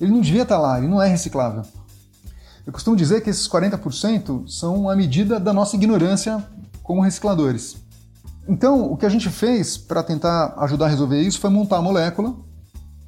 Ele 0.00 0.12
não 0.12 0.20
devia 0.20 0.42
estar 0.42 0.58
lá, 0.58 0.78
ele 0.78 0.88
não 0.88 1.00
é 1.00 1.08
reciclável. 1.08 1.62
Eu 2.66 2.72
costumo 2.72 2.94
dizer 2.94 3.22
que 3.22 3.30
esses 3.30 3.48
40% 3.48 4.46
são 4.48 4.88
a 4.88 4.94
medida 4.94 5.40
da 5.40 5.52
nossa 5.52 5.76
ignorância 5.76 6.44
como 6.82 7.00
recicladores. 7.00 7.76
Então, 8.48 8.90
o 8.92 8.96
que 8.96 9.06
a 9.06 9.08
gente 9.08 9.28
fez 9.30 9.76
para 9.76 10.02
tentar 10.02 10.54
ajudar 10.58 10.86
a 10.86 10.88
resolver 10.88 11.20
isso 11.20 11.40
foi 11.40 11.50
montar 11.50 11.78
a 11.78 11.82
molécula 11.82 12.36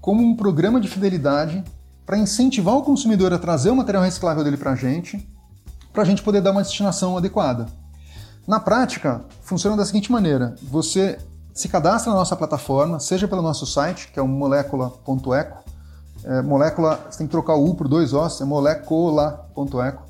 como 0.01 0.23
um 0.23 0.35
programa 0.35 0.81
de 0.81 0.89
fidelidade 0.89 1.63
para 2.13 2.19
incentivar 2.19 2.77
o 2.77 2.83
consumidor 2.83 3.33
a 3.33 3.39
trazer 3.39 3.71
o 3.71 3.75
material 3.75 4.05
reciclável 4.05 4.45
dele 4.45 4.59
para 4.59 4.73
a 4.73 4.77
gente, 4.77 5.27
para 5.95 6.03
a 6.03 6.05
gente 6.05 6.23
poder 6.23 6.43
dar 6.43 6.51
uma 6.51 6.63
destinação 6.63 7.17
adequada. 7.17 7.65
Na 8.47 8.61
prática, 8.61 9.25
funciona 9.41 9.79
da 9.79 9.87
seguinte 9.87 10.13
maneira: 10.13 10.55
você 10.63 11.17
se 11.55 11.71
cadastra 11.71 12.13
na 12.13 12.19
nossa 12.19 12.37
plataforma, 12.37 13.01
seja 13.01 13.27
pelo 13.27 13.41
nosso 13.41 13.65
site, 13.65 14.13
que 14.13 14.19
é 14.19 14.23
o 14.23 14.29
molecula.eco. 14.29 15.65
É, 16.23 16.43
molécula, 16.43 17.01
você 17.09 17.17
tem 17.17 17.27
que 17.27 17.31
trocar 17.31 17.55
o 17.55 17.67
U 17.67 17.75
por 17.75 17.89
dois 17.89 18.13
Os, 18.13 18.43
é 18.43 18.45
molecula.eco. 18.45 20.03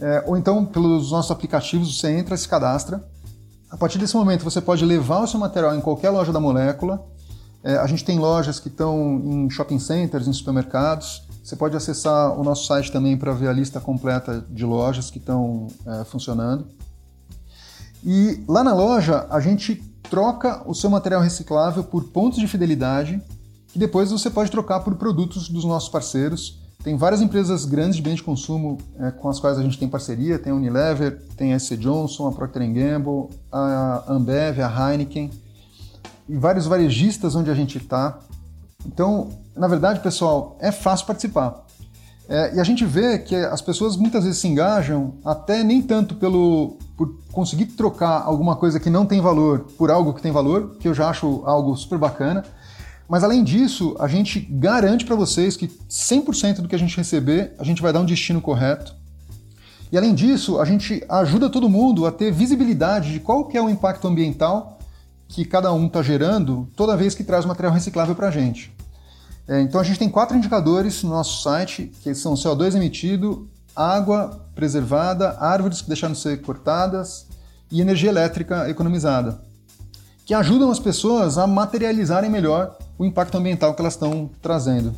É, 0.00 0.24
ou 0.26 0.38
então 0.38 0.64
pelos 0.64 1.10
nossos 1.10 1.30
aplicativos, 1.30 2.00
você 2.00 2.10
entra 2.12 2.34
e 2.34 2.38
se 2.38 2.48
cadastra. 2.48 3.04
A 3.70 3.76
partir 3.76 3.98
desse 3.98 4.16
momento, 4.16 4.42
você 4.42 4.62
pode 4.62 4.86
levar 4.86 5.18
o 5.18 5.26
seu 5.26 5.38
material 5.38 5.74
em 5.74 5.82
qualquer 5.82 6.08
loja 6.08 6.32
da 6.32 6.40
molécula 6.40 7.06
é, 7.62 7.76
a 7.76 7.86
gente 7.86 8.04
tem 8.04 8.18
lojas 8.18 8.58
que 8.58 8.68
estão 8.68 9.20
em 9.24 9.50
shopping 9.50 9.78
centers, 9.78 10.26
em 10.26 10.32
supermercados. 10.32 11.22
Você 11.42 11.56
pode 11.56 11.76
acessar 11.76 12.38
o 12.38 12.42
nosso 12.42 12.66
site 12.66 12.90
também 12.90 13.16
para 13.16 13.32
ver 13.32 13.48
a 13.48 13.52
lista 13.52 13.80
completa 13.80 14.44
de 14.48 14.64
lojas 14.64 15.10
que 15.10 15.18
estão 15.18 15.66
é, 15.86 16.04
funcionando. 16.04 16.66
E 18.04 18.42
lá 18.48 18.64
na 18.64 18.72
loja 18.72 19.26
a 19.30 19.40
gente 19.40 19.76
troca 20.08 20.62
o 20.66 20.74
seu 20.74 20.88
material 20.88 21.20
reciclável 21.20 21.84
por 21.84 22.04
pontos 22.04 22.38
de 22.38 22.46
fidelidade 22.48 23.20
que 23.72 23.78
depois 23.78 24.10
você 24.10 24.28
pode 24.28 24.50
trocar 24.50 24.80
por 24.80 24.96
produtos 24.96 25.48
dos 25.48 25.64
nossos 25.64 25.88
parceiros. 25.88 26.58
Tem 26.82 26.96
várias 26.96 27.20
empresas 27.20 27.64
grandes 27.64 27.96
de 27.96 28.02
bens 28.02 28.16
de 28.16 28.22
consumo 28.22 28.78
é, 28.98 29.10
com 29.10 29.28
as 29.28 29.38
quais 29.38 29.58
a 29.58 29.62
gente 29.62 29.78
tem 29.78 29.88
parceria. 29.88 30.38
Tem 30.38 30.52
a 30.52 30.56
Unilever, 30.56 31.20
tem 31.36 31.52
a 31.52 31.58
SC 31.58 31.76
Johnson, 31.76 32.26
a 32.26 32.32
Procter 32.32 32.62
Gamble, 32.72 33.28
a 33.52 34.04
Ambev, 34.08 34.60
a 34.60 34.92
Heineken. 34.92 35.30
E 36.30 36.36
vários 36.36 36.66
varejistas 36.66 37.34
onde 37.34 37.50
a 37.50 37.54
gente 37.54 37.78
está. 37.78 38.20
Então, 38.86 39.30
na 39.56 39.66
verdade, 39.66 40.00
pessoal, 40.00 40.56
é 40.60 40.70
fácil 40.70 41.06
participar. 41.06 41.66
É, 42.28 42.54
e 42.54 42.60
a 42.60 42.64
gente 42.64 42.84
vê 42.84 43.18
que 43.18 43.34
as 43.34 43.60
pessoas 43.60 43.96
muitas 43.96 44.22
vezes 44.22 44.38
se 44.38 44.46
engajam 44.46 45.14
até 45.24 45.64
nem 45.64 45.82
tanto 45.82 46.14
pelo 46.14 46.78
por 46.96 47.18
conseguir 47.32 47.66
trocar 47.66 48.22
alguma 48.22 48.54
coisa 48.54 48.78
que 48.78 48.88
não 48.88 49.04
tem 49.04 49.20
valor 49.20 49.66
por 49.76 49.90
algo 49.90 50.14
que 50.14 50.22
tem 50.22 50.30
valor, 50.30 50.76
que 50.78 50.86
eu 50.86 50.94
já 50.94 51.08
acho 51.08 51.42
algo 51.44 51.74
super 51.74 51.98
bacana. 51.98 52.44
Mas 53.08 53.24
além 53.24 53.42
disso, 53.42 53.96
a 53.98 54.06
gente 54.06 54.38
garante 54.38 55.04
para 55.04 55.16
vocês 55.16 55.56
que 55.56 55.66
100% 55.66 56.60
do 56.60 56.68
que 56.68 56.74
a 56.76 56.78
gente 56.78 56.96
receber, 56.96 57.52
a 57.58 57.64
gente 57.64 57.82
vai 57.82 57.92
dar 57.92 58.00
um 58.00 58.04
destino 58.04 58.40
correto. 58.40 58.94
E 59.90 59.98
além 59.98 60.14
disso, 60.14 60.60
a 60.60 60.64
gente 60.64 61.02
ajuda 61.08 61.50
todo 61.50 61.68
mundo 61.68 62.06
a 62.06 62.12
ter 62.12 62.30
visibilidade 62.30 63.12
de 63.12 63.18
qual 63.18 63.46
que 63.46 63.58
é 63.58 63.62
o 63.62 63.68
impacto 63.68 64.06
ambiental 64.06 64.79
que 65.30 65.44
cada 65.44 65.72
um 65.72 65.86
está 65.86 66.02
gerando 66.02 66.68
toda 66.74 66.96
vez 66.96 67.14
que 67.14 67.22
traz 67.22 67.44
material 67.44 67.72
reciclável 67.72 68.16
para 68.16 68.28
a 68.28 68.30
gente. 68.30 68.74
É, 69.46 69.60
então 69.60 69.80
a 69.80 69.84
gente 69.84 69.98
tem 69.98 70.08
quatro 70.08 70.36
indicadores 70.36 71.02
no 71.04 71.10
nosso 71.10 71.42
site, 71.42 71.92
que 72.02 72.12
são 72.14 72.34
CO2 72.34 72.74
emitido, 72.74 73.48
água 73.74 74.44
preservada, 74.56 75.36
árvores 75.38 75.80
que 75.80 75.88
deixaram 75.88 76.14
de 76.14 76.20
ser 76.20 76.40
cortadas 76.42 77.28
e 77.70 77.80
energia 77.80 78.10
elétrica 78.10 78.68
economizada, 78.68 79.40
que 80.26 80.34
ajudam 80.34 80.68
as 80.70 80.80
pessoas 80.80 81.38
a 81.38 81.46
materializarem 81.46 82.28
melhor 82.28 82.76
o 82.98 83.04
impacto 83.04 83.38
ambiental 83.38 83.72
que 83.74 83.80
elas 83.80 83.94
estão 83.94 84.28
trazendo. 84.42 84.92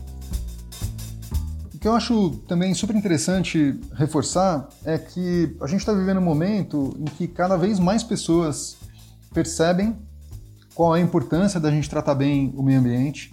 O 1.74 1.78
que 1.78 1.86
eu 1.86 1.94
acho 1.94 2.30
também 2.48 2.72
super 2.72 2.96
interessante 2.96 3.78
reforçar 3.94 4.66
é 4.84 4.96
que 4.96 5.54
a 5.60 5.66
gente 5.66 5.80
está 5.80 5.92
vivendo 5.92 6.18
um 6.18 6.24
momento 6.24 6.96
em 6.98 7.04
que 7.04 7.28
cada 7.28 7.56
vez 7.56 7.78
mais 7.78 8.02
pessoas 8.02 8.76
percebem 9.34 9.94
qual 10.74 10.92
a 10.92 11.00
importância 11.00 11.60
da 11.60 11.70
gente 11.70 11.88
tratar 11.88 12.14
bem 12.14 12.52
o 12.56 12.62
meio 12.62 12.78
ambiente. 12.78 13.32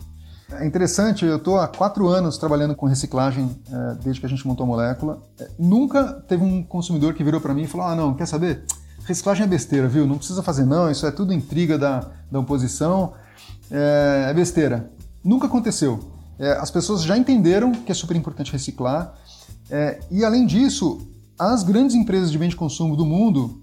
É 0.52 0.66
interessante, 0.66 1.26
eu 1.26 1.38
estou 1.38 1.60
há 1.60 1.68
quatro 1.68 2.08
anos 2.08 2.38
trabalhando 2.38 2.76
com 2.76 2.88
reciclagem 2.88 3.50
é, 3.72 3.96
desde 4.04 4.20
que 4.20 4.26
a 4.26 4.30
gente 4.30 4.46
montou 4.48 4.64
a 4.64 4.68
molécula. 4.68 5.22
É, 5.40 5.48
nunca 5.60 6.06
teve 6.28 6.44
um 6.44 6.64
consumidor 6.64 7.14
que 7.14 7.24
virou 7.24 7.40
para 7.40 7.54
mim 7.54 7.64
e 7.64 7.68
falou: 7.68 7.88
Ah, 7.88 7.96
não, 7.96 8.14
quer 8.16 8.26
saber? 8.26 8.66
Reciclagem 9.06 9.44
é 9.44 9.48
besteira, 9.48 9.88
viu? 9.88 10.08
Não 10.08 10.18
precisa 10.18 10.42
fazer, 10.42 10.66
não, 10.66 10.90
isso 10.90 11.06
é 11.06 11.12
tudo 11.12 11.34
intriga 11.34 11.78
da, 11.78 12.10
da 12.32 12.40
oposição 12.40 13.14
é, 13.70 14.28
é 14.30 14.34
besteira. 14.34 14.92
Nunca 15.24 15.48
aconteceu. 15.48 16.00
É, 16.38 16.54
as 16.54 16.72
pessoas 16.72 17.04
já 17.04 17.18
entenderam 17.18 17.72
que 17.72 17.92
é 17.92 17.96
super 17.96 18.16
importante 18.16 18.52
reciclar. 18.52 19.14
É, 19.70 20.00
e 20.10 20.24
além 20.24 20.46
disso, 20.46 21.00
as 21.38 21.64
grandes 21.64 21.96
empresas 21.96 22.32
de 22.32 22.38
bem 22.38 22.50
de 22.50 22.56
consumo 22.56 22.96
do 22.96 23.06
mundo 23.06 23.62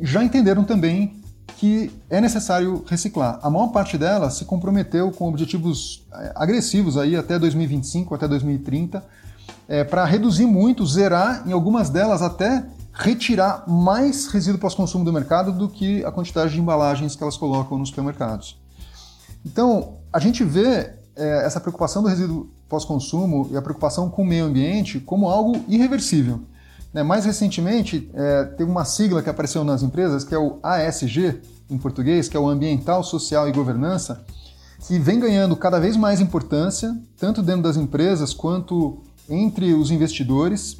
já 0.00 0.24
entenderam 0.24 0.64
também 0.64 1.22
que 1.56 1.90
é 2.10 2.20
necessário 2.20 2.84
reciclar. 2.86 3.38
A 3.42 3.48
maior 3.48 3.68
parte 3.68 3.96
delas 3.96 4.34
se 4.34 4.44
comprometeu 4.44 5.10
com 5.10 5.28
objetivos 5.28 6.04
é, 6.12 6.32
agressivos 6.34 6.96
aí 6.96 7.16
até 7.16 7.38
2025, 7.38 8.14
até 8.14 8.26
2030, 8.26 9.04
é, 9.68 9.84
para 9.84 10.04
reduzir 10.04 10.46
muito, 10.46 10.86
zerar, 10.86 11.42
em 11.46 11.52
algumas 11.52 11.88
delas 11.90 12.22
até 12.22 12.64
retirar 12.92 13.68
mais 13.68 14.26
resíduo 14.26 14.60
pós-consumo 14.60 15.04
do 15.04 15.12
mercado 15.12 15.52
do 15.52 15.68
que 15.68 16.04
a 16.04 16.12
quantidade 16.12 16.52
de 16.52 16.60
embalagens 16.60 17.16
que 17.16 17.22
elas 17.22 17.36
colocam 17.36 17.76
nos 17.76 17.88
supermercados. 17.88 18.56
Então, 19.44 19.94
a 20.12 20.18
gente 20.18 20.44
vê 20.44 20.92
é, 21.16 21.44
essa 21.44 21.60
preocupação 21.60 22.02
do 22.02 22.08
resíduo 22.08 22.48
pós-consumo 22.68 23.48
e 23.50 23.56
a 23.56 23.62
preocupação 23.62 24.08
com 24.08 24.22
o 24.22 24.24
meio 24.24 24.44
ambiente 24.44 25.00
como 25.00 25.28
algo 25.28 25.64
irreversível. 25.68 26.40
Né? 26.94 27.02
Mais 27.02 27.24
recentemente, 27.24 28.08
é, 28.14 28.44
teve 28.44 28.70
uma 28.70 28.84
sigla 28.84 29.20
que 29.20 29.28
apareceu 29.28 29.64
nas 29.64 29.82
empresas, 29.82 30.22
que 30.22 30.32
é 30.32 30.38
o 30.38 30.60
ASG, 30.62 31.40
em 31.68 31.76
português, 31.76 32.28
que 32.28 32.36
é 32.36 32.40
o 32.40 32.48
Ambiental, 32.48 33.02
Social 33.02 33.48
e 33.48 33.52
Governança, 33.52 34.24
que 34.86 34.98
vem 34.98 35.18
ganhando 35.18 35.56
cada 35.56 35.80
vez 35.80 35.96
mais 35.96 36.20
importância, 36.20 36.96
tanto 37.18 37.42
dentro 37.42 37.62
das 37.62 37.76
empresas 37.76 38.32
quanto 38.32 39.02
entre 39.28 39.74
os 39.74 39.90
investidores. 39.90 40.76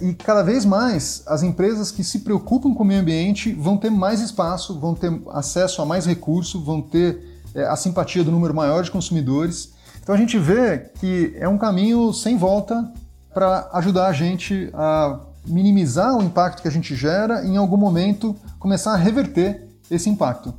E 0.00 0.14
cada 0.14 0.42
vez 0.42 0.64
mais 0.64 1.22
as 1.26 1.42
empresas 1.42 1.90
que 1.90 2.02
se 2.02 2.20
preocupam 2.20 2.72
com 2.72 2.82
o 2.82 2.86
meio 2.86 3.00
ambiente 3.00 3.52
vão 3.52 3.76
ter 3.76 3.90
mais 3.90 4.20
espaço, 4.20 4.78
vão 4.78 4.94
ter 4.94 5.12
acesso 5.30 5.82
a 5.82 5.84
mais 5.84 6.06
recursos, 6.06 6.64
vão 6.64 6.80
ter 6.80 7.42
é, 7.54 7.64
a 7.64 7.76
simpatia 7.76 8.24
do 8.24 8.30
número 8.30 8.54
maior 8.54 8.82
de 8.82 8.90
consumidores. 8.90 9.74
Então 10.00 10.14
a 10.14 10.18
gente 10.18 10.38
vê 10.38 10.78
que 11.00 11.34
é 11.36 11.48
um 11.48 11.58
caminho 11.58 12.12
sem 12.14 12.38
volta 12.38 12.90
para 13.34 13.68
ajudar 13.74 14.06
a 14.06 14.12
gente 14.12 14.70
a 14.72 15.20
minimizar 15.46 16.16
o 16.16 16.22
impacto 16.22 16.62
que 16.62 16.68
a 16.68 16.70
gente 16.70 16.94
gera 16.94 17.44
e 17.44 17.48
em 17.48 17.56
algum 17.56 17.76
momento 17.76 18.36
começar 18.58 18.92
a 18.92 18.96
reverter 18.96 19.66
esse 19.90 20.08
impacto. 20.08 20.54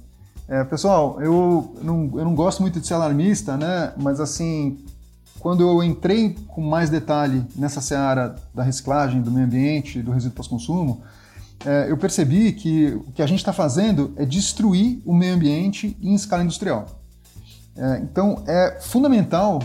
É, 0.48 0.64
pessoal, 0.64 1.22
eu 1.22 1.76
não, 1.82 2.12
eu 2.16 2.26
não 2.26 2.36
gosto 2.36 2.62
muito 2.62 2.80
de 2.80 2.86
ser 2.86 2.94
alarmista, 2.96 3.56
né? 3.56 3.94
mas 3.98 4.20
assim, 4.20 4.78
quando 5.40 5.62
eu 5.62 5.82
entrei 5.84 6.36
com 6.48 6.62
mais 6.62 6.90
detalhe 6.90 7.46
nessa 7.56 7.80
seara 7.80 8.36
da 8.54 8.62
reciclagem, 8.62 9.22
do 9.22 9.32
meio 9.32 9.46
ambiente, 9.46 10.02
do 10.02 10.12
resíduo 10.12 10.36
pós-consumo, 10.36 11.02
é, 11.66 11.90
eu 11.90 11.98
percebi 11.98 12.52
que 12.52 12.88
o 13.08 13.12
que 13.12 13.22
a 13.22 13.26
gente 13.26 13.40
está 13.40 13.54
fazendo 13.54 14.14
é 14.18 14.26
destruir 14.26 15.02
o 15.06 15.14
meio 15.14 15.36
ambiente 15.36 15.96
em 16.02 16.14
escala 16.14 16.44
industrial. 16.44 16.88
É, 17.76 18.00
então, 18.00 18.44
é 18.48 18.80
fundamental 18.82 19.62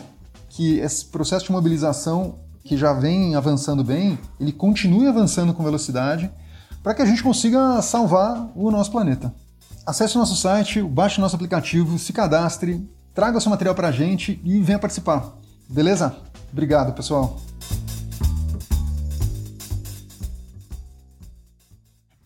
que 0.49 0.79
esse 0.79 1.05
processo 1.05 1.47
de 1.47 1.53
mobilização, 1.53 2.37
que 2.67 2.77
já 2.77 2.93
vem 2.93 3.35
avançando 3.35 3.85
bem, 3.85 4.19
ele 4.41 4.53
continue 4.53 5.07
avançando 5.07 5.55
com 5.55 5.63
velocidade 5.63 6.31
para 6.83 6.95
que 6.95 7.03
a 7.03 7.07
gente 7.07 7.23
consiga 7.23 7.81
salvar 7.81 8.51
o 8.55 8.71
nosso 8.71 8.91
planeta. 8.91 9.33
Acesse 9.87 10.17
o 10.17 10.19
nosso 10.19 10.37
site, 10.37 10.83
baixe 10.83 11.19
o 11.19 11.21
nosso 11.21 11.37
aplicativo, 11.37 11.99
se 11.99 12.13
cadastre, 12.13 12.89
traga 13.15 13.39
o 13.39 13.41
seu 13.41 13.51
material 13.51 13.75
para 13.75 13.89
a 13.89 13.93
gente 13.93 14.41
e 14.45 14.61
venha 14.61 14.79
participar. 14.79 15.33
Beleza? 15.69 16.17
Obrigado, 16.53 16.93
pessoal. 16.93 17.39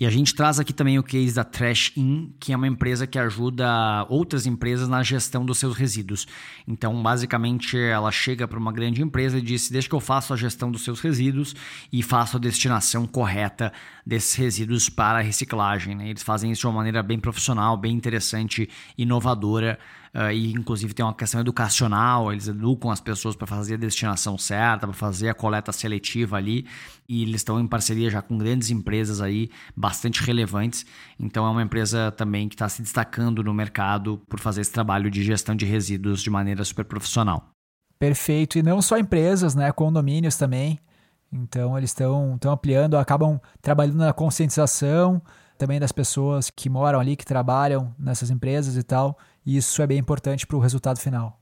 E 0.00 0.06
a 0.06 0.10
gente 0.10 0.34
traz 0.34 0.58
aqui 0.58 0.72
também 0.72 0.98
o 0.98 1.02
case 1.02 1.34
da 1.34 1.44
Trash 1.44 1.92
In, 1.94 2.32
que 2.40 2.54
é 2.54 2.56
uma 2.56 2.66
empresa 2.66 3.06
que 3.06 3.18
ajuda 3.18 4.06
outras 4.08 4.46
empresas 4.46 4.88
na 4.88 5.02
gestão 5.02 5.44
dos 5.44 5.58
seus 5.58 5.76
resíduos. 5.76 6.26
Então, 6.66 7.02
basicamente, 7.02 7.76
ela 7.76 8.10
chega 8.10 8.48
para 8.48 8.58
uma 8.58 8.72
grande 8.72 9.02
empresa 9.02 9.36
e 9.36 9.42
diz: 9.42 9.68
Deixa 9.68 9.86
que 9.86 9.94
eu 9.94 10.00
faço 10.00 10.32
a 10.32 10.38
gestão 10.38 10.72
dos 10.72 10.84
seus 10.84 11.00
resíduos 11.00 11.54
e 11.92 12.02
faço 12.02 12.38
a 12.38 12.40
destinação 12.40 13.06
correta 13.06 13.74
desses 14.06 14.34
resíduos 14.36 14.88
para 14.88 15.18
a 15.18 15.22
reciclagem. 15.22 15.94
Né? 15.94 16.08
Eles 16.08 16.22
fazem 16.22 16.50
isso 16.50 16.62
de 16.62 16.66
uma 16.68 16.76
maneira 16.76 17.02
bem 17.02 17.20
profissional, 17.20 17.76
bem 17.76 17.94
interessante, 17.94 18.70
inovadora 18.96 19.78
uh, 20.14 20.30
e 20.32 20.52
inclusive 20.52 20.94
tem 20.94 21.04
uma 21.04 21.14
questão 21.14 21.40
educacional, 21.40 22.32
eles 22.32 22.48
educam 22.48 22.90
as 22.90 23.00
pessoas 23.00 23.36
para 23.36 23.46
fazer 23.46 23.74
a 23.74 23.76
destinação 23.76 24.36
certa, 24.36 24.86
para 24.86 24.94
fazer 24.94 25.28
a 25.28 25.34
coleta 25.34 25.72
seletiva 25.72 26.36
ali, 26.36 26.66
e 27.08 27.22
eles 27.22 27.36
estão 27.36 27.60
em 27.60 27.66
parceria 27.66 28.10
já 28.10 28.22
com 28.22 28.36
grandes 28.38 28.70
empresas 28.70 29.20
aí, 29.20 29.50
bastante 29.76 30.22
relevantes, 30.22 30.84
então 31.18 31.46
é 31.46 31.50
uma 31.50 31.62
empresa 31.62 32.10
também 32.12 32.48
que 32.48 32.54
está 32.54 32.68
se 32.68 32.82
destacando 32.82 33.42
no 33.42 33.54
mercado 33.54 34.20
por 34.28 34.40
fazer 34.40 34.60
esse 34.60 34.72
trabalho 34.72 35.10
de 35.10 35.22
gestão 35.22 35.54
de 35.54 35.64
resíduos 35.64 36.22
de 36.22 36.30
maneira 36.30 36.64
super 36.64 36.84
profissional. 36.84 37.50
Perfeito, 37.98 38.58
e 38.58 38.62
não 38.62 38.80
só 38.80 38.96
empresas, 38.96 39.54
né, 39.54 39.70
condomínios 39.72 40.36
também, 40.36 40.78
então 41.32 41.76
eles 41.76 41.90
estão 41.90 42.38
ampliando, 42.46 42.96
acabam 42.96 43.40
trabalhando 43.60 43.98
na 43.98 44.12
conscientização 44.12 45.22
também 45.56 45.78
das 45.78 45.92
pessoas 45.92 46.48
que 46.48 46.70
moram 46.70 46.98
ali, 46.98 47.14
que 47.14 47.24
trabalham 47.24 47.94
nessas 47.98 48.30
empresas 48.30 48.76
e 48.76 48.82
tal 48.82 49.16
e 49.44 49.56
isso 49.56 49.80
é 49.82 49.86
bem 49.86 49.98
importante 49.98 50.46
para 50.46 50.56
o 50.56 50.60
resultado 50.60 50.98
final. 50.98 51.40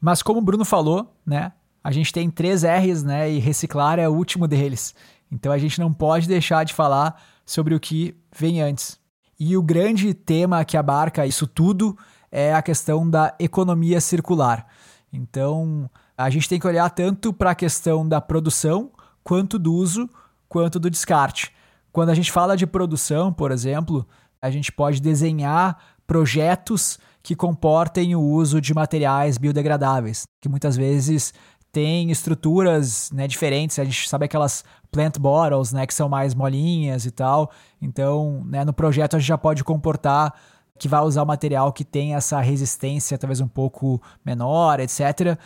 Mas 0.00 0.22
como 0.22 0.40
o 0.40 0.42
Bruno 0.42 0.64
falou, 0.64 1.16
né, 1.24 1.52
a 1.82 1.92
gente 1.92 2.12
tem 2.12 2.30
três 2.30 2.62
R's, 2.62 3.02
né, 3.02 3.30
e 3.30 3.38
reciclar 3.38 3.98
é 3.98 4.08
o 4.08 4.14
último 4.14 4.46
deles. 4.48 4.94
Então 5.30 5.52
a 5.52 5.58
gente 5.58 5.80
não 5.80 5.92
pode 5.92 6.28
deixar 6.28 6.64
de 6.64 6.74
falar 6.74 7.20
sobre 7.44 7.74
o 7.74 7.80
que 7.80 8.16
vem 8.36 8.60
antes. 8.60 8.98
E 9.38 9.56
o 9.56 9.62
grande 9.62 10.14
tema 10.14 10.64
que 10.64 10.76
abarca 10.76 11.26
isso 11.26 11.46
tudo 11.46 11.96
é 12.30 12.54
a 12.54 12.62
questão 12.62 13.08
da 13.08 13.34
economia 13.38 14.00
circular. 14.00 14.66
Então 15.12 15.90
a 16.16 16.30
gente 16.30 16.48
tem 16.48 16.58
que 16.58 16.66
olhar 16.66 16.88
tanto 16.90 17.32
para 17.32 17.50
a 17.50 17.54
questão 17.54 18.06
da 18.08 18.20
produção, 18.20 18.90
quanto 19.22 19.58
do 19.58 19.72
uso, 19.74 20.08
quanto 20.48 20.78
do 20.78 20.90
descarte. 20.90 21.52
Quando 21.90 22.10
a 22.10 22.14
gente 22.14 22.30
fala 22.30 22.56
de 22.56 22.66
produção, 22.66 23.32
por 23.32 23.50
exemplo, 23.50 24.06
a 24.40 24.50
gente 24.50 24.70
pode 24.70 25.00
desenhar 25.00 25.78
projetos 26.06 26.98
que 27.22 27.34
comportem 27.34 28.14
o 28.14 28.20
uso 28.20 28.60
de 28.60 28.74
materiais 28.74 29.38
biodegradáveis, 29.38 30.24
que 30.42 30.48
muitas 30.48 30.76
vezes 30.76 31.32
têm 31.72 32.10
estruturas 32.10 33.10
né, 33.10 33.26
diferentes. 33.26 33.78
A 33.78 33.84
gente 33.84 34.08
sabe 34.08 34.26
aquelas 34.26 34.64
plant 34.92 35.18
bottles, 35.18 35.72
né, 35.72 35.86
que 35.86 35.92
são 35.92 36.08
mais 36.08 36.34
molinhas 36.34 37.04
e 37.04 37.10
tal. 37.10 37.50
Então, 37.82 38.44
né, 38.46 38.64
no 38.64 38.72
projeto 38.72 39.16
a 39.16 39.18
gente 39.18 39.28
já 39.28 39.36
pode 39.36 39.64
comportar 39.64 40.32
que 40.78 40.88
vai 40.88 41.00
usar 41.00 41.22
o 41.22 41.26
material 41.26 41.72
que 41.72 41.84
tem 41.84 42.14
essa 42.14 42.40
resistência 42.40 43.18
talvez 43.18 43.40
um 43.40 43.48
pouco 43.48 44.00
menor, 44.24 44.80
etc. 44.80 45.38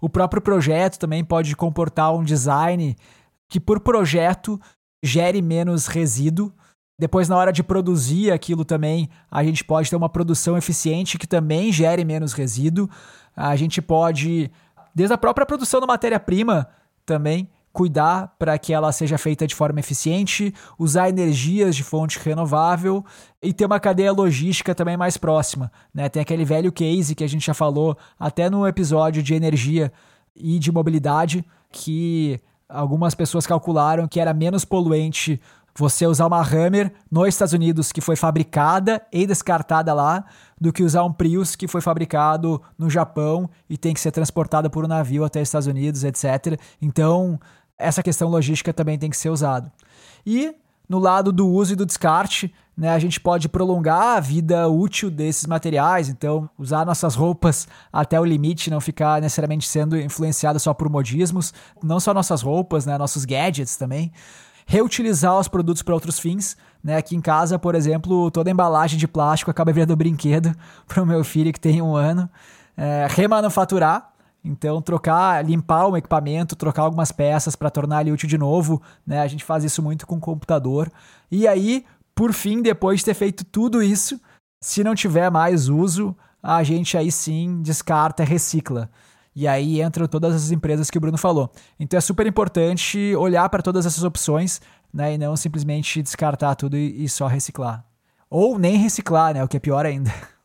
O 0.00 0.08
próprio 0.08 0.40
projeto 0.40 0.98
também 0.98 1.24
pode 1.24 1.54
comportar 1.54 2.14
um 2.14 2.24
design 2.24 2.96
que 3.48 3.60
por 3.60 3.80
projeto 3.80 4.60
gere 5.02 5.42
menos 5.42 5.86
resíduo 5.86 6.52
Depois, 6.98 7.28
na 7.28 7.36
hora 7.36 7.52
de 7.52 7.62
produzir 7.62 8.32
aquilo 8.32 8.64
também, 8.64 9.08
a 9.30 9.44
gente 9.44 9.62
pode 9.62 9.88
ter 9.88 9.94
uma 9.94 10.08
produção 10.08 10.56
eficiente 10.56 11.16
que 11.16 11.28
também 11.28 11.70
gere 11.70 12.04
menos 12.04 12.32
resíduo. 12.32 12.90
A 13.36 13.54
gente 13.54 13.80
pode, 13.80 14.50
desde 14.92 15.14
a 15.14 15.18
própria 15.18 15.46
produção 15.46 15.80
da 15.80 15.86
matéria-prima 15.86 16.68
também, 17.06 17.48
cuidar 17.72 18.34
para 18.36 18.58
que 18.58 18.72
ela 18.72 18.90
seja 18.90 19.16
feita 19.16 19.46
de 19.46 19.54
forma 19.54 19.78
eficiente, 19.78 20.52
usar 20.76 21.08
energias 21.08 21.76
de 21.76 21.84
fonte 21.84 22.18
renovável 22.18 23.04
e 23.40 23.52
ter 23.52 23.66
uma 23.66 23.78
cadeia 23.78 24.10
logística 24.10 24.74
também 24.74 24.96
mais 24.96 25.16
próxima. 25.16 25.70
Né? 25.94 26.08
Tem 26.08 26.20
aquele 26.20 26.44
velho 26.44 26.72
case 26.72 27.14
que 27.14 27.22
a 27.22 27.28
gente 27.28 27.46
já 27.46 27.54
falou 27.54 27.96
até 28.18 28.50
no 28.50 28.66
episódio 28.66 29.22
de 29.22 29.34
energia 29.34 29.92
e 30.34 30.58
de 30.58 30.72
mobilidade, 30.72 31.44
que 31.70 32.40
algumas 32.68 33.14
pessoas 33.14 33.46
calcularam 33.46 34.08
que 34.08 34.18
era 34.18 34.34
menos 34.34 34.64
poluente 34.64 35.40
você 35.78 36.08
usar 36.08 36.26
uma 36.26 36.42
Hammer 36.42 36.92
nos 37.08 37.28
Estados 37.28 37.54
Unidos 37.54 37.92
que 37.92 38.00
foi 38.00 38.16
fabricada 38.16 39.00
e 39.12 39.24
descartada 39.24 39.94
lá 39.94 40.24
do 40.60 40.72
que 40.72 40.82
usar 40.82 41.04
um 41.04 41.12
Prius 41.12 41.54
que 41.54 41.68
foi 41.68 41.80
fabricado 41.80 42.60
no 42.76 42.90
Japão 42.90 43.48
e 43.70 43.78
tem 43.78 43.94
que 43.94 44.00
ser 44.00 44.10
transportado 44.10 44.68
por 44.68 44.84
um 44.84 44.88
navio 44.88 45.24
até 45.24 45.40
os 45.40 45.46
Estados 45.46 45.68
Unidos, 45.68 46.02
etc. 46.02 46.58
Então, 46.82 47.38
essa 47.78 48.02
questão 48.02 48.28
logística 48.28 48.72
também 48.72 48.98
tem 48.98 49.08
que 49.08 49.16
ser 49.16 49.30
usado. 49.30 49.70
E 50.26 50.52
no 50.88 50.98
lado 50.98 51.30
do 51.30 51.46
uso 51.46 51.74
e 51.74 51.76
do 51.76 51.86
descarte, 51.86 52.52
né, 52.76 52.90
a 52.90 52.98
gente 52.98 53.20
pode 53.20 53.48
prolongar 53.48 54.16
a 54.16 54.20
vida 54.20 54.66
útil 54.68 55.08
desses 55.08 55.46
materiais, 55.46 56.08
então 56.08 56.50
usar 56.58 56.84
nossas 56.84 57.14
roupas 57.14 57.68
até 57.92 58.18
o 58.18 58.24
limite, 58.24 58.68
não 58.68 58.80
ficar 58.80 59.20
necessariamente 59.20 59.68
sendo 59.68 59.96
influenciado 59.96 60.58
só 60.58 60.74
por 60.74 60.88
modismos, 60.88 61.54
não 61.80 62.00
só 62.00 62.12
nossas 62.12 62.42
roupas, 62.42 62.84
né, 62.84 62.98
nossos 62.98 63.24
gadgets 63.24 63.76
também 63.76 64.12
reutilizar 64.68 65.38
os 65.38 65.48
produtos 65.48 65.82
para 65.82 65.94
outros 65.94 66.20
fins. 66.20 66.54
Né? 66.84 66.98
Aqui 66.98 67.16
em 67.16 67.20
casa, 67.22 67.58
por 67.58 67.74
exemplo, 67.74 68.30
toda 68.30 68.50
embalagem 68.50 68.98
de 68.98 69.08
plástico 69.08 69.50
acaba 69.50 69.72
virando 69.72 69.96
brinquedo 69.96 70.54
para 70.86 71.02
o 71.02 71.06
meu 71.06 71.24
filho 71.24 71.52
que 71.52 71.58
tem 71.58 71.80
um 71.80 71.96
ano. 71.96 72.28
É, 72.76 73.06
remanufaturar, 73.08 74.12
então 74.44 74.80
trocar, 74.82 75.42
limpar 75.44 75.86
o 75.86 75.96
equipamento, 75.96 76.54
trocar 76.54 76.82
algumas 76.82 77.10
peças 77.10 77.56
para 77.56 77.70
tornar 77.70 78.02
ele 78.02 78.12
útil 78.12 78.28
de 78.28 78.36
novo. 78.36 78.80
Né? 79.06 79.20
A 79.20 79.26
gente 79.26 79.42
faz 79.42 79.64
isso 79.64 79.82
muito 79.82 80.06
com 80.06 80.16
o 80.16 80.20
computador. 80.20 80.92
E 81.30 81.48
aí, 81.48 81.84
por 82.14 82.34
fim, 82.34 82.60
depois 82.60 82.98
de 82.98 83.06
ter 83.06 83.14
feito 83.14 83.46
tudo 83.46 83.82
isso, 83.82 84.20
se 84.62 84.84
não 84.84 84.94
tiver 84.94 85.30
mais 85.30 85.70
uso, 85.70 86.14
a 86.42 86.62
gente 86.62 86.96
aí 86.96 87.10
sim 87.10 87.62
descarta 87.62 88.22
recicla. 88.22 88.90
E 89.40 89.46
aí 89.46 89.80
entram 89.80 90.08
todas 90.08 90.34
as 90.34 90.50
empresas 90.50 90.90
que 90.90 90.98
o 90.98 91.00
Bruno 91.00 91.16
falou. 91.16 91.48
Então 91.78 91.96
é 91.96 92.00
super 92.00 92.26
importante 92.26 93.14
olhar 93.14 93.48
para 93.48 93.62
todas 93.62 93.86
essas 93.86 94.02
opções 94.02 94.60
né, 94.92 95.14
e 95.14 95.18
não 95.18 95.36
simplesmente 95.36 96.02
descartar 96.02 96.56
tudo 96.56 96.76
e, 96.76 97.04
e 97.04 97.08
só 97.08 97.28
reciclar. 97.28 97.84
Ou 98.28 98.58
nem 98.58 98.76
reciclar, 98.78 99.34
né? 99.34 99.44
O 99.44 99.46
que 99.46 99.56
é 99.56 99.60
pior 99.60 99.86
ainda. 99.86 100.12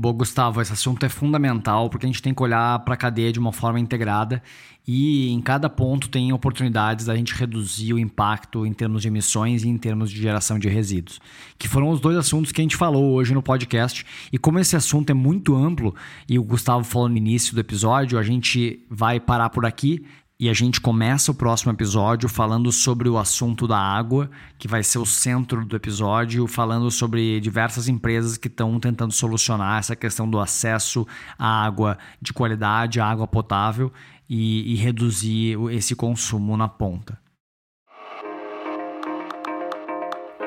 Bom, 0.00 0.12
Gustavo, 0.12 0.62
esse 0.62 0.72
assunto 0.72 1.04
é 1.04 1.08
fundamental 1.08 1.90
porque 1.90 2.06
a 2.06 2.08
gente 2.08 2.22
tem 2.22 2.32
que 2.32 2.40
olhar 2.40 2.78
para 2.84 2.94
a 2.94 2.96
cadeia 2.96 3.32
de 3.32 3.38
uma 3.40 3.52
forma 3.52 3.80
integrada 3.80 4.40
e 4.86 5.28
em 5.32 5.40
cada 5.40 5.68
ponto 5.68 6.08
tem 6.08 6.32
oportunidades 6.32 7.06
da 7.06 7.16
gente 7.16 7.34
reduzir 7.34 7.92
o 7.92 7.98
impacto 7.98 8.64
em 8.64 8.72
termos 8.72 9.02
de 9.02 9.08
emissões 9.08 9.64
e 9.64 9.68
em 9.68 9.76
termos 9.76 10.12
de 10.12 10.22
geração 10.22 10.56
de 10.56 10.68
resíduos, 10.68 11.18
que 11.58 11.66
foram 11.66 11.90
os 11.90 11.98
dois 11.98 12.16
assuntos 12.16 12.52
que 12.52 12.60
a 12.60 12.62
gente 12.62 12.76
falou 12.76 13.12
hoje 13.12 13.34
no 13.34 13.42
podcast. 13.42 14.06
E 14.32 14.38
como 14.38 14.60
esse 14.60 14.76
assunto 14.76 15.10
é 15.10 15.14
muito 15.14 15.56
amplo 15.56 15.92
e 16.28 16.38
o 16.38 16.44
Gustavo 16.44 16.84
falou 16.84 17.08
no 17.08 17.16
início 17.16 17.52
do 17.52 17.60
episódio, 17.60 18.20
a 18.20 18.22
gente 18.22 18.86
vai 18.88 19.18
parar 19.18 19.50
por 19.50 19.66
aqui. 19.66 20.06
E 20.40 20.48
a 20.48 20.52
gente 20.52 20.80
começa 20.80 21.32
o 21.32 21.34
próximo 21.34 21.72
episódio 21.72 22.28
falando 22.28 22.70
sobre 22.70 23.08
o 23.08 23.18
assunto 23.18 23.66
da 23.66 23.76
água, 23.76 24.30
que 24.56 24.68
vai 24.68 24.84
ser 24.84 24.98
o 24.98 25.04
centro 25.04 25.66
do 25.66 25.74
episódio, 25.74 26.46
falando 26.46 26.88
sobre 26.92 27.40
diversas 27.40 27.88
empresas 27.88 28.36
que 28.36 28.46
estão 28.46 28.78
tentando 28.78 29.12
solucionar 29.12 29.80
essa 29.80 29.96
questão 29.96 30.30
do 30.30 30.38
acesso 30.38 31.04
à 31.36 31.64
água 31.64 31.98
de 32.22 32.32
qualidade, 32.32 33.00
à 33.00 33.06
água 33.06 33.26
potável 33.26 33.92
e, 34.30 34.74
e 34.74 34.76
reduzir 34.76 35.58
esse 35.72 35.96
consumo 35.96 36.56
na 36.56 36.68
ponta. 36.68 37.18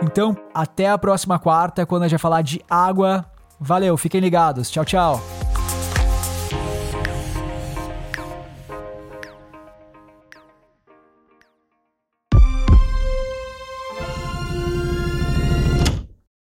Então, 0.02 0.38
até 0.54 0.90
a 0.90 0.98
próxima 0.98 1.38
quarta, 1.38 1.86
quando 1.86 2.04
a 2.04 2.08
gente 2.08 2.18
vai 2.18 2.22
falar 2.22 2.42
de 2.44 2.62
água. 2.70 3.26
Valeu, 3.60 3.98
fiquem 3.98 4.22
ligados. 4.22 4.72
Tchau, 4.72 4.86
tchau. 4.86 5.22